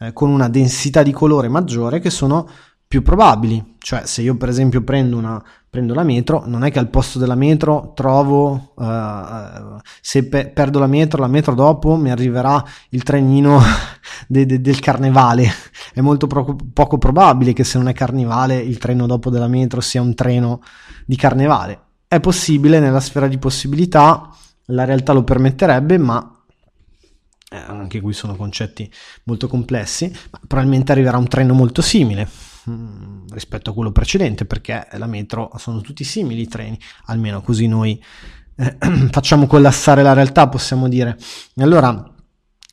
eh, 0.00 0.12
con 0.12 0.28
una 0.28 0.50
densità 0.50 1.02
di 1.02 1.12
colore 1.12 1.48
maggiore 1.48 2.00
che 2.00 2.10
sono 2.10 2.46
più 2.88 3.02
probabili. 3.02 3.74
Cioè, 3.78 4.06
se 4.06 4.22
io 4.22 4.36
per 4.36 4.48
esempio 4.48 4.82
prendo, 4.82 5.16
una, 5.16 5.42
prendo 5.68 5.94
la 5.94 6.02
metro, 6.02 6.44
non 6.46 6.64
è 6.64 6.70
che 6.70 6.78
al 6.78 6.88
posto 6.88 7.18
della 7.18 7.34
metro 7.34 7.92
trovo, 7.94 8.72
uh, 8.74 9.80
se 10.00 10.28
pe- 10.28 10.48
perdo 10.48 10.78
la 10.78 10.86
metro, 10.86 11.20
la 11.20 11.28
metro 11.28 11.54
dopo 11.54 11.96
mi 11.96 12.10
arriverà 12.10 12.62
il 12.90 13.02
trenino 13.02 13.60
de- 14.26 14.46
de- 14.46 14.60
del 14.60 14.80
carnevale. 14.80 15.48
È 15.92 16.00
molto 16.00 16.26
pro- 16.26 16.56
poco 16.72 16.98
probabile 16.98 17.52
che 17.52 17.64
se 17.64 17.78
non 17.78 17.88
è 17.88 17.92
carnevale 17.92 18.56
il 18.56 18.78
treno 18.78 19.06
dopo 19.06 19.30
della 19.30 19.48
metro 19.48 19.80
sia 19.80 20.00
un 20.00 20.14
treno 20.14 20.60
di 21.04 21.16
carnevale. 21.16 21.80
È 22.08 22.20
possibile 22.20 22.78
nella 22.78 23.00
sfera 23.00 23.26
di 23.26 23.38
possibilità 23.38 24.30
la 24.70 24.84
realtà 24.84 25.12
lo 25.12 25.22
permetterebbe, 25.22 25.98
ma 25.98 26.44
eh, 27.50 27.56
anche 27.56 28.00
qui 28.00 28.12
sono 28.12 28.34
concetti 28.34 28.90
molto 29.24 29.46
complessi, 29.48 30.12
probabilmente 30.46 30.92
arriverà 30.92 31.18
un 31.18 31.28
treno 31.28 31.54
molto 31.54 31.82
simile 31.82 32.54
mm, 32.68 33.26
rispetto 33.30 33.70
a 33.70 33.74
quello 33.74 33.92
precedente, 33.92 34.44
perché 34.44 34.86
la 34.92 35.06
metro 35.06 35.50
sono 35.56 35.80
tutti 35.80 36.04
simili 36.04 36.42
i 36.42 36.48
treni, 36.48 36.78
almeno 37.06 37.40
così 37.42 37.66
noi 37.66 38.02
eh, 38.56 38.76
facciamo 39.10 39.46
collassare 39.46 40.02
la 40.02 40.12
realtà, 40.12 40.48
possiamo 40.48 40.88
dire. 40.88 41.16
Allora, 41.56 42.12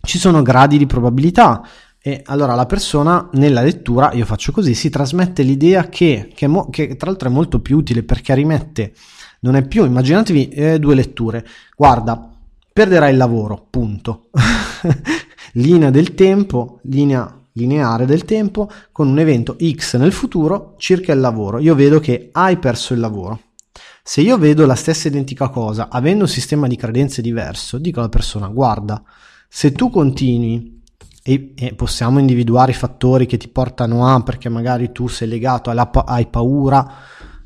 ci 0.01 0.17
sono 0.17 0.41
gradi 0.41 0.77
di 0.77 0.85
probabilità. 0.85 1.65
E 2.05 2.21
allora 2.25 2.53
la 2.53 2.65
persona 2.65 3.29
nella 3.31 3.61
lettura, 3.61 4.11
io 4.11 4.25
faccio 4.25 4.51
così, 4.51 4.73
si 4.73 4.89
trasmette 4.89 5.41
l'idea 5.41 5.87
che, 5.87 6.33
che, 6.35 6.47
mo, 6.47 6.69
che 6.69 6.97
tra 6.97 7.09
l'altro 7.09 7.29
è 7.29 7.31
molto 7.31 7.61
più 7.61 7.77
utile 7.77 8.03
perché 8.03 8.35
rimette 8.35 8.93
non 9.39 9.55
è 9.55 9.65
più, 9.65 9.85
immaginatevi 9.85 10.49
eh, 10.49 10.79
due 10.79 10.95
letture, 10.95 11.45
guarda, 11.75 12.29
perderai 12.71 13.11
il 13.11 13.17
lavoro, 13.17 13.67
punto. 13.69 14.29
linea 15.53 15.91
del 15.91 16.13
tempo, 16.13 16.79
linea 16.83 17.42
lineare 17.53 18.05
del 18.05 18.25
tempo, 18.25 18.69
con 18.91 19.07
un 19.07 19.19
evento 19.19 19.55
X 19.59 19.97
nel 19.97 20.11
futuro 20.11 20.75
circa 20.77 21.13
il 21.13 21.19
lavoro. 21.19 21.59
Io 21.59 21.75
vedo 21.75 21.99
che 21.99 22.29
hai 22.31 22.57
perso 22.57 22.93
il 22.93 22.99
lavoro. 22.99 23.39
Se 24.03 24.21
io 24.21 24.37
vedo 24.37 24.65
la 24.65 24.75
stessa 24.75 25.07
identica 25.07 25.49
cosa, 25.49 25.87
avendo 25.89 26.23
un 26.23 26.29
sistema 26.29 26.67
di 26.67 26.75
credenze 26.75 27.21
diverso, 27.21 27.77
dico 27.77 27.99
alla 27.99 28.09
persona, 28.09 28.47
guarda, 28.47 29.01
se 29.47 29.71
tu 29.71 29.89
continui 29.89 30.81
e, 31.23 31.53
e, 31.55 31.73
possiamo 31.73 32.19
individuare 32.19 32.71
i 32.71 32.75
fattori 32.75 33.25
che 33.25 33.37
ti 33.37 33.47
portano 33.47 34.05
a, 34.05 34.21
perché 34.21 34.49
magari 34.49 34.91
tu 34.91 35.07
sei 35.07 35.29
legato, 35.29 35.69
alla, 35.69 35.89
hai 35.89 36.27
paura 36.27 36.85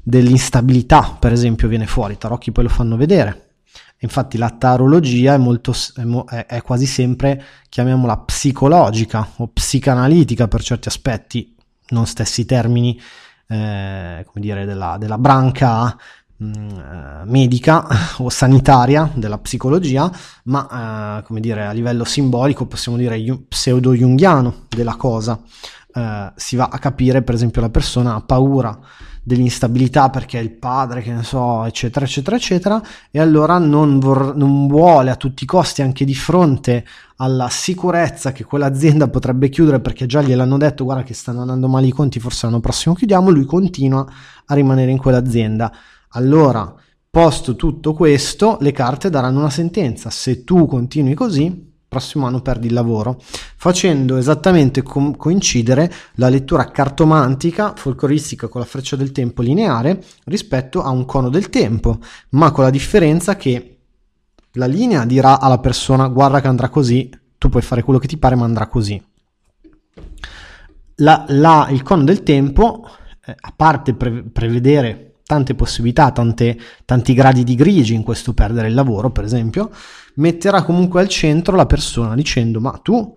dell'instabilità, 0.01 1.15
per 1.19 1.31
esempio, 1.31 1.67
viene 1.67 1.85
fuori, 1.85 2.13
i 2.13 2.17
tarocchi 2.17 2.51
poi 2.51 2.63
lo 2.63 2.69
fanno 2.69 2.97
vedere. 2.97 3.46
Infatti 3.99 4.37
la 4.37 4.49
tarologia 4.51 5.33
è, 5.33 5.37
molto, 5.37 5.73
è, 6.29 6.45
è 6.45 6.61
quasi 6.61 6.85
sempre, 6.85 7.43
chiamiamola 7.67 8.17
psicologica 8.17 9.27
o 9.37 9.47
psicanalitica 9.47 10.47
per 10.47 10.61
certi 10.61 10.87
aspetti, 10.87 11.55
non 11.89 12.05
stessi 12.05 12.45
termini, 12.45 12.99
eh, 13.47 14.23
come 14.27 14.45
dire, 14.45 14.65
della, 14.65 14.97
della 14.99 15.17
branca 15.17 15.97
mh, 16.37 16.45
mm, 16.45 16.69
eh, 16.69 17.21
medica 17.25 17.87
o 18.17 18.29
sanitaria 18.29 19.11
della 19.15 19.39
psicologia, 19.39 20.11
ma 20.43 21.19
eh, 21.19 21.23
come 21.23 21.39
dire, 21.39 21.65
a 21.65 21.71
livello 21.71 22.03
simbolico 22.03 22.67
possiamo 22.67 22.97
dire 22.97 23.19
pseudo-junghiano 23.47 24.65
della 24.69 24.95
cosa. 24.95 25.41
Eh, 25.91 26.31
si 26.35 26.55
va 26.55 26.69
a 26.71 26.77
capire, 26.77 27.23
per 27.23 27.33
esempio, 27.33 27.61
la 27.61 27.69
persona 27.69 28.13
ha 28.13 28.21
paura 28.21 28.77
dell'instabilità 29.27 30.09
perché 30.09 30.39
è 30.39 30.41
il 30.41 30.51
padre, 30.51 31.01
che 31.01 31.11
ne 31.11 31.21
so, 31.21 31.65
eccetera, 31.65 32.05
eccetera, 32.05 32.37
eccetera, 32.37 32.81
e 33.11 33.19
allora 33.19 33.57
non, 33.57 33.99
vor- 33.99 34.33
non 34.37 34.67
vuole 34.67 35.09
a 35.09 35.17
tutti 35.17 35.43
i 35.43 35.45
costi, 35.45 35.81
anche 35.81 36.05
di 36.05 36.15
fronte 36.15 36.85
alla 37.17 37.49
sicurezza 37.49 38.31
che 38.31 38.45
quell'azienda 38.45 39.09
potrebbe 39.09 39.49
chiudere 39.49 39.81
perché 39.81 40.05
già 40.05 40.21
gliel'hanno 40.21 40.57
detto, 40.57 40.85
guarda 40.85 41.03
che 41.03 41.13
stanno 41.13 41.41
andando 41.41 41.67
male 41.67 41.87
i 41.87 41.91
conti, 41.91 42.21
forse 42.21 42.45
l'anno 42.45 42.61
prossimo 42.61 42.95
chiudiamo, 42.95 43.29
lui 43.29 43.43
continua 43.43 44.05
a 44.45 44.53
rimanere 44.53 44.91
in 44.91 44.97
quell'azienda. 44.97 45.73
Allora, 46.11 46.73
posto 47.09 47.57
tutto 47.57 47.93
questo, 47.93 48.57
le 48.61 48.71
carte 48.71 49.09
daranno 49.09 49.39
una 49.39 49.49
sentenza. 49.49 50.09
Se 50.09 50.45
tu 50.45 50.67
continui 50.67 51.15
così, 51.15 51.66
prossimo 51.87 52.25
anno 52.25 52.41
perdi 52.41 52.67
il 52.67 52.73
lavoro, 52.73 53.19
facendo 53.55 54.17
esattamente 54.17 54.81
co- 54.81 55.15
coincidere 55.15 55.91
la 56.15 56.29
lettura 56.29 56.69
cartomantica, 56.69 57.73
folcloristica 57.75 58.47
con 58.47 58.61
la 58.61 58.67
freccia 58.67 58.95
del 58.95 59.11
tempo 59.11 59.41
lineare 59.41 60.03
rispetto 60.25 60.83
a 60.83 60.89
un 60.89 61.05
cono 61.05 61.29
del 61.29 61.49
tempo, 61.49 61.99
ma 62.29 62.51
con 62.51 62.63
la 62.63 62.69
differenza 62.69 63.35
che 63.35 63.77
la 64.53 64.65
linea 64.65 65.05
dirà 65.05 65.39
alla 65.39 65.59
persona 65.59 66.07
guarda 66.07 66.41
che 66.41 66.47
andrà 66.47 66.69
così, 66.69 67.09
tu 67.37 67.49
puoi 67.49 67.61
fare 67.61 67.83
quello 67.83 67.99
che 67.99 68.07
ti 68.07 68.17
pare 68.17 68.35
ma 68.35 68.45
andrà 68.45 68.67
così. 68.67 69.01
La, 71.01 71.25
la, 71.27 71.67
il 71.69 71.83
cono 71.83 72.03
del 72.03 72.23
tempo, 72.23 72.89
eh, 73.23 73.35
a 73.39 73.53
parte 73.55 73.93
pre- 73.93 74.23
prevedere 74.23 75.19
tante 75.23 75.53
possibilità, 75.53 76.11
tante, 76.11 76.57
tanti 76.85 77.13
gradi 77.13 77.43
di 77.43 77.53
grigi 77.53 77.93
in 77.93 78.01
questo 78.01 78.33
perdere 78.33 78.69
il 78.69 78.73
lavoro, 78.73 79.11
per 79.11 79.25
esempio, 79.25 79.69
metterà 80.17 80.63
comunque 80.63 81.01
al 81.01 81.07
centro 81.07 81.55
la 81.55 81.65
persona 81.65 82.15
dicendo 82.15 82.59
ma 82.59 82.79
tu 82.83 83.13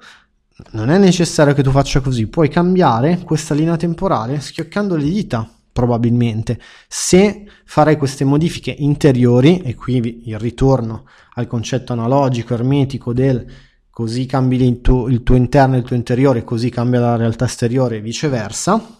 non 0.73 0.91
è 0.91 0.99
necessario 0.99 1.55
che 1.55 1.63
tu 1.63 1.71
faccia 1.71 2.01
così, 2.01 2.27
puoi 2.27 2.49
cambiare 2.49 3.21
questa 3.25 3.55
linea 3.55 3.77
temporale 3.77 4.41
schioccando 4.41 4.97
le 4.97 5.05
dita 5.05 5.49
probabilmente. 5.73 6.61
Se 6.89 7.47
farai 7.65 7.97
queste 7.97 8.25
modifiche 8.25 8.75
interiori 8.79 9.61
e 9.61 9.75
qui 9.75 10.23
il 10.27 10.39
ritorno 10.39 11.07
al 11.35 11.47
concetto 11.47 11.93
analogico 11.93 12.55
ermetico 12.55 13.13
del 13.13 13.47
così 13.89 14.27
cambi 14.27 14.63
il 14.63 14.81
tuo, 14.81 15.09
il 15.09 15.23
tuo 15.23 15.37
interno 15.37 15.77
e 15.77 15.79
il 15.79 15.85
tuo 15.85 15.97
interiore 15.97 16.45
così 16.45 16.69
cambia 16.71 17.01
la 17.01 17.17
realtà 17.17 17.47
esteriore 17.47 17.97
e 17.97 18.01
viceversa 18.01 18.99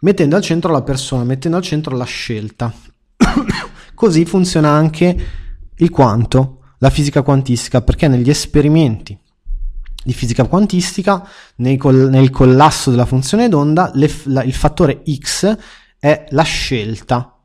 mettendo 0.00 0.36
al 0.36 0.42
centro 0.42 0.72
la 0.72 0.82
persona 0.82 1.24
mettendo 1.24 1.56
al 1.56 1.62
centro 1.62 1.96
la 1.96 2.04
scelta. 2.04 2.72
Così 3.94 4.24
funziona 4.24 4.70
anche 4.70 5.26
il 5.74 5.90
quanto 5.90 6.57
la 6.78 6.90
fisica 6.90 7.22
quantistica 7.22 7.82
perché 7.82 8.08
negli 8.08 8.30
esperimenti 8.30 9.18
di 10.08 10.12
fisica 10.14 10.44
quantistica, 10.44 11.26
col- 11.76 12.08
nel 12.08 12.30
collasso 12.30 12.90
della 12.90 13.04
funzione 13.04 13.48
d'onda, 13.48 13.90
le, 13.94 14.10
la, 14.24 14.42
il 14.42 14.54
fattore 14.54 15.02
x 15.06 15.56
è 15.98 16.26
la 16.30 16.42
scelta, 16.42 17.36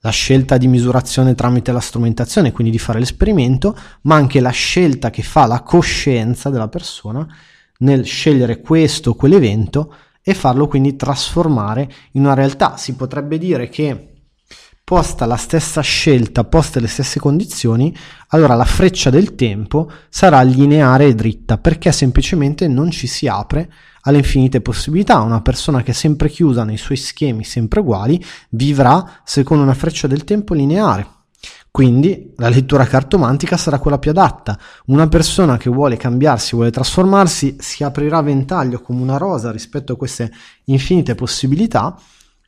la 0.00 0.10
scelta 0.10 0.56
di 0.56 0.68
misurazione 0.68 1.34
tramite 1.34 1.70
la 1.70 1.80
strumentazione, 1.80 2.52
quindi 2.52 2.72
di 2.72 2.78
fare 2.78 2.98
l'esperimento, 2.98 3.76
ma 4.02 4.14
anche 4.14 4.40
la 4.40 4.50
scelta 4.50 5.10
che 5.10 5.22
fa 5.22 5.46
la 5.46 5.62
coscienza 5.62 6.48
della 6.48 6.68
persona 6.68 7.26
nel 7.80 8.06
scegliere 8.06 8.60
questo 8.60 9.10
o 9.10 9.14
quell'evento 9.14 9.94
e 10.22 10.34
farlo 10.34 10.66
quindi 10.66 10.96
trasformare 10.96 11.90
in 12.12 12.22
una 12.22 12.34
realtà. 12.34 12.76
Si 12.76 12.94
potrebbe 12.94 13.38
dire 13.38 13.68
che 13.68 14.17
posta 14.88 15.26
la 15.26 15.36
stessa 15.36 15.82
scelta, 15.82 16.44
poste 16.44 16.80
le 16.80 16.86
stesse 16.86 17.20
condizioni, 17.20 17.94
allora 18.28 18.54
la 18.54 18.64
freccia 18.64 19.10
del 19.10 19.34
tempo 19.34 19.90
sarà 20.08 20.40
lineare 20.40 21.04
e 21.04 21.14
dritta 21.14 21.58
perché 21.58 21.92
semplicemente 21.92 22.68
non 22.68 22.90
ci 22.90 23.06
si 23.06 23.26
apre 23.26 23.70
alle 24.04 24.16
infinite 24.16 24.62
possibilità. 24.62 25.18
Una 25.18 25.42
persona 25.42 25.82
che 25.82 25.90
è 25.90 25.94
sempre 25.94 26.30
chiusa 26.30 26.64
nei 26.64 26.78
suoi 26.78 26.96
schemi 26.96 27.44
sempre 27.44 27.80
uguali 27.80 28.24
vivrà 28.52 29.20
secondo 29.24 29.62
una 29.62 29.74
freccia 29.74 30.06
del 30.06 30.24
tempo 30.24 30.54
lineare. 30.54 31.06
Quindi 31.70 32.32
la 32.36 32.48
lettura 32.48 32.86
cartomantica 32.86 33.58
sarà 33.58 33.78
quella 33.78 33.98
più 33.98 34.12
adatta. 34.12 34.58
Una 34.86 35.06
persona 35.06 35.58
che 35.58 35.68
vuole 35.68 35.98
cambiarsi, 35.98 36.54
vuole 36.54 36.70
trasformarsi, 36.70 37.56
si 37.58 37.84
aprirà 37.84 38.16
a 38.16 38.22
ventaglio 38.22 38.80
come 38.80 39.02
una 39.02 39.18
rosa 39.18 39.52
rispetto 39.52 39.92
a 39.92 39.96
queste 39.96 40.32
infinite 40.64 41.14
possibilità 41.14 41.94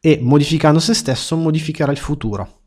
e 0.00 0.18
modificando 0.22 0.80
se 0.80 0.94
stesso 0.94 1.36
modificherà 1.36 1.92
il 1.92 1.98
futuro. 1.98 2.60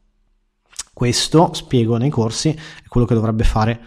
Questo, 0.94 1.54
spiego 1.54 1.98
nei 1.98 2.12
corsi, 2.12 2.50
è 2.50 2.88
quello 2.88 3.08
che 3.08 3.16
dovrebbe 3.16 3.44
fare 3.44 3.82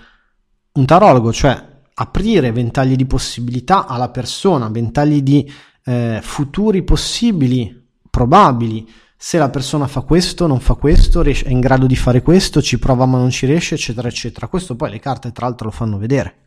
un 0.72 0.84
tarologo, 0.84 1.32
cioè 1.32 1.74
aprire 1.94 2.52
ventagli 2.52 2.96
di 2.96 3.06
possibilità 3.06 3.86
alla 3.86 4.10
persona, 4.10 4.68
ventagli 4.68 5.22
di 5.22 5.50
eh, 5.84 6.18
futuri 6.22 6.82
possibili, 6.82 7.88
probabili. 8.10 8.88
Se 9.16 9.38
la 9.38 9.48
persona 9.48 9.86
fa 9.86 10.02
questo, 10.02 10.46
non 10.46 10.60
fa 10.60 10.74
questo, 10.74 11.22
è 11.22 11.48
in 11.48 11.60
grado 11.60 11.86
di 11.86 11.96
fare 11.96 12.20
questo, 12.20 12.60
ci 12.60 12.78
prova 12.78 13.06
ma 13.06 13.16
non 13.18 13.30
ci 13.30 13.46
riesce, 13.46 13.76
eccetera, 13.76 14.08
eccetera. 14.08 14.48
Questo 14.48 14.76
poi 14.76 14.90
le 14.90 14.98
carte, 14.98 15.32
tra 15.32 15.46
l'altro, 15.46 15.68
lo 15.68 15.72
fanno 15.72 15.96
vedere. 15.96 16.42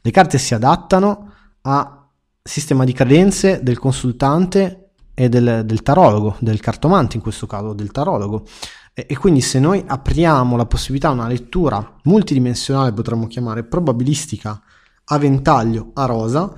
Le 0.00 0.10
carte 0.12 0.38
si 0.38 0.54
adattano 0.54 1.32
al 1.62 2.04
sistema 2.42 2.84
di 2.84 2.92
credenze 2.92 3.62
del 3.62 3.78
consultante 3.78 4.85
e 5.18 5.30
del, 5.30 5.62
del 5.64 5.82
tarologo, 5.82 6.36
del 6.40 6.60
cartomante 6.60 7.16
in 7.16 7.22
questo 7.22 7.46
caso, 7.46 7.72
del 7.72 7.90
tarologo. 7.90 8.44
E, 8.92 9.06
e 9.08 9.16
quindi 9.16 9.40
se 9.40 9.58
noi 9.58 9.82
apriamo 9.84 10.56
la 10.56 10.66
possibilità 10.66 11.08
a 11.08 11.12
una 11.12 11.26
lettura 11.26 11.96
multidimensionale, 12.04 12.92
potremmo 12.92 13.26
chiamare 13.26 13.64
probabilistica 13.64 14.60
a 15.04 15.18
ventaglio, 15.18 15.92
a 15.94 16.04
rosa, 16.04 16.52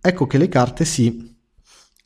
ecco 0.00 0.26
che 0.26 0.38
le 0.38 0.48
carte 0.48 0.86
si 0.86 1.37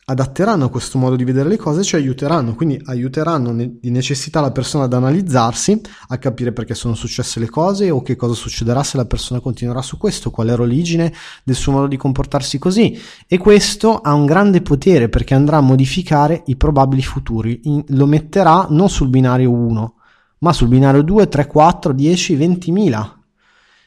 adatteranno 0.05 0.65
a 0.65 0.69
questo 0.69 0.99
modo 0.99 1.15
di 1.15 1.23
vedere 1.23 1.49
le 1.49 1.57
cose 1.57 1.85
ci 1.85 1.95
aiuteranno, 1.95 2.55
quindi 2.55 2.81
aiuteranno 2.87 3.55
di 3.55 3.91
necessità 3.91 4.41
la 4.41 4.51
persona 4.51 4.85
ad 4.85 4.93
analizzarsi, 4.93 5.81
a 6.09 6.19
capire 6.19 6.53
perché 6.53 6.75
sono 6.75 6.95
successe 6.95 7.39
le 7.39 7.49
cose 7.49 7.91
o 7.91 8.03
che 8.03 8.17
cosa 8.17 8.35
succederà 8.35 8.83
se 8.83 8.97
la 8.97 9.05
persona 9.05 9.39
continuerà 9.39 9.81
su 9.81 9.99
questo, 9.99 10.31
qual 10.31 10.49
è 10.49 10.57
l'origine 10.57 11.13
del 11.45 11.55
suo 11.55 11.73
modo 11.73 11.87
di 11.87 11.97
comportarsi 11.97 12.59
così. 12.59 12.99
E 13.29 13.39
questo 13.39 13.99
ha 13.99 14.13
un 14.13 14.27
grande 14.27 14.61
potere 14.61 15.09
perché 15.09 15.35
andrà 15.35 15.59
a 15.59 15.61
modificare 15.63 16.43
i 16.47 16.57
probabili 16.57 17.03
futuri, 17.03 17.61
lo 17.89 18.07
metterà 18.07 18.67
non 18.71 18.89
sul 18.89 19.09
binario 19.09 19.53
1, 19.53 19.95
ma 20.39 20.53
sul 20.53 20.69
binario 20.69 21.03
2, 21.03 21.29
3, 21.29 21.47
4, 21.47 21.93
10, 21.93 22.37
20.000. 22.37 23.11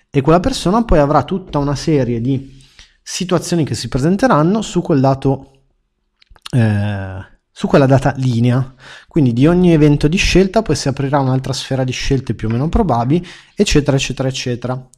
E 0.09 0.22
quella 0.22 0.39
persona 0.39 0.86
poi 0.86 0.99
avrà 0.99 1.24
tutta 1.24 1.57
una 1.57 1.76
serie 1.76 2.22
di 2.22 2.53
situazioni 3.03 3.66
che 3.66 3.76
si 3.76 3.89
presenteranno 3.89 4.61
su 4.61 4.82
quel 4.82 5.01
dato 5.01 5.49
eh, 6.52 7.34
su 7.52 7.68
quella 7.68 7.86
data 7.86 8.14
linea. 8.18 8.74
Quindi 9.08 9.32
di 9.32 9.48
ogni 9.48 9.72
evento 9.72 10.10
di 10.10 10.18
scelta 10.18 10.62
poi 10.62 10.76
si 10.76 10.89
aprirà 10.89 11.20
un'altra 11.20 11.54
sfera 11.54 11.86
di 11.86 11.93
scelte 11.93 12.34
più 12.34 12.50
o 12.50 12.52
meno 12.52 12.68
probabili, 12.68 13.26
eccetera, 13.56 13.96
eccetera, 13.96 14.28
eccetera. 14.28 14.89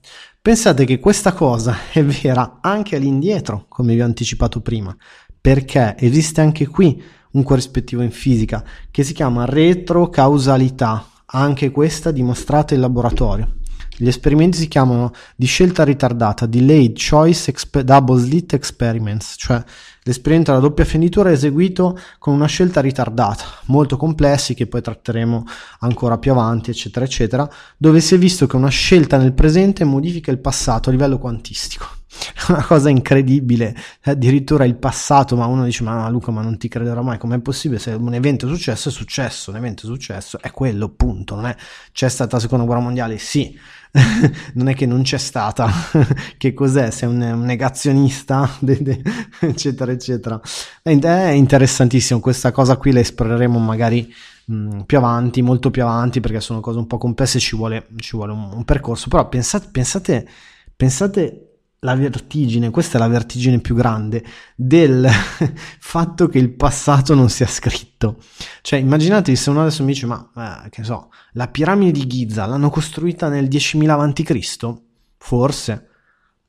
Pensate 0.42 0.86
che 0.86 1.00
questa 1.00 1.34
cosa 1.34 1.76
è 1.94 2.04
vera 2.04 2.58
anche 2.62 2.96
all'indietro, 2.96 3.66
come 3.68 3.94
vi 3.94 4.02
ho 4.02 4.06
anticipato 4.06 4.62
prima, 4.62 4.96
perché 5.40 5.96
esiste 6.00 6.42
anche 6.42 6.68
qui 6.68 7.04
un 7.34 7.44
corrispettivo 7.44 8.02
in 8.02 8.12
fisica 8.12 8.64
che 8.90 9.04
si 9.04 9.14
chiama 9.14 9.46
retrocausalità, 9.46 11.06
anche 11.28 11.70
questa 11.70 12.12
dimostrata 12.12 12.74
in 12.74 12.80
laboratorio. 12.80 13.58
Gli 14.00 14.08
esperimenti 14.08 14.58
si 14.58 14.68
chiamano 14.68 15.12
di 15.36 15.48
scelta 15.48 15.84
ritardata, 15.84 16.46
Delayed 16.46 16.98
Choice 16.98 17.50
Exp- 17.50 17.82
Double 17.82 18.20
Slit 18.20 18.54
Experiments, 18.54 19.36
cioè 19.38 19.64
l'esperimento 20.08 20.52
della 20.52 20.64
doppia 20.64 20.86
fenditura 20.86 21.30
è 21.30 21.34
eseguito 21.34 22.00
con 22.18 22.34
una 22.34 22.48
scelta 22.48 22.82
ritardata, 22.82 23.44
molto 23.66 23.98
complessi 23.98 24.54
che 24.54 24.66
poi 24.66 24.82
tratteremo 24.82 25.44
ancora 25.80 26.18
più 26.18 26.32
avanti, 26.32 26.72
eccetera, 26.72 27.06
eccetera, 27.06 27.50
dove 27.78 28.00
si 28.00 28.16
è 28.16 28.18
visto 28.18 28.48
che 28.48 28.56
una 28.56 28.70
scelta 28.70 29.18
nel 29.18 29.34
presente 29.34 29.84
modifica 29.84 30.32
il 30.32 30.40
passato 30.40 30.90
a 30.90 30.92
livello 30.94 31.20
quantistico. 31.20 31.86
È 32.08 32.52
una 32.52 32.64
cosa 32.64 32.90
incredibile, 32.90 33.76
addirittura 34.04 34.64
il 34.64 34.76
passato, 34.76 35.36
ma 35.36 35.46
uno 35.46 35.66
dice 35.66 35.84
ma 35.84 36.08
Luca 36.10 36.32
ma 36.32 36.42
non 36.42 36.58
ti 36.58 36.68
crederò 36.68 37.02
mai, 37.02 37.18
com'è 37.18 37.40
possibile 37.40 37.80
se 37.80 37.92
un 37.92 38.14
evento 38.14 38.48
è 38.48 38.50
successo 38.50 38.90
è 38.90 38.92
successo, 38.92 39.52
un 39.52 39.58
evento 39.58 39.84
è 39.84 39.86
successo 39.86 40.40
è 40.40 40.52
quello, 40.52 40.90
punto, 40.90 41.36
non 41.36 41.46
è 41.46 41.56
c'è 41.92 42.10
stata 42.10 42.38
la 42.38 42.42
seconda 42.42 42.64
guerra 42.66 42.82
mondiale, 42.82 43.18
sì, 43.18 43.56
non 44.54 44.68
è 44.68 44.76
che 44.76 44.86
non 44.86 45.02
c'è 45.02 45.18
stata, 45.18 45.70
che 46.38 46.54
cos'è? 46.54 46.92
Sei 46.92 47.10
un, 47.10 47.22
un 47.22 47.42
negazionista, 47.42 48.50
eccetera, 49.40 49.92
eccetera. 49.92 50.40
È 50.82 50.90
interessantissimo, 50.90 52.20
questa 52.20 52.52
cosa 52.52 52.78
qui 52.78 52.92
la 52.92 53.00
esploreremo 53.00 53.58
magari 53.60 54.14
mh, 54.46 54.82
più 54.82 54.98
avanti, 54.98 55.42
molto 55.42 55.72
più 55.72 55.84
avanti, 55.84 56.20
perché 56.20 56.40
sono 56.40 56.60
cose 56.60 56.78
un 56.78 56.88
po' 56.88 56.98
complesse, 56.98 57.40
ci 57.40 57.56
vuole, 57.56 57.88
ci 57.98 58.16
vuole 58.16 58.34
un, 58.34 58.52
un 58.54 58.66
percorso, 58.66 59.08
però 59.10 59.28
pensate, 59.28 59.70
pensate, 59.72 60.28
pensate 60.76 61.47
la 61.80 61.96
vertigine, 61.96 62.72
questa 62.72 62.98
è 62.98 63.00
la 63.00 63.08
vertigine 63.08 63.60
più 63.60 63.76
grande 63.76 64.24
del 64.56 65.08
fatto 65.80 66.28
che 66.28 66.40
il 66.40 66.54
passato 66.54 67.14
non 67.14 67.30
sia 67.30 67.48
scritto. 67.48 68.18
Cioè, 68.62 68.80
immaginatevi 68.80 69.38
se 69.38 69.50
uno 69.50 69.62
adesso 69.62 69.84
mi 69.84 69.94
dice, 69.94 70.06
ma 70.08 70.64
eh, 70.66 70.70
che 70.70 70.84
so, 70.84 71.10
la 71.34 71.48
piramide 71.48 71.92
di 71.92 72.08
Giza 72.08 72.46
l'hanno 72.46 72.70
costruita 72.70 73.30
nel 73.30 73.46
10.000 73.46 73.90
a.C.? 73.90 74.82
Forse. 75.18 75.90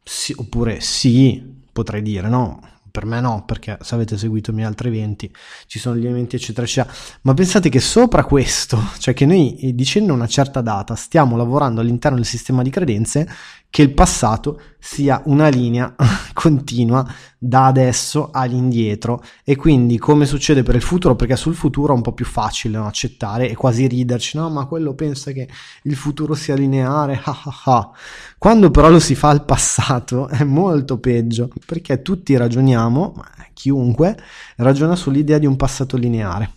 Sì, 0.03 0.35
oppure 0.37 0.81
sì, 0.81 1.57
potrei 1.70 2.01
dire, 2.01 2.29
no? 2.29 2.61
Per 2.91 3.05
me 3.05 3.20
no, 3.20 3.45
perché 3.45 3.79
se 3.83 3.95
avete 3.95 4.16
seguito 4.16 4.51
i 4.51 4.55
miei 4.55 4.66
altri 4.66 4.89
eventi 4.89 5.33
ci 5.66 5.79
sono 5.79 5.97
gli 5.97 6.05
elementi 6.05 6.37
eccetera 6.37 6.66
eccetera. 6.66 6.93
Ma 7.22 7.35
pensate 7.35 7.68
che 7.68 7.81
sopra 7.81 8.24
questo, 8.24 8.81
cioè 8.99 9.14
che 9.14 9.26
noi 9.26 9.57
eh, 9.59 9.74
dicendo 9.74 10.14
una 10.14 10.26
certa 10.26 10.62
data 10.62 10.95
stiamo 10.95 11.37
lavorando 11.37 11.81
all'interno 11.81 12.16
del 12.16 12.26
sistema 12.26 12.62
di 12.62 12.70
credenze 12.70 13.29
che 13.70 13.83
il 13.83 13.93
passato 13.93 14.61
sia 14.79 15.20
una 15.26 15.49
linea 15.49 15.95
continua 16.33 17.07
da 17.39 17.66
adesso 17.66 18.31
all'indietro. 18.33 19.22
E 19.45 19.57
quindi 19.57 19.99
come 19.99 20.26
succede 20.26 20.62
per 20.62 20.74
il 20.74 20.83
futuro? 20.83 21.16
Perché 21.16 21.37
sul 21.37 21.55
futuro 21.55 21.93
è 21.93 21.97
un 21.97 22.03
po' 22.03 22.12
più 22.12 22.24
facile 22.24 22.79
no? 22.79 22.87
accettare 22.87 23.51
e 23.51 23.55
quasi 23.55 23.87
riderci 23.87 24.37
no 24.37 24.49
ma 24.51 24.66
quello 24.66 24.95
pensa 24.95 25.33
che 25.33 25.49
il 25.83 25.97
futuro 25.97 26.35
sia 26.35 26.55
lineare 26.55 27.20
quando 28.39 28.70
però 28.70 28.89
lo 28.89 29.01
si 29.01 29.14
fa 29.14 29.31
al 29.31 29.45
passato 29.45 30.29
è 30.31 30.45
molto 30.45 30.99
peggio 30.99 31.51
perché 31.66 32.03
tutti 32.03 32.37
ragioniamo 32.37 33.14
chiunque 33.53 34.16
ragiona 34.57 34.95
sull'idea 34.95 35.39
di 35.39 35.47
un 35.47 35.57
passato 35.57 35.97
lineare. 35.97 36.53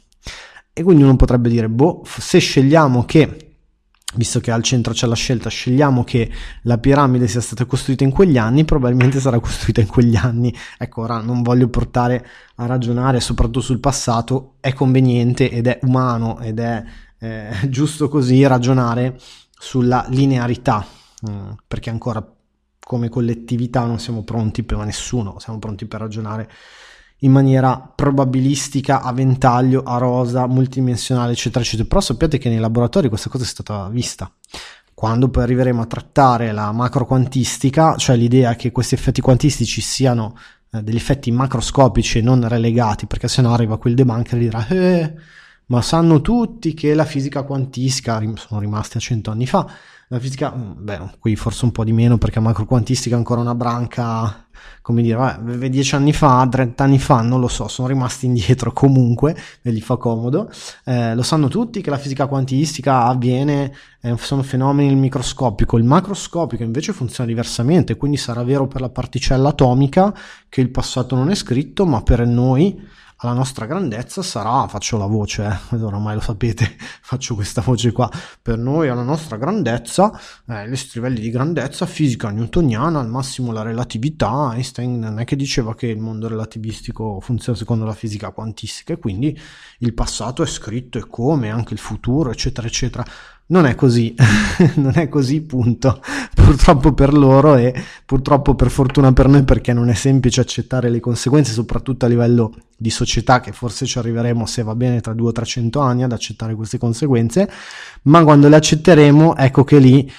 E 0.74 0.84
quindi 0.84 1.04
uno 1.04 1.16
potrebbe 1.16 1.50
dire 1.50 1.68
boh 1.68 2.04
se 2.06 2.40
scegliamo 2.40 3.04
che 3.04 3.51
visto 4.16 4.40
che 4.40 4.52
al 4.52 4.64
centro 4.64 4.94
c'è 4.94 5.08
la 5.08 5.16
scelta, 5.16 5.50
scegliamo 5.50 6.04
che 6.04 6.30
la 6.64 6.78
piramide 6.78 7.28
sia 7.28 7.42
stata 7.42 7.66
costruita 7.66 8.04
in 8.04 8.12
quegli 8.12 8.38
anni, 8.38 8.66
probabilmente 8.66 9.20
sarà 9.20 9.40
costruita 9.40 9.82
in 9.82 9.88
quegli 9.88 10.16
anni. 10.16 10.54
Ecco, 10.78 11.02
ora 11.02 11.22
non 11.22 11.42
voglio 11.42 11.70
portare 11.70 12.26
a 12.56 12.66
ragionare 12.66 13.20
soprattutto 13.20 13.62
sul 13.62 13.80
passato, 13.80 14.56
è 14.60 14.74
conveniente 14.74 15.50
ed 15.50 15.68
è 15.68 15.80
umano 15.84 16.40
ed 16.40 16.60
è 16.60 16.84
eh, 17.20 17.52
giusto 17.70 18.10
così 18.10 18.46
ragionare 18.46 19.18
sulla 19.52 20.06
linearità, 20.10 20.86
mm, 21.30 21.52
perché 21.68 21.90
ancora 21.90 22.26
come 22.84 23.10
collettività 23.10 23.86
non 23.86 24.00
siamo 24.00 24.24
pronti 24.24 24.64
per 24.64 24.78
nessuno, 24.80 25.40
siamo 25.40 25.60
pronti 25.60 25.86
per 25.86 26.02
ragionare 26.02 26.50
in 27.24 27.32
maniera 27.32 27.80
probabilistica, 27.80 29.02
a 29.02 29.14
ventaglio, 29.14 29.84
a 29.84 29.98
rosa, 29.98 30.48
multidimensionale, 30.48 31.34
eccetera, 31.34 31.64
eccetera. 31.64 31.88
Però 31.88 32.02
sappiate 32.02 32.38
che 32.38 32.50
nei 32.50 32.60
laboratori 32.60 33.10
questa 33.10 33.30
cosa 33.30 33.44
è 33.44 33.48
stata 33.48 33.90
vista. 33.90 34.32
Quando 34.94 35.30
poi 35.30 35.44
arriveremo 35.44 35.82
a 35.82 35.86
trattare 35.86 36.52
la 36.52 36.72
macroquantistica, 36.72 37.96
cioè 37.96 38.16
l'idea 38.16 38.56
che 38.56 38.72
questi 38.72 38.96
effetti 38.96 39.22
quantistici 39.22 39.82
siano 39.82 40.36
eh, 40.72 40.82
degli 40.84 40.96
effetti 40.96 41.32
macroscopici 41.32 42.20
e 42.20 42.22
non 42.22 42.48
relegati, 42.48 43.08
perché 43.08 43.28
sennò 43.28 43.54
arriva 43.54 43.78
quel 43.78 43.96
debunker 43.96 44.38
e 44.38 44.40
dirà 44.40 44.68
eh, 44.68 45.14
ma 45.68 45.82
sanno 45.82 46.22
tutti 46.22 46.74
che 46.74 46.94
la 46.94 47.06
fisica 47.06 47.44
quantistica, 47.44 48.22
sono 48.36 48.60
rimasti 48.60 48.98
a 48.98 49.00
cento 49.00 49.32
anni 49.32 49.48
fa, 49.48 49.68
la 50.12 50.20
fisica, 50.20 50.54
mm, 50.54 50.72
beh, 50.78 51.00
qui 51.20 51.38
forse 51.38 51.64
un 51.64 51.72
po' 51.72 51.86
di 51.86 51.94
meno 51.94 52.18
perché 52.18 52.42
macroquantistica 52.42 53.16
è 53.16 53.18
ancora 53.18 53.40
una 53.40 53.56
branca, 53.56 54.46
come 54.82 55.02
dire, 55.02 55.16
vabbè, 55.16 55.70
dieci 55.70 55.96
anni 55.96 56.12
fa, 56.12 56.46
30 56.52 56.84
anni 56.84 57.00
fa, 57.00 57.22
non 57.22 57.40
lo 57.40 57.48
so, 57.48 57.70
sono 57.70 57.88
rimasti 57.88 58.26
indietro 58.26 58.74
comunque 58.76 59.34
e 59.62 59.72
gli 59.72 59.80
fa 59.80 59.96
comodo. 59.96 60.52
Eh, 60.84 61.16
lo 61.16 61.24
sanno 61.24 61.48
tutti 61.48 61.80
che 61.82 61.90
la 61.90 61.98
fisica 61.98 62.28
quantistica 62.28 63.06
avviene, 63.06 63.74
eh, 64.02 64.18
sono 64.18 64.44
fenomeni 64.44 64.94
microscopico, 64.96 65.78
il 65.78 65.86
macroscopico 65.86 66.62
invece 66.62 66.92
funziona 66.92 67.30
diversamente, 67.30 67.96
quindi 67.96 68.18
sarà 68.18 68.44
vero 68.44 68.68
per 68.68 68.82
la 68.82 68.90
particella 68.90 69.50
atomica 69.50 70.14
che 70.50 70.60
il 70.60 70.72
passato 70.72 71.16
non 71.16 71.30
è 71.30 71.36
scritto, 71.36 71.86
ma 71.86 72.02
per 72.02 72.28
noi 72.28 72.78
alla 73.24 73.34
nostra 73.34 73.68
grandezza 73.68 74.24
sarà, 74.24 74.68
faccio 74.68 74.98
la 74.98 75.06
voce, 75.06 75.44
eh, 75.72 75.76
oramai 75.76 76.16
lo 76.16 76.22
sapete, 76.22 76.76
faccio 77.02 77.36
questa 77.36 77.62
voce 77.62 77.92
qua, 77.92 78.10
per 78.42 78.58
noi 78.58 78.90
alla 78.90 79.04
nostra 79.04 79.38
grandezza, 79.38 80.12
eh, 80.48 80.68
gli 80.68 80.76
livelli 80.94 81.20
di 81.20 81.30
grandezza, 81.30 81.86
fisica 81.86 82.32
newtoniana, 82.32 83.00
al 83.00 83.08
massimo 83.08 83.52
la 83.52 83.62
relatività, 83.62 84.52
Einstein 84.54 85.00
non 85.00 85.20
è 85.20 85.26
che 85.26 85.36
diceva 85.36 85.76
che 85.76 85.88
il 85.88 86.00
mondo 86.00 86.28
relativistico 86.28 87.20
funziona 87.20 87.58
secondo 87.58 87.86
la 87.86 87.94
fisica 87.94 88.32
quantistica 88.32 88.94
e 88.94 88.98
quindi 88.98 89.40
il 89.80 89.94
passato 89.94 90.42
è 90.42 90.48
scritto 90.48 90.98
e 90.98 91.06
come, 91.08 91.52
anche 91.52 91.74
il 91.74 91.80
futuro, 91.80 92.32
eccetera, 92.32 92.66
eccetera. 92.66 93.06
Non 93.52 93.66
è 93.66 93.76
così, 93.76 94.16
non 94.76 94.94
è 94.96 95.10
così, 95.10 95.42
punto. 95.42 96.02
Purtroppo 96.34 96.94
per 96.94 97.14
loro 97.14 97.56
e 97.56 97.74
purtroppo 98.06 98.56
per 98.56 98.70
fortuna 98.70 99.12
per 99.12 99.28
noi 99.28 99.44
perché 99.44 99.74
non 99.74 99.90
è 99.90 99.94
semplice 99.94 100.40
accettare 100.40 100.90
le 100.90 101.02
conseguenze, 101.02 101.52
soprattutto 101.52 102.06
a 102.06 102.08
livello 102.08 102.54
di 102.78 102.90
società, 102.90 103.42
che 103.42 103.52
forse 103.52 103.86
ci 103.86 103.98
arriveremo 103.98 104.46
se 104.46 104.64
va 104.64 104.74
bene 104.74 105.02
tra 105.02 105.12
200 105.12 105.28
o 105.28 105.32
300 105.34 105.80
anni 105.82 106.04
ad 106.04 106.14
accettare 106.14 106.56
queste 106.56 106.78
conseguenze, 106.78 107.50
ma 108.04 108.24
quando 108.24 108.48
le 108.48 108.56
accetteremo, 108.56 109.36
ecco 109.36 109.66
che 109.66 109.80
lì 109.80 110.10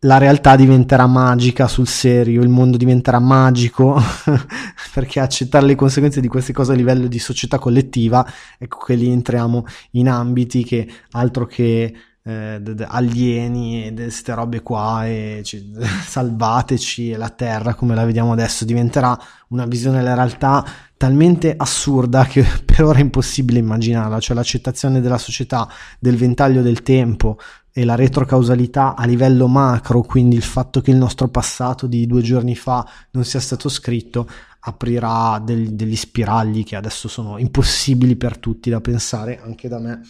la 0.00 0.18
realtà 0.18 0.54
diventerà 0.54 1.06
magica 1.06 1.66
sul 1.66 1.88
serio, 1.88 2.42
il 2.42 2.50
mondo 2.50 2.76
diventerà 2.76 3.18
magico, 3.18 3.98
perché 4.92 5.20
accettare 5.20 5.64
le 5.64 5.74
conseguenze 5.74 6.20
di 6.20 6.28
queste 6.28 6.52
cose 6.52 6.72
a 6.72 6.76
livello 6.76 7.06
di 7.06 7.18
società 7.18 7.58
collettiva, 7.58 8.30
ecco 8.58 8.84
che 8.84 8.94
lì 8.94 9.08
entriamo 9.08 9.64
in 9.92 10.10
ambiti 10.10 10.64
che 10.64 10.86
altro 11.12 11.46
che 11.46 11.94
eh, 12.26 12.58
d- 12.58 12.72
d- 12.72 12.86
alieni 12.88 13.86
e 13.86 13.92
queste 13.92 14.32
robe 14.32 14.62
qua 14.62 15.06
e 15.06 15.40
c- 15.42 15.62
salvateci 16.08 17.10
e 17.10 17.16
la 17.18 17.28
terra 17.28 17.74
come 17.74 17.94
la 17.94 18.06
vediamo 18.06 18.32
adesso 18.32 18.64
diventerà 18.64 19.18
una 19.48 19.66
visione 19.66 19.98
della 19.98 20.14
realtà 20.14 20.64
talmente 20.96 21.54
assurda 21.54 22.24
che 22.24 22.42
per 22.64 22.84
ora 22.84 22.98
è 22.98 23.02
impossibile 23.02 23.58
immaginarla, 23.58 24.20
cioè 24.20 24.34
l'accettazione 24.36 25.02
della 25.02 25.18
società, 25.18 25.68
del 25.98 26.16
ventaglio 26.16 26.62
del 26.62 26.82
tempo 26.82 27.38
e 27.70 27.84
la 27.84 27.94
retrocausalità 27.94 28.94
a 28.94 29.04
livello 29.04 29.46
macro, 29.46 30.00
quindi 30.00 30.36
il 30.36 30.42
fatto 30.42 30.80
che 30.80 30.92
il 30.92 30.96
nostro 30.96 31.28
passato 31.28 31.86
di 31.86 32.06
due 32.06 32.22
giorni 32.22 32.54
fa 32.54 32.88
non 33.10 33.24
sia 33.24 33.40
stato 33.40 33.68
scritto, 33.68 34.26
aprirà 34.60 35.38
del, 35.44 35.74
degli 35.74 35.96
spiragli 35.96 36.64
che 36.64 36.76
adesso 36.76 37.08
sono 37.08 37.36
impossibili 37.36 38.16
per 38.16 38.38
tutti 38.38 38.70
da 38.70 38.80
pensare, 38.80 39.40
anche 39.42 39.68
da 39.68 39.78
me 39.78 40.00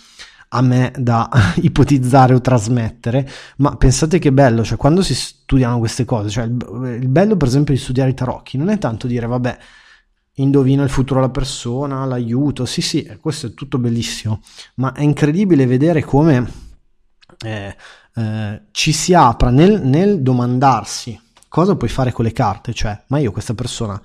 a 0.55 0.61
me 0.61 0.93
da 0.97 1.29
ipotizzare 1.61 2.35
o 2.35 2.41
trasmettere, 2.41 3.29
ma 3.59 3.77
pensate 3.77 4.19
che 4.19 4.33
bello, 4.33 4.65
cioè 4.65 4.79
quando 4.79 5.03
si 5.03 5.15
studiano 5.15 5.79
queste 5.79 6.05
cose, 6.05 6.31
cioè 6.31 6.45
il, 6.45 6.99
il 7.03 7.09
bello 7.09 7.37
per 7.37 7.49
esempio 7.49 7.75
di 7.75 7.81
studiare 7.81 8.11
i 8.11 8.15
tarocchi 8.15 8.57
non 8.57 8.69
è 8.71 8.79
tanto 8.79 9.07
dire 9.07 9.27
vabbè, 9.27 9.59
indovina 10.35 10.83
il 10.83 10.91
futuro 10.91 11.21
della 11.21 11.33
persona, 11.33 12.05
l'aiuto, 12.05 12.65
sì 12.65 12.81
sì, 12.81 13.19
questo 13.21 13.49
è 13.49 13.55
tutto 13.55 13.79
bellissimo, 13.79 14.41
ma 14.77 14.93
è 14.93 15.03
incredibile 15.03 15.67
vedere 15.67 16.03
come 16.03 16.51
eh, 17.45 17.77
eh, 18.15 18.63
ci 18.71 18.93
si 18.93 19.13
apra 19.13 19.51
nel, 19.51 19.83
nel 19.83 20.23
domandarsi 20.23 21.21
cosa 21.49 21.77
puoi 21.77 21.91
fare 21.91 22.13
con 22.13 22.25
le 22.25 22.33
carte, 22.33 22.73
cioè 22.73 23.01
ma 23.09 23.19
io 23.19 23.33
questa 23.33 23.55
persona 23.55 24.01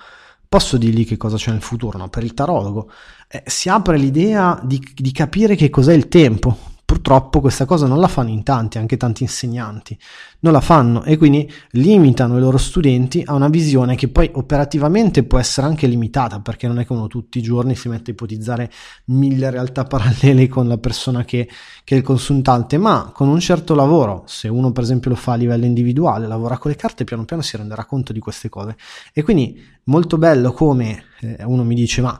posso 0.50 0.78
dirgli 0.78 1.06
che 1.06 1.16
cosa 1.16 1.38
c'è 1.38 1.52
nel 1.52 1.62
futuro, 1.62 2.00
no? 2.00 2.10
Per 2.10 2.24
il 2.24 2.34
tarologo 2.34 2.91
eh, 3.28 3.43
si 3.45 3.70
apre 3.70 3.97
l'idea 3.97 4.60
di, 4.64 4.84
di 4.95 5.12
capire 5.12 5.56
che 5.56 5.70
cos'è 5.70 5.93
il 5.93 6.08
tempo. 6.08 6.58
Purtroppo 6.90 7.40
questa 7.40 7.66
cosa 7.66 7.86
non 7.86 8.00
la 8.00 8.08
fanno 8.08 8.30
in 8.30 8.42
tanti, 8.42 8.80
anche 8.80 8.98
tanti 8.98 9.22
insegnanti 9.22 9.96
non 10.40 10.54
la 10.54 10.60
fanno 10.60 11.04
e 11.04 11.18
quindi 11.18 11.48
limitano 11.74 12.36
i 12.36 12.40
loro 12.40 12.58
studenti 12.58 13.22
a 13.24 13.36
una 13.36 13.48
visione 13.48 13.94
che 13.96 14.08
poi 14.08 14.28
operativamente 14.34 15.24
può 15.24 15.38
essere 15.38 15.68
anche 15.68 15.86
limitata 15.86 16.40
perché 16.40 16.66
non 16.66 16.80
è 16.80 16.88
che 16.88 16.94
uno 16.94 17.06
tutti 17.06 17.38
i 17.38 17.42
giorni 17.44 17.76
si 17.76 17.90
mette 17.90 18.10
a 18.10 18.14
ipotizzare 18.14 18.72
mille 19.06 19.52
realtà 19.52 19.84
parallele 19.84 20.48
con 20.48 20.68
la 20.68 20.80
persona 20.80 21.24
che, 21.24 21.48
che 21.84 21.94
è 21.94 21.98
il 22.00 22.04
consultante, 22.04 22.80
ma 22.80 23.12
con 23.14 23.28
un 23.28 23.40
certo 23.40 23.76
lavoro, 23.76 24.24
se 24.26 24.48
uno 24.48 24.72
per 24.72 24.82
esempio 24.82 25.12
lo 25.12 25.16
fa 25.16 25.34
a 25.34 25.36
livello 25.36 25.66
individuale, 25.66 26.26
lavora 26.26 26.58
con 26.58 26.72
le 26.72 26.78
carte, 26.78 27.04
piano 27.04 27.24
piano 27.24 27.44
si 27.44 27.56
renderà 27.56 27.86
conto 27.86 28.14
di 28.14 28.20
queste 28.20 28.50
cose. 28.50 28.78
E 29.14 29.22
quindi 29.22 29.64
molto 29.84 30.18
bello 30.18 30.54
come 30.54 31.04
eh, 31.20 31.44
uno 31.44 31.64
mi 31.64 31.76
dice 31.76 32.02
ma 32.02 32.20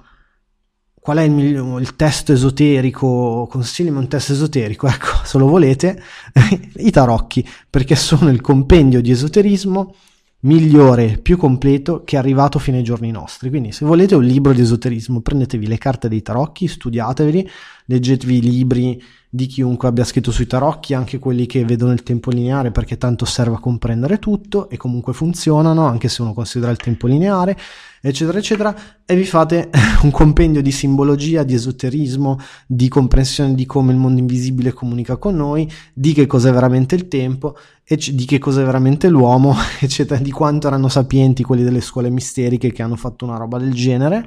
qual 1.00 1.18
è 1.18 1.24
il, 1.24 1.78
il 1.80 1.96
testo 1.96 2.34
esoterico, 2.34 3.48
consigliami 3.50 3.98
un 3.98 4.08
testo 4.08 4.34
esoterico, 4.34 4.88
ecco, 4.88 5.08
se 5.24 5.38
lo 5.38 5.48
volete, 5.48 6.02
i 6.78 6.92
tarocchi, 6.92 7.48
perché 7.70 7.96
sono 7.96 8.30
il 8.30 8.42
compendio 8.42 9.02
di 9.02 9.12
esoterismo 9.12 9.96
migliore, 10.42 11.18
più 11.18 11.36
completo 11.36 12.04
che 12.06 12.16
è 12.16 12.20
arrivato 12.20 12.60
fino 12.60 12.78
ai 12.78 12.84
giorni 12.84 13.12
nostri. 13.12 13.50
Quindi 13.50 13.72
se 13.72 13.86
volete 13.86 14.16
un 14.16 14.24
libro 14.24 14.54
di 14.54 14.62
esoterismo, 14.62 15.22
prendetevi 15.22 15.68
le 15.68 15.78
carte 15.78 16.08
dei 16.08 16.22
tarocchi, 16.22 16.68
studiatevi, 16.68 17.50
leggetevi 17.90 18.38
i 18.38 18.42
libri 18.42 19.04
di 19.32 19.46
chiunque 19.46 19.88
abbia 19.88 20.04
scritto 20.04 20.32
sui 20.32 20.48
tarocchi, 20.48 20.94
anche 20.94 21.20
quelli 21.20 21.46
che 21.46 21.64
vedono 21.66 21.92
il 21.92 22.02
tempo 22.02 22.32
lineare 22.32 22.72
perché 22.72 22.98
tanto 22.98 23.26
serve 23.26 23.56
a 23.56 23.60
comprendere 23.60 24.18
tutto 24.18 24.70
e 24.70 24.78
comunque 24.78 25.14
funzionano, 25.14 25.86
anche 25.86 26.08
se 26.08 26.22
uno 26.22 26.34
considera 26.34 26.72
il 26.72 26.78
tempo 26.78 27.08
lineare, 27.08 27.58
eccetera, 28.02 28.38
eccetera, 28.38 28.76
e 29.06 29.16
vi 29.16 29.26
fate 29.26 29.70
un 30.02 30.12
compendio 30.12 30.62
di 30.62 30.72
simbologia, 30.72 31.44
di 31.44 31.56
esoterismo, 31.56 32.40
di 32.66 32.88
comprensione 32.88 33.56
di 33.56 33.66
come 33.66 33.92
il 33.92 33.98
mondo 33.98 34.20
invisibile 34.20 34.72
comunica 34.72 35.18
con 35.18 35.36
noi, 35.36 35.70
di 35.94 36.14
che 36.14 36.28
cos'è 36.28 36.52
veramente 36.52 36.96
il 36.96 37.08
tempo, 37.08 37.56
di 37.88 38.26
che 38.26 38.38
cos'è 38.38 38.64
veramente 38.64 39.10
l'uomo, 39.10 39.56
eccetera, 39.82 40.20
di 40.20 40.32
quanto 40.32 40.68
erano 40.68 40.90
sapienti 40.90 41.44
quelli 41.44 41.64
delle 41.64 41.82
scuole 41.82 42.10
misteriche 42.10 42.72
che 42.72 42.84
hanno 42.84 42.96
fatto 42.96 43.26
una 43.26 43.38
roba 43.38 43.58
del 43.58 43.74
genere 43.74 44.26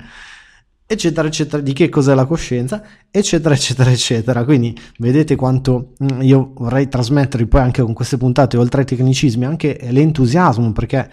eccetera, 0.92 1.26
eccetera, 1.28 1.62
di 1.62 1.72
che 1.72 1.88
cos'è 1.88 2.14
la 2.14 2.24
coscienza, 2.24 2.82
eccetera, 3.10 3.54
eccetera, 3.54 3.90
eccetera. 3.90 4.44
Quindi 4.44 4.76
vedete 4.98 5.36
quanto 5.36 5.92
mm, 6.02 6.22
io 6.22 6.52
vorrei 6.54 6.88
trasmettere 6.88 7.46
poi 7.46 7.60
anche 7.60 7.82
con 7.82 7.92
queste 7.92 8.16
puntate, 8.16 8.56
oltre 8.56 8.80
ai 8.80 8.86
tecnicismi, 8.86 9.44
anche 9.44 9.78
l'entusiasmo, 9.90 10.72
perché 10.72 11.10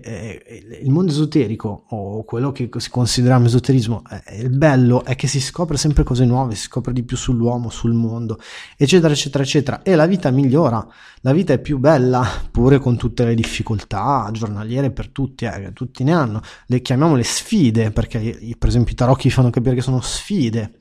eh, 0.00 0.42
eh, 0.46 0.78
il 0.82 0.90
mondo 0.90 1.10
esoterico 1.10 1.84
o 1.88 2.24
quello 2.24 2.52
che 2.52 2.68
si 2.76 2.90
considera 2.90 3.42
esoterismo, 3.44 4.02
eh, 4.26 4.42
il 4.42 4.50
bello 4.50 5.04
è 5.04 5.16
che 5.16 5.26
si 5.26 5.40
scopre 5.40 5.76
sempre 5.76 6.04
cose 6.04 6.24
nuove, 6.24 6.54
si 6.54 6.62
scopre 6.62 6.92
di 6.92 7.02
più 7.02 7.16
sull'uomo, 7.16 7.68
sul 7.68 7.92
mondo, 7.92 8.38
eccetera, 8.76 9.12
eccetera, 9.12 9.42
eccetera, 9.44 9.82
e 9.82 9.94
la 9.94 10.06
vita 10.06 10.30
migliora, 10.30 10.86
la 11.20 11.32
vita 11.32 11.52
è 11.52 11.58
più 11.58 11.78
bella, 11.78 12.26
pure 12.50 12.78
con 12.78 12.96
tutte 12.96 13.24
le 13.24 13.34
difficoltà 13.34 14.28
giornaliere 14.32 14.90
per 14.90 15.08
tutti, 15.08 15.44
eh, 15.44 15.72
tutti 15.72 16.04
ne 16.04 16.12
hanno, 16.12 16.40
le 16.66 16.80
chiamiamo 16.80 17.20
sfide, 17.22 17.90
perché 17.90 18.56
per 18.58 18.68
esempio 18.68 18.92
i 18.92 18.96
tarocchi 18.96 19.30
fanno 19.30 19.50
capire 19.50 19.74
che 19.74 19.82
sono 19.82 20.00
sfide 20.00 20.78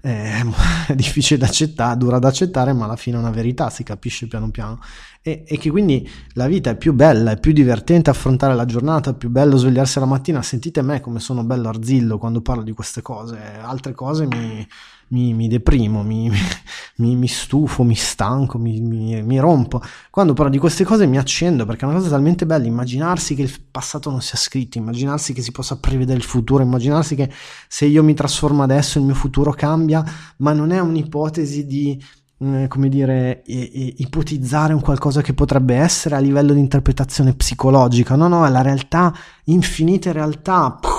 è 0.00 0.42
difficile 0.94 1.38
da 1.38 1.46
accettare, 1.46 1.96
dura 1.96 2.18
da 2.18 2.28
accettare, 2.28 2.72
ma 2.72 2.84
alla 2.84 2.96
fine 2.96 3.16
è 3.16 3.20
una 3.20 3.30
verità, 3.30 3.70
si 3.70 3.82
capisce 3.82 4.26
piano 4.26 4.50
piano. 4.50 4.80
E, 5.20 5.44
e, 5.46 5.58
che 5.58 5.70
quindi 5.70 6.08
la 6.34 6.46
vita 6.46 6.70
è 6.70 6.76
più 6.76 6.92
bella, 6.92 7.32
è 7.32 7.40
più 7.40 7.52
divertente 7.52 8.10
affrontare 8.10 8.54
la 8.54 8.64
giornata, 8.64 9.10
è 9.10 9.14
più 9.14 9.28
bello 9.28 9.56
svegliarsi 9.56 9.98
la 9.98 10.06
mattina. 10.06 10.42
Sentite 10.42 10.82
me 10.82 11.00
come 11.00 11.20
sono 11.20 11.44
bello 11.44 11.68
arzillo 11.68 12.18
quando 12.18 12.40
parlo 12.40 12.62
di 12.62 12.72
queste 12.72 13.02
cose, 13.02 13.38
altre 13.60 13.92
cose 13.92 14.26
mi 14.26 14.66
mi, 15.08 15.32
mi 15.34 15.48
deprimo, 15.48 16.02
mi, 16.02 16.30
mi, 16.96 17.16
mi, 17.16 17.28
stufo, 17.28 17.82
mi 17.82 17.94
stanco, 17.94 18.58
mi, 18.58 19.38
rompo. 19.38 19.80
Quando 20.10 20.32
parlo 20.32 20.50
di 20.50 20.58
queste 20.58 20.84
cose 20.84 21.06
mi 21.06 21.18
accendo 21.18 21.64
perché 21.64 21.84
è 21.84 21.88
una 21.88 21.98
cosa 21.98 22.10
talmente 22.10 22.46
bella 22.46 22.66
immaginarsi 22.66 23.34
che 23.34 23.42
il 23.42 23.52
passato 23.70 24.10
non 24.10 24.20
sia 24.20 24.38
scritto, 24.38 24.78
immaginarsi 24.78 25.32
che 25.32 25.42
si 25.42 25.52
possa 25.52 25.78
prevedere 25.78 26.18
il 26.18 26.24
futuro, 26.24 26.62
immaginarsi 26.62 27.14
che 27.14 27.30
se 27.68 27.86
io 27.86 28.02
mi 28.02 28.14
trasformo 28.14 28.62
adesso 28.62 28.98
il 28.98 29.04
mio 29.04 29.14
futuro 29.14 29.52
cambia, 29.52 30.04
ma 30.38 30.52
non 30.52 30.70
è 30.70 30.80
un'ipotesi 30.80 31.66
di 31.66 32.02
mm, 32.44 32.66
come 32.66 32.88
dire, 32.88 33.42
ipotizzare 33.46 34.72
un 34.72 34.80
qualcosa 34.80 35.22
che 35.22 35.32
potrebbe 35.32 35.76
essere 35.76 36.16
a 36.16 36.20
livello 36.20 36.52
di 36.52 36.60
interpretazione 36.60 37.34
psicologica. 37.34 38.14
No, 38.16 38.28
no, 38.28 38.44
è 38.44 38.50
la 38.50 38.62
realtà, 38.62 39.14
infinite 39.44 40.12
realtà. 40.12 40.76
Puh, 40.80 40.97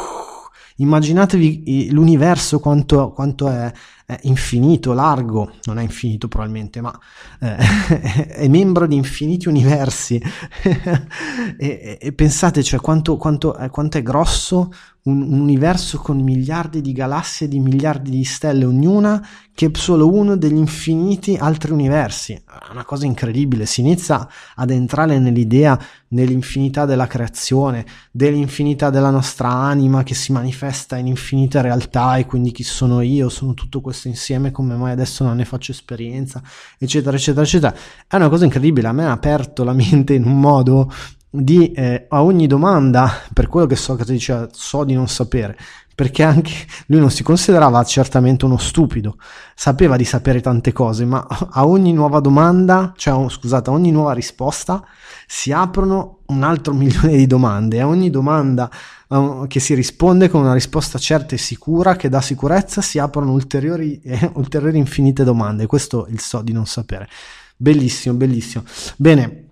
immaginatevi 0.79 1.89
l'universo 1.91 2.59
quanto, 2.59 3.11
quanto 3.11 3.47
è, 3.47 3.71
è 4.05 4.19
infinito, 4.23 4.93
largo, 4.93 5.51
non 5.65 5.77
è 5.77 5.83
infinito 5.83 6.27
probabilmente, 6.27 6.81
ma 6.81 6.97
eh, 7.39 7.55
è 8.27 8.47
membro 8.47 8.87
di 8.87 8.95
infiniti 8.95 9.47
universi. 9.47 10.19
e, 11.57 11.97
e, 12.01 12.13
pensate, 12.13 12.63
cioè, 12.63 12.79
quanto, 12.79 13.17
quanto, 13.17 13.57
eh, 13.57 13.69
quanto 13.69 13.97
è 13.97 14.01
grosso 14.01 14.71
un, 15.09 15.21
un, 15.23 15.39
universo 15.39 15.97
con 15.97 16.21
miliardi 16.21 16.81
di 16.81 16.91
galassie, 16.91 17.47
di 17.47 17.59
miliardi 17.59 18.11
di 18.11 18.23
stelle 18.23 18.65
ognuna, 18.65 19.25
che 19.53 19.65
è 19.65 19.69
solo 19.73 20.09
uno 20.09 20.37
degli 20.37 20.57
infiniti 20.57 21.35
altri 21.35 21.71
universi. 21.71 22.33
È 22.33 22.71
una 22.71 22.85
cosa 22.85 23.05
incredibile, 23.05 23.65
si 23.65 23.81
inizia 23.81 24.27
ad 24.55 24.69
entrare 24.69 25.19
nell'idea, 25.19 25.77
nell'infinità 26.09 26.85
della 26.85 27.07
creazione, 27.07 27.85
dell'infinità 28.11 28.89
della 28.89 29.09
nostra 29.09 29.49
anima 29.49 30.03
che 30.03 30.13
si 30.13 30.31
manifesta 30.31 30.95
in 30.97 31.07
infinite 31.07 31.61
realtà 31.61 32.15
e 32.17 32.25
quindi 32.25 32.51
chi 32.51 32.63
sono 32.63 33.01
io, 33.01 33.27
sono 33.29 33.53
tutto 33.53 33.81
questo 33.81 34.07
insieme, 34.07 34.51
come 34.51 34.75
mai 34.75 34.91
adesso 34.91 35.23
non 35.23 35.35
ne 35.35 35.45
faccio 35.45 35.71
esperienza, 35.71 36.41
eccetera, 36.77 37.17
eccetera, 37.17 37.43
eccetera. 37.43 37.75
È 38.07 38.15
una 38.15 38.29
cosa 38.29 38.45
incredibile, 38.45 38.87
a 38.87 38.93
me 38.93 39.05
ha 39.05 39.11
aperto 39.11 39.63
la 39.63 39.73
mente 39.73 40.13
in 40.13 40.25
un 40.25 40.39
modo 40.39 40.91
di 41.29 41.71
eh, 41.71 42.05
a 42.09 42.23
ogni 42.23 42.47
domanda, 42.47 43.11
per 43.33 43.47
quello 43.47 43.67
che 43.67 43.75
Socrate 43.75 44.11
diceva, 44.11 44.47
so 44.51 44.83
di 44.83 44.93
non 44.93 45.07
sapere, 45.07 45.57
perché 45.93 46.23
anche 46.23 46.51
lui 46.87 46.99
non 46.99 47.11
si 47.11 47.23
considerava 47.23 47.83
certamente 47.83 48.45
uno 48.45 48.57
stupido, 48.57 49.17
sapeva 49.53 49.95
di 49.97 50.05
sapere 50.05 50.41
tante 50.41 50.71
cose, 50.71 51.05
ma 51.05 51.25
a 51.27 51.67
ogni 51.67 51.93
nuova 51.93 52.19
domanda, 52.19 52.93
cioè 52.95 53.29
scusate, 53.29 53.69
a 53.69 53.73
ogni 53.73 53.91
nuova 53.91 54.13
risposta 54.13 54.83
si 55.27 55.51
aprono 55.51 56.19
un 56.27 56.43
altro 56.43 56.73
milione 56.73 57.15
di 57.15 57.27
domande 57.27 57.81
a 57.81 57.87
ogni 57.87 58.09
domanda 58.09 58.69
uh, 59.09 59.45
che 59.47 59.59
si 59.59 59.75
risponde 59.75 60.29
con 60.29 60.41
una 60.41 60.53
risposta 60.53 60.97
certa 60.97 61.35
e 61.35 61.37
sicura 61.37 61.95
che 61.95 62.09
dà 62.09 62.21
sicurezza 62.21 62.81
si 62.81 62.97
aprono 62.97 63.33
ulteriori, 63.33 63.99
eh, 64.01 64.31
ulteriori 64.35 64.77
infinite 64.77 65.23
domande. 65.23 65.67
Questo 65.67 66.07
il 66.09 66.19
so 66.19 66.41
di 66.41 66.51
non 66.51 66.65
sapere. 66.65 67.07
Bellissimo, 67.55 68.15
bellissimo. 68.15 68.63
Bene, 68.95 69.48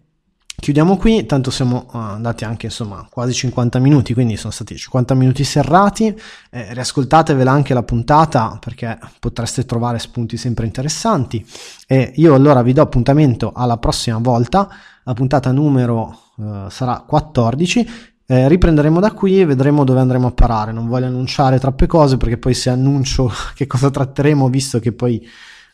Chiudiamo 0.60 0.98
qui, 0.98 1.26
tanto 1.28 1.52
siamo 1.52 1.86
uh, 1.94 1.98
andati 1.98 2.44
anche 2.44 2.66
insomma 2.66 3.08
quasi 3.12 3.32
50 3.32 3.78
minuti, 3.78 4.16
quindi 4.16 4.38
sono 4.38 4.52
stati 4.52 4.76
50 4.76 5.14
minuti 5.14 5.44
serrati. 5.44 6.08
Eh, 6.50 6.74
riascoltatevela 6.74 7.52
anche 7.52 7.76
la 7.76 7.84
puntata 7.84 8.58
perché 8.60 8.98
potreste 9.20 9.66
trovare 9.66 10.00
spunti 10.00 10.36
sempre 10.36 10.66
interessanti. 10.66 11.46
E 11.86 12.12
io 12.16 12.34
allora 12.34 12.64
vi 12.64 12.74
do 12.74 12.82
appuntamento 12.82 13.52
alla 13.56 13.78
prossima 13.78 14.18
volta. 14.18 14.68
La 15.04 15.14
puntata 15.14 15.52
numero 15.52 16.32
uh, 16.38 16.68
sarà 16.70 17.04
14. 17.08 17.90
Eh, 18.26 18.48
riprenderemo 18.50 19.00
da 19.00 19.12
qui 19.12 19.40
e 19.40 19.46
vedremo 19.46 19.84
dove 19.84 20.00
andremo 20.00 20.28
a 20.28 20.32
parare. 20.32 20.72
Non 20.72 20.88
voglio 20.88 21.06
annunciare 21.06 21.60
troppe 21.60 21.86
cose 21.86 22.18
perché 22.18 22.40
poi 22.40 22.56
se 22.56 22.72
annuncio 22.72 23.32
che 23.54 23.68
cosa 23.68 23.92
tratteremo, 23.92 24.50
visto 24.50 24.80
che 24.80 24.92
poi 24.92 25.26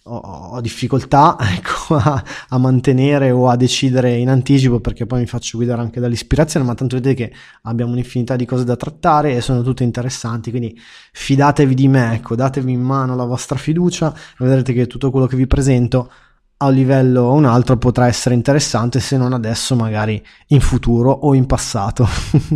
ho, 0.06 0.60
difficoltà 0.60 1.38
ecco, 1.56 1.96
a, 1.96 2.24
a, 2.50 2.58
mantenere 2.58 3.32
o 3.32 3.48
a 3.48 3.56
decidere 3.56 4.16
in 4.18 4.30
anticipo 4.30 4.80
perché 4.80 5.06
poi 5.06 5.22
mi 5.22 5.26
faccio 5.26 5.58
guidare 5.58 5.82
anche 5.82 6.00
dall'ispirazione, 6.00 6.66
ma 6.66 6.76
tanto 6.76 6.96
vedete 6.96 7.30
che 7.30 7.36
abbiamo 7.64 7.92
un'infinità 7.92 8.36
di 8.36 8.46
cose 8.46 8.66
da 8.66 8.76
trattare 8.76 9.36
e 9.36 9.42
sono 9.42 9.62
tutte 9.62 9.84
interessanti, 9.84 10.50
quindi 10.50 10.78
fidatevi 11.14 11.74
di 11.74 11.88
me, 11.88 12.16
ecco, 12.16 12.36
datevi 12.36 12.72
in 12.72 12.82
mano 12.82 13.16
la 13.16 13.26
vostra 13.26 13.58
fiducia 13.58 14.14
e 14.14 14.46
vedrete 14.46 14.74
che 14.74 14.88
tutto 14.88 15.10
quello 15.12 15.26
che 15.26 15.38
vi 15.38 15.48
presento 15.48 16.12
a 16.58 16.68
un 16.68 16.74
livello 16.74 17.24
o 17.24 17.34
un 17.34 17.46
altro 17.46 17.78
potrà 17.78 18.08
essere 18.08 18.36
interessante 18.36 19.00
se 19.00 19.18
non 19.18 19.34
adesso 19.34 19.76
magari 19.76 20.24
in 20.48 20.62
futuro 20.62 21.12
o 21.12 21.34
in 21.34 21.46
passato. 21.46 22.08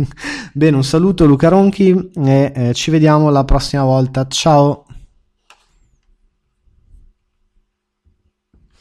Bene 0.52 0.76
un 0.76 0.84
saluto 0.84 1.26
Luca 1.26 1.48
Ronchi 1.48 2.10
e 2.14 2.52
eh, 2.54 2.74
ci 2.74 2.90
vediamo 2.90 3.28
la 3.30 3.44
prossima 3.44 3.84
volta. 3.84 4.26
Ciao 4.26 4.84